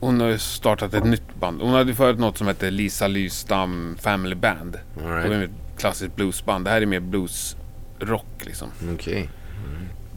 Hon 0.00 0.20
har 0.20 0.36
startat 0.36 0.94
ett 0.94 1.04
nytt 1.04 1.34
band. 1.40 1.60
Hon 1.60 1.72
hade 1.72 1.94
förut 1.94 2.18
något 2.18 2.38
som 2.38 2.46
hette 2.46 2.70
Lisa 2.70 3.06
Lystam 3.06 3.96
Family 4.00 4.34
Band. 4.34 4.76
All 4.96 5.02
Det 5.02 5.08
var 5.08 5.16
right. 5.20 5.50
ett 5.50 5.80
klassiskt 5.80 6.16
bluesband. 6.16 6.64
Det 6.64 6.70
här 6.70 6.82
är 6.82 6.86
mer 6.86 7.00
bluesrock 7.00 8.26
liksom. 8.40 8.68
Okej. 8.94 9.28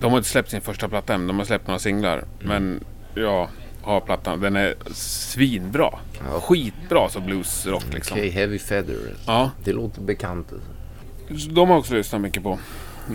De 0.02 0.12
har 0.12 0.18
inte 0.18 0.30
släppt 0.30 0.50
sin 0.50 0.62
första 0.62 0.90
platta 0.90 1.14
än. 1.14 1.28
De 1.28 1.38
har 1.38 1.46
släppt 1.46 1.68
några 1.68 1.80
singlar. 1.80 2.18
Mm. 2.18 2.28
Men 2.42 2.84
ja, 3.24 3.50
har 3.82 4.02
plattan. 4.02 4.40
Den 4.40 4.56
är 4.56 4.76
svinbra. 4.94 6.00
Ja. 6.32 6.42
Skitbra 6.42 7.10
så 7.10 7.20
bluesrock 7.20 7.94
liksom. 7.94 8.18
Okej, 8.18 8.30
Heavy 8.30 8.60
Feather. 8.60 8.98
Ja, 9.26 9.52
Det 9.64 9.74
låter 9.74 10.02
bekant. 10.02 10.54
Alltså. 11.32 11.50
de 11.50 11.70
har 11.70 11.78
också 11.78 11.94
lyssnat 11.94 12.22
mycket 12.22 12.44
på. 12.44 12.60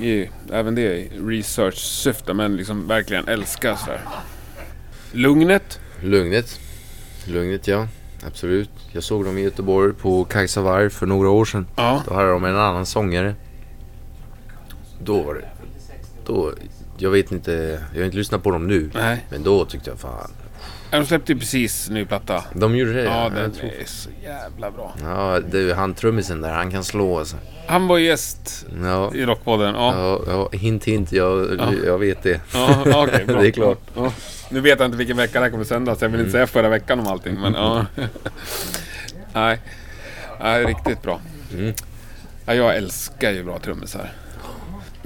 I, 0.01 0.31
även 0.53 0.75
det 0.75 0.83
i 0.83 1.11
research-syfte. 1.19 2.35
Men 2.35 2.57
liksom 2.57 2.89
verkligen 2.89 3.29
älskar 3.29 3.75
sådär. 3.75 4.01
Lugnet. 5.13 5.81
Lugnet. 6.01 6.61
Lugnet 7.25 7.69
ja. 7.69 7.89
Absolut. 8.27 8.71
Jag 8.93 9.03
såg 9.03 9.25
dem 9.25 9.39
i 9.39 9.43
Göteborg 9.43 9.93
på 9.93 10.25
Kajsa 10.25 10.61
Warg 10.61 10.91
för 10.91 11.07
några 11.07 11.31
år 11.31 11.45
sedan. 11.45 11.67
Ja. 11.77 12.03
Då 12.09 12.15
hade 12.15 12.31
de 12.31 12.45
en 12.45 12.57
annan 12.57 12.87
sångare. 12.87 13.35
Då 15.01 15.23
var 15.23 15.35
det... 15.35 15.49
Då... 16.27 16.53
Jag 16.99 17.11
vet 17.11 17.33
inte. 17.33 17.81
Jag 17.93 18.01
har 18.01 18.05
inte 18.05 18.17
lyssnat 18.17 18.43
på 18.43 18.51
dem 18.51 18.67
nu. 18.67 18.91
Nej. 18.95 19.27
Men 19.31 19.43
då 19.43 19.65
tyckte 19.65 19.91
jag 19.91 19.99
fan. 19.99 20.31
De 20.91 21.07
släppte 21.07 21.33
ju 21.33 21.39
precis 21.39 21.89
ny 21.91 22.05
platta. 22.05 22.45
De 22.55 22.77
gjorde 22.77 22.93
det 22.93 23.03
Ja, 23.03 23.23
Jag 23.23 23.33
den 23.33 23.53
tror- 23.53 23.71
är 23.81 23.85
så 23.85 24.09
jävla 24.25 24.71
bra. 24.71 24.95
Ja, 25.03 25.37
är 25.37 25.75
han 25.75 25.95
trummisen 25.95 26.41
där. 26.41 26.53
Han 26.53 26.71
kan 26.71 26.85
slå 26.85 27.19
alltså. 27.19 27.37
Han 27.67 27.87
var 27.89 27.99
gäst 27.99 28.67
Ja. 28.83 29.15
i 29.15 29.25
Rockpodden. 29.27 29.75
Ja, 29.75 29.95
Ja, 29.97 30.21
ja, 30.53 30.59
hint 30.59 30.85
hint. 30.85 31.13
Jag, 31.13 31.57
Ja. 31.59 31.73
jag 31.87 31.99
vet 31.99 32.23
det. 32.23 32.41
ja, 32.55 32.83
ja 32.87 33.05
okej, 33.09 33.25
bra. 33.27 33.41
Det 33.41 33.47
är 33.49 33.51
klart. 33.51 33.79
Ja. 33.97 34.13
Nu 34.51 34.61
vet 34.61 34.79
jag 34.79 34.87
inte 34.87 34.99
vilken 34.99 35.17
vecka 35.17 35.39
det 35.39 35.45
här 35.45 35.51
kommer 35.51 35.65
sändas. 35.65 36.03
Jag 36.03 36.09
vill 36.09 36.21
inte 36.21 36.33
säga 36.33 36.47
förra 36.47 36.69
veckan 36.69 37.01
om 37.01 37.07
allting, 37.07 37.41
men 37.41 37.55
ja. 37.55 37.87
Nej. 39.33 39.61
Nej, 40.41 40.65
riktigt 40.65 41.03
bra. 41.03 41.21
Mm. 41.55 41.75
Ja, 42.47 42.55
jag 42.55 42.77
älskar 42.77 43.31
ju 43.31 43.45
bra 43.45 43.59
trummisar. 43.59 44.13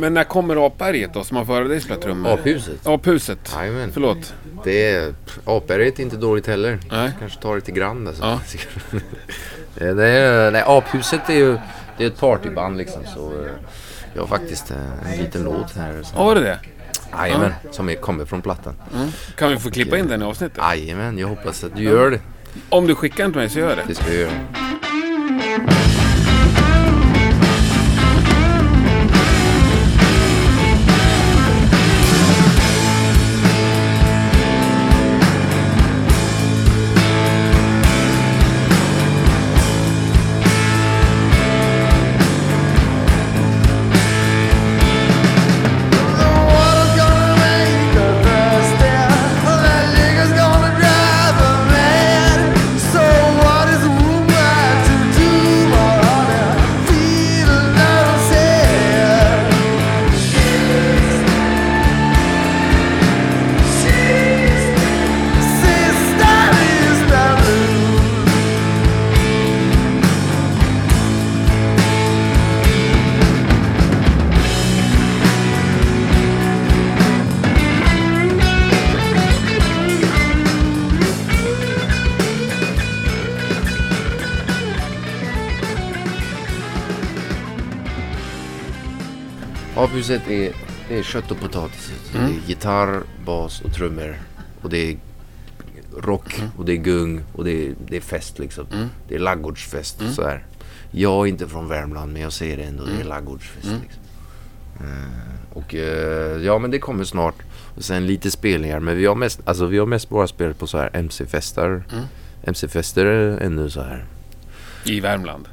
Men 0.01 0.15
när 0.15 0.25
kommer 0.25 0.67
Apberget 0.67 1.15
då, 1.15 1.25
som 1.25 1.37
har 1.37 1.45
före 1.45 1.69
dig 1.69 1.81
spela 1.81 2.01
trummor? 2.01 2.33
Aphuset? 2.33 2.87
Aphuset. 2.87 3.53
Jajamän. 3.57 3.91
Förlåt. 3.93 4.35
Det 4.65 4.91
är... 4.91 5.15
Apberget 5.45 5.99
är 5.99 6.03
inte 6.03 6.17
dåligt 6.17 6.47
heller. 6.47 6.79
Nej. 6.91 7.11
Kanske 7.19 7.41
tar 7.41 7.55
det 7.55 7.61
till 7.61 7.75
Grand 7.75 8.09
alltså. 8.09 8.23
Ja. 8.25 8.41
Eh, 9.77 9.95
det 9.95 10.07
är, 10.09 10.51
nej, 10.51 10.63
Aphuset 10.67 11.31
är 11.31 11.35
ju 11.35 11.59
det 11.99 12.05
är 12.05 12.09
ett 12.09 12.21
partyband 12.21 12.77
liksom. 12.77 13.03
Så 13.15 13.21
eh, 13.33 13.51
jag 14.15 14.23
har 14.23 14.27
faktiskt 14.29 14.71
eh, 14.71 15.13
en 15.13 15.19
liten 15.25 15.43
låt 15.45 15.73
här. 15.77 15.93
som- 16.03 16.19
Ja, 16.19 16.25
var 16.25 16.35
det? 16.35 16.59
Jajamän, 17.13 17.53
som 17.71 17.89
är, 17.89 17.95
kommer 17.95 18.25
från 18.25 18.43
plattan. 18.43 18.75
Kan 19.37 19.51
vi 19.51 19.57
få 19.59 19.71
klippa 19.71 19.99
in 19.99 20.09
den 20.09 20.23
i 20.23 20.25
avsnittet? 20.25 20.59
Jajamän, 20.59 21.19
jag 21.19 21.29
hoppas 21.29 21.65
att 21.65 21.77
du 21.77 21.83
gör 21.83 22.11
det. 22.11 22.21
Om 22.69 22.87
du 22.87 22.95
skickar 22.95 23.25
den 23.25 23.33
till 23.33 23.41
mig 23.41 23.49
så 23.51 23.59
gör 23.59 23.69
jag 23.69 23.79
det. 23.79 23.85
Det 23.89 23.95
ska 23.95 24.05
jag 24.13 24.21
göra. 24.21 24.33
Aphuset 90.01 90.29
är, 90.31 90.53
det 90.89 90.99
är 90.99 91.03
kött 91.03 91.31
och 91.31 91.41
potatis. 91.41 91.93
Det 92.13 92.19
är 92.19 92.33
gitarr, 92.47 93.03
bas 93.25 93.61
och 93.61 93.75
trummor. 93.75 94.17
Och 94.63 94.71
det 94.71 94.91
är 94.91 94.99
rock 95.99 96.43
och 96.57 96.65
det 96.65 96.73
är 96.73 96.77
gung 96.77 97.25
och 97.33 97.45
det 97.45 97.67
är, 97.67 97.75
det 97.89 97.97
är 97.97 98.01
fest 98.01 98.39
liksom. 98.39 98.67
Det 99.09 99.15
är 99.15 99.19
laggårdsfest 99.19 100.03
så 100.15 100.23
här. 100.23 100.45
Jag 100.91 101.27
är 101.27 101.27
inte 101.27 101.49
från 101.49 101.69
Värmland 101.69 102.13
men 102.13 102.23
jag 102.23 102.33
ser 102.33 102.57
det 102.57 102.63
ändå. 102.63 102.85
Det 102.85 103.01
är 103.01 103.05
laggårdsfest 103.05 103.69
liksom. 103.83 104.03
Eh, 104.81 105.57
och 105.57 105.75
eh, 105.75 106.43
ja 106.43 106.59
men 106.59 106.71
det 106.71 106.79
kommer 106.79 107.05
snart. 107.05 107.37
Och 107.77 107.85
sen 107.85 108.07
lite 108.07 108.31
spelningar. 108.31 108.81
Men 108.81 108.97
vi 108.97 109.07
har 109.07 109.15
mest, 109.15 109.41
alltså, 109.45 109.67
vi 109.67 109.79
har 109.79 109.87
mest 109.87 110.09
bara 110.09 110.27
spelat 110.27 110.59
på 110.59 110.67
så 110.67 110.79
här 110.79 110.91
MC-fester. 110.93 111.83
MC-fester 112.43 113.07
ännu 113.41 113.71
så 113.71 113.83
här. 113.83 114.05
I 114.85 115.01
Värmland. 115.01 115.49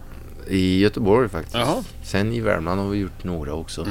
I 0.47 0.79
Göteborg 0.79 1.29
faktiskt. 1.29 1.55
Jaha. 1.55 1.83
Sen 2.03 2.33
i 2.33 2.39
Värmland 2.39 2.81
har 2.81 2.87
vi 2.87 2.97
gjort 2.97 3.23
några 3.23 3.53
också. 3.53 3.87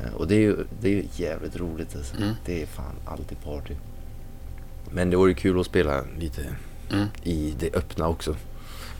Mm. 0.00 0.08
Eh, 0.12 0.14
Och 0.20 0.28
det 0.28 0.34
är 0.34 0.40
ju 0.40 0.56
det 0.80 0.88
är 0.88 0.92
ju 0.92 1.04
jävligt 1.16 1.56
roligt 1.56 1.96
alltså. 1.96 2.16
Mm. 2.16 2.34
Det 2.44 2.62
är 2.62 2.66
fan 2.66 2.94
alltid 3.04 3.40
party. 3.44 3.74
Men 4.90 5.10
det 5.10 5.16
vore 5.16 5.34
kul 5.34 5.60
att 5.60 5.66
spela 5.66 6.04
lite 6.18 6.42
Mm. 6.92 7.06
i 7.22 7.54
det 7.58 7.74
öppna 7.76 8.08
också. 8.08 8.36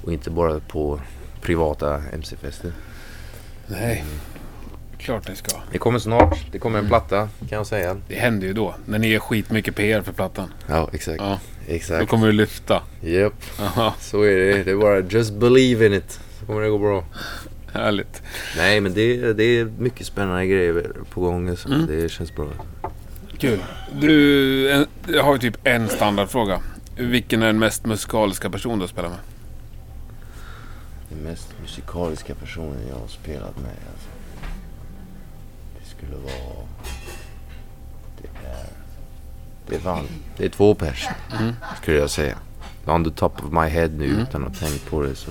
Och 0.05 0.12
inte 0.12 0.30
bara 0.30 0.61
på 0.61 1.01
privata 1.42 2.03
MC-fester. 2.12 2.72
Nej. 3.66 4.05
Klart 4.99 5.28
ni 5.28 5.36
ska. 5.36 5.57
Det 5.72 5.78
kommer 5.78 5.99
snart. 5.99 6.38
Det 6.53 6.59
kommer 6.59 6.78
en 6.78 6.84
Mm. 6.84 6.90
platta 6.90 7.28
kan 7.49 7.57
jag 7.59 7.66
säga. 7.66 7.96
Det 8.09 8.14
händer 8.14 8.46
ju 8.46 8.53
då. 8.53 8.74
När 8.86 8.99
ni 8.99 9.09
gör 9.09 9.20
skitmycket 9.20 9.76
PR 9.76 10.03
för 10.03 10.12
plattan. 10.12 10.53
Ja, 10.66 10.88
exakt. 10.92 11.20
Ja. 11.22 11.38
Då 11.66 11.74
Exakt. 11.74 12.11
kommer 12.11 12.26
du 12.26 12.32
lyfta. 12.32 12.82
Japp, 13.01 13.34
Aha, 13.61 13.94
så 14.01 14.22
är 14.22 14.36
det. 14.36 14.62
Det 14.64 14.70
är 14.70 14.76
bara 14.76 15.01
just 15.01 15.34
believe 15.34 15.86
in 15.86 15.92
it. 15.92 16.20
Så 16.40 16.46
kommer 16.46 16.61
det 16.62 16.68
gå 16.70 16.78
bra. 16.78 17.05
Härligt. 17.72 18.22
Nej, 18.56 18.80
men 18.80 18.94
det, 18.94 19.32
det 19.32 19.44
är 19.44 19.64
mycket 19.64 20.06
spännande 20.06 20.46
grejer 20.46 20.90
på 21.10 21.20
gång. 21.20 21.56
Så 21.56 21.68
Mm. 21.68 21.86
Det 21.86 22.08
känns 22.08 22.34
bra. 22.34 22.46
Kul. 23.38 23.64
Du, 24.00 24.70
en, 24.72 24.86
jag 25.08 25.24
har 25.24 25.32
ju 25.32 25.38
typ 25.38 25.56
en 25.66 25.88
standardfråga. 25.88 26.60
Vilken 26.96 27.42
är 27.42 27.46
den 27.46 27.58
mest 27.58 27.86
musikaliska 27.86 28.50
person 28.50 28.78
du 28.78 28.82
har 28.82 28.88
spelat 28.88 29.10
med? 29.10 29.20
Den 31.08 31.18
mest 31.18 31.48
musikaliska 31.62 32.34
personen 32.34 32.88
jag 32.88 32.96
har 32.96 33.08
spelat 33.08 33.56
med. 33.56 33.76
Alltså. 33.92 34.08
Det 35.78 35.88
skulle 35.96 36.16
vara... 36.16 36.66
Det 38.22 38.28
är... 38.48 38.66
Det 39.68 39.74
är 39.74 39.80
fan... 39.80 40.04
Det 40.36 40.44
är 40.44 40.48
två 40.48 40.74
pers. 40.74 41.08
Skulle 41.82 41.98
jag 41.98 42.10
säga. 42.10 42.38
On 42.84 43.04
the 43.04 43.10
top 43.10 43.44
of 43.44 43.52
my 43.52 43.68
head 43.68 43.88
nu 43.88 44.04
utan 44.04 44.44
att 44.44 44.60
ha 44.60 44.68
tänkt 44.68 44.90
på 44.90 45.02
det 45.02 45.14
så 45.14 45.30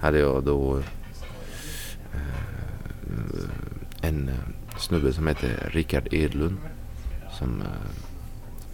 hade 0.00 0.18
jag 0.18 0.44
då 0.44 0.82
en 4.02 4.28
eh, 4.28 4.78
snubbe 4.78 5.12
som 5.12 5.26
heter 5.26 5.70
Rickard 5.72 6.14
Edlund. 6.14 6.58
Som, 7.38 7.60
eh, 7.60 7.66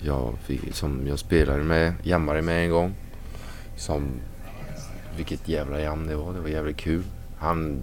jag, 0.06 0.36
som 0.72 1.06
jag 1.06 1.18
spelade 1.18 1.62
med, 1.62 1.94
jammade 2.02 2.42
med 2.42 2.64
en 2.64 2.70
gång. 2.70 2.94
Som 3.76 4.08
vilket 5.16 5.48
jävla 5.48 5.80
jam 5.80 6.06
det 6.06 6.16
var. 6.16 6.32
Det 6.32 6.40
var 6.40 6.48
jävligt 6.48 6.76
kul. 6.76 7.02
Han, 7.38 7.82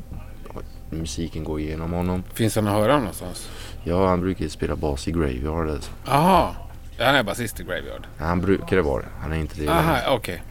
musiken 0.90 1.44
går 1.44 1.60
igenom 1.60 1.92
honom. 1.92 2.24
Finns 2.34 2.54
den 2.54 2.68
att 2.68 2.74
höra 2.74 2.98
någonstans? 2.98 3.50
Ja, 3.84 4.08
han 4.08 4.22
brukar 4.22 4.48
spela 4.48 4.76
bas 4.76 5.08
i 5.08 5.12
Graveyard. 5.12 5.70
Alltså. 5.70 5.92
Aha. 6.08 6.56
Han 7.00 7.16
är 7.16 7.24
basist 7.24 7.60
i 7.60 7.64
Graveyard. 7.64 8.08
Han 8.18 8.42
brukar 8.42 8.76
det 8.76 8.82
vara 8.82 9.02
det. 9.02 9.08
Han 9.22 9.32
är 9.34 9.38
inte 9.38 9.62
det. 9.62 9.70
Aha, 9.70 9.98
okej. 10.16 10.44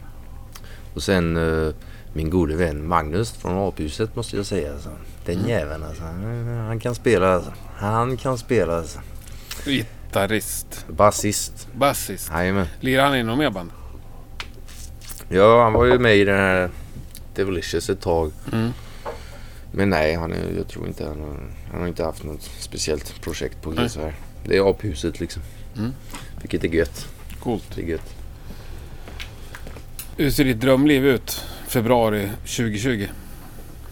Och 0.93 1.03
sen 1.03 1.37
eh, 1.37 1.73
min 2.13 2.29
gode 2.29 2.55
vän 2.55 2.87
Magnus 2.87 3.31
från 3.31 3.67
Aphuset 3.67 4.15
måste 4.15 4.35
jag 4.35 4.45
säga. 4.45 4.73
Alltså. 4.73 4.89
Den 5.25 5.47
jäveln 5.47 5.83
alltså. 5.83 6.03
Han, 6.67 6.79
kan 6.79 6.95
spela 6.95 7.33
alltså. 7.33 7.53
Han 7.75 8.17
kan 8.17 8.37
spela 8.37 8.77
alltså. 8.77 8.99
Gitarrist. 9.65 10.85
Basist. 10.87 11.67
Basist. 11.73 12.29
Jajamän. 12.33 12.67
Lirar 12.79 13.05
han 13.05 13.15
i 13.15 13.23
något 13.23 13.37
mer 13.37 13.49
band? 13.49 13.69
Ja, 15.29 15.63
han 15.63 15.73
var 15.73 15.85
ju 15.85 15.99
med 15.99 16.17
i 16.17 16.25
den 16.25 16.37
här 16.37 16.69
Devilicious 17.35 17.89
ett 17.89 18.01
tag. 18.01 18.31
Mm. 18.53 18.71
Men 19.71 19.89
nej, 19.89 20.15
han 20.15 20.33
är, 20.33 20.51
jag 20.57 20.67
tror 20.67 20.87
inte 20.87 21.05
han 21.05 21.19
har, 21.19 21.37
han 21.71 21.81
har 21.81 21.87
inte 21.87 22.03
haft 22.03 22.23
något 22.23 22.49
speciellt 22.59 23.21
projekt 23.21 23.61
på 23.61 23.89
så 23.89 24.01
här. 24.01 24.15
Det 24.45 24.57
är 24.57 24.69
Aphuset 24.69 25.19
liksom. 25.19 25.41
Mm. 25.77 25.91
Vilket 26.41 26.63
är 26.63 26.67
gött. 26.67 27.07
Coolt. 27.39 27.75
Det 27.75 27.81
är 27.81 27.85
gött. 27.85 28.15
Hur 30.17 30.31
ser 30.31 30.43
ditt 30.43 30.61
drömliv 30.61 31.05
ut? 31.05 31.45
Februari 31.71 32.29
2020. 32.45 33.07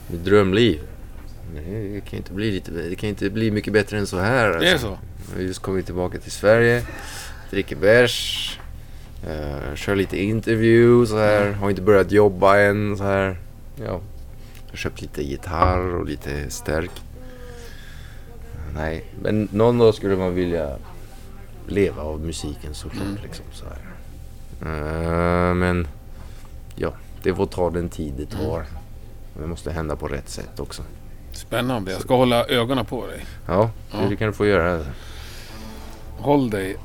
Mitt 0.08 0.26
drömliv. 0.26 0.80
Nej, 1.54 1.90
det 1.94 2.02
kan 2.10 2.18
inte 2.18 2.34
bli 2.34 2.52
lite, 2.52 2.72
det 2.72 2.96
kan 2.96 3.10
inte 3.10 3.30
bli 3.30 3.52
mycket 3.52 3.74
bättre 3.74 3.98
än 3.98 4.08
så 4.08 4.20
här. 4.20 4.50
Det 4.50 4.68
är 4.68 4.72
alltså. 4.72 4.88
så? 4.88 4.98
Jag 5.30 5.36
har 5.36 5.42
just 5.42 5.60
kommit 5.60 5.86
tillbaka 5.86 6.20
till 6.20 6.32
Sverige. 6.32 6.86
Dricker 7.50 7.76
bärs. 7.76 8.60
Uh, 9.28 9.76
kör 9.76 9.96
lite 9.96 10.18
så 11.08 11.18
här. 11.18 11.52
Har 11.52 11.70
inte 11.70 11.82
börjat 11.82 12.12
jobba 12.12 12.58
än 12.58 12.98
så 12.98 13.04
här. 13.04 13.38
Ja. 13.76 13.84
Jag 13.86 14.72
har 14.72 14.78
köpt 14.78 15.02
lite 15.02 15.24
gitarr 15.24 15.96
och 15.96 16.06
lite 16.06 16.50
stärk. 16.50 16.92
Nej, 18.76 19.06
men 19.22 19.48
någon 19.52 19.78
dag 19.78 19.96
skulle 19.96 20.16
man 20.16 20.36
vilja 20.36 20.78
leva 21.68 22.02
av 22.02 22.20
musiken 22.20 22.74
såklart. 22.74 23.04
Mm. 23.04 23.18
Liksom, 23.24 23.46
så 23.52 23.66
här. 23.66 23.80
Eh, 24.62 25.54
men 25.54 25.88
ja, 26.76 26.94
det 27.24 27.36
får 27.36 27.46
ta 27.46 27.70
den 27.70 27.90
tid 27.90 28.14
det 28.18 28.26
tar. 28.26 28.66
Det 29.42 29.48
måste 29.48 29.72
hända 29.72 29.96
på 29.96 30.08
rätt 30.08 30.30
sätt 30.30 30.60
också. 30.60 30.84
Spännande. 31.32 31.92
Jag 31.92 32.02
ska 32.02 32.16
hålla 32.16 32.46
ögonen 32.46 32.86
på 32.86 33.08
dig. 33.08 33.26
Ja, 33.48 33.70
Ja. 33.92 33.98
det 34.10 34.16
kan 34.16 34.28
du 34.28 34.34
få 34.34 34.46
göra. 34.46 34.86
Håll 36.18 36.50
dig. 36.50 36.78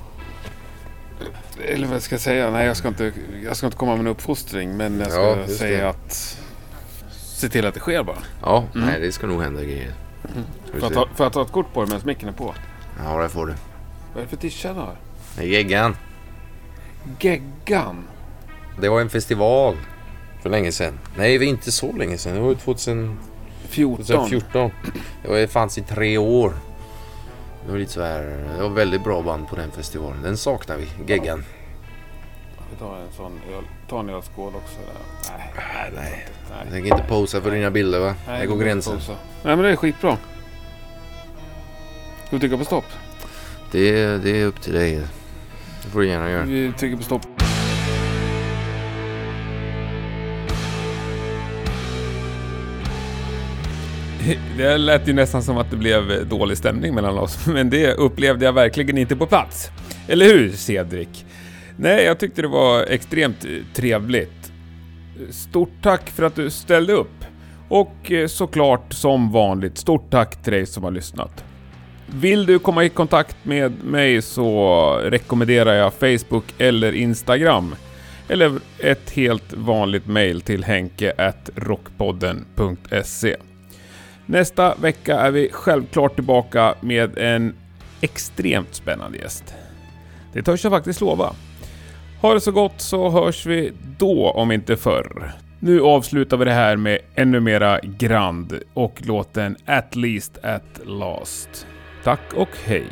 Eller 1.65 1.87
vad 1.87 2.03
ska 2.03 2.15
jag 2.15 2.21
säga? 2.21 2.51
Nej, 2.51 2.67
jag 2.67 2.77
ska 2.77 2.89
inte, 2.89 3.13
jag 3.45 3.57
ska 3.57 3.67
inte 3.67 3.77
komma 3.79 3.93
med 3.93 4.01
en 4.01 4.07
uppfostring. 4.07 4.77
Men 4.77 5.01
jag 5.01 5.11
ska 5.13 5.21
Ja, 5.41 5.47
säga 5.49 5.83
det. 5.83 5.89
att... 5.91 6.39
Se 7.13 7.49
till 7.49 7.67
att 7.67 7.75
det 7.75 7.81
sker 7.81 8.03
bara. 8.03 8.19
Ja, 8.43 8.65
Mm. 8.75 8.87
nej 8.87 9.01
det 9.01 9.13
ska 9.13 9.27
nog 9.27 9.43
hända 9.43 9.63
grejer. 9.63 9.93
Vi 10.73 10.81
Får 10.81 10.83
jag, 10.83 10.93
ta, 10.93 11.09
får 11.15 11.27
jag 11.27 11.33
ta 11.33 11.43
ett 11.43 11.53
kort 11.53 11.73
på 11.73 11.81
dig 11.81 11.91
medan 11.91 12.07
micken 12.07 12.29
är 12.29 12.33
på? 12.33 12.55
Ja, 13.05 13.23
det 13.23 13.29
får 13.29 13.47
du. 13.47 13.53
Vad 14.13 14.19
är 14.19 14.23
det 14.23 14.29
för 14.29 14.37
tischa 14.37 14.73
du 14.73 14.81
har? 14.81 14.97
Geggan. 15.47 15.97
Geggan. 17.21 18.05
Det 18.81 18.89
var 18.89 19.01
en 19.01 19.11
festival 19.11 19.77
för 20.45 20.51
länge 20.51 20.73
sedan. 20.73 20.99
Nej, 21.17 21.33
det 21.33 21.39
var 21.39 21.45
inte 21.51 21.73
så 21.73 21.93
länge 21.93 22.19
sedan. 22.19 22.35
Det 22.35 22.41
var 22.41 22.49
ju 22.49 22.55
2000... 22.55 23.19
14. 23.69 24.05
2014. 24.05 24.71
Det 25.23 25.29
var- 25.29 25.47
fanns 25.47 25.79
i 25.79 25.83
tre 25.83 26.19
år. 26.19 26.53
Det 27.67 27.73
var 27.73 27.79
lite 27.79 27.93
så 27.93 28.03
här, 28.03 28.23
det 28.57 28.63
var 28.63 28.69
väldigt 28.69 29.05
bra 29.05 29.23
band 29.23 29.49
på 29.49 29.57
den 29.57 29.71
festivalen. 29.71 30.23
Den 30.23 30.37
saknar 30.37 30.77
vi, 30.77 30.87
geggan. 31.13 31.45
Vi 32.71 32.77
tar 32.79 32.97
en 32.97 33.13
sån 33.17 33.33
öl. 33.57 33.65
Ta 33.89 34.01
en 34.01 34.09
ölskål 34.11 34.53
också. 34.57 34.77
Där. 34.87 35.39
Nej, 35.39 35.53
nej, 35.57 35.93
nej. 35.97 36.27
Jag 36.51 36.61
inte. 36.63 36.73
tänker 36.73 36.93
inte 36.97 37.09
posa 37.09 37.41
för 37.41 37.51
dina 37.51 37.71
bilder 37.71 37.99
va? 38.01 38.15
Nej, 38.27 38.47
går 38.47 38.57
gränsen. 38.57 38.99
Nej, 39.09 39.17
men 39.57 39.59
det 39.59 39.71
är 39.71 39.77
skitbra. 39.77 40.17
Ska 42.27 42.37
vi 42.37 42.41
trycka 42.41 42.57
på 42.59 42.65
stopp? 42.65 42.85
Det, 43.73 44.19
det 44.19 44.41
är 44.41 44.47
upp 44.47 44.61
till 44.61 44.73
dig. 44.73 44.95
Det 45.85 45.89
får 45.91 46.01
du 46.01 46.07
gärna 46.09 46.31
göra. 46.31 46.43
Vi 46.45 46.73
trycker 46.79 46.97
på 46.97 47.03
stopp. 47.03 47.23
Det 54.57 54.79
lät 54.79 55.09
ju 55.09 55.13
nästan 55.13 55.43
som 55.43 55.59
att 55.59 55.71
det 55.71 55.77
blev 55.77 56.29
dålig 56.29 56.59
stämning 56.59 56.95
mellan 56.95 57.19
oss, 57.19 57.47
men 57.47 57.71
det 57.71 57.95
upplevde 57.95 58.45
jag 58.45 58.53
verkligen 58.53 58.99
inte 58.99 59.17
på 59.17 59.27
plats. 59.27 59.71
Eller 60.09 60.27
hur, 60.27 60.51
Cedric? 60.51 61.25
Nej, 61.77 62.05
jag 62.05 62.19
tyckte 62.19 62.43
det 62.43 62.49
var 62.49 62.83
extremt 62.83 63.45
eh, 63.45 63.51
trevligt. 63.75 64.53
Stort 65.31 65.73
tack 65.83 66.11
för 66.11 66.23
att 66.23 66.35
du 66.35 66.51
ställde 66.51 66.93
upp. 66.93 67.25
Och 67.69 68.13
eh, 68.13 68.27
såklart, 68.27 68.93
som 68.93 69.33
vanligt, 69.33 69.79
stort 69.79 70.11
tack 70.11 70.43
till 70.43 70.53
dig 70.53 70.67
som 70.67 70.85
har 70.85 70.91
lyssnat. 70.91 71.45
Vill 72.07 72.47
du 72.47 72.59
komma 72.59 72.85
i 72.85 72.89
kontakt 72.89 73.37
med 73.43 73.85
mig 73.85 74.23
så 74.23 75.01
rekommenderar 75.05 75.75
jag 75.75 75.95
Facebook 75.95 76.45
eller 76.59 76.93
Instagram. 76.93 77.75
Eller 78.29 78.53
ett 78.79 79.11
helt 79.11 79.53
vanligt 79.53 80.07
mail 80.07 80.41
till 80.41 80.65
henke 80.65 81.33
rockpodden.se. 81.55 83.37
Nästa 84.27 84.75
vecka 84.75 85.21
är 85.21 85.31
vi 85.31 85.49
självklart 85.53 86.15
tillbaka 86.15 86.75
med 86.81 87.19
en 87.19 87.55
extremt 88.01 88.75
spännande 88.75 89.19
gäst. 89.19 89.55
Det 90.33 90.43
törs 90.43 90.65
jag 90.65 90.73
faktiskt 90.73 91.01
lova. 91.01 91.35
Ha 92.21 92.35
det 92.35 92.41
så 92.41 92.53
gott 92.53 92.81
så 92.81 93.11
hörs 93.11 93.47
vi 93.47 93.73
då 93.99 94.31
om 94.31 94.53
inte 94.53 94.77
förr. 94.77 95.33
Nu 95.61 95.81
avslutar 95.81 96.37
vi 96.37 96.45
det 96.45 96.53
här 96.53 96.77
med 96.77 96.99
ännu 97.15 97.41
mera 97.41 97.81
Grand 97.81 98.61
och 98.75 99.03
låten 99.05 99.57
At 99.67 99.97
least 99.97 100.39
at 100.43 100.81
last. 100.85 101.67
Tack 102.05 102.33
och 102.35 102.49
hej! 102.65 102.87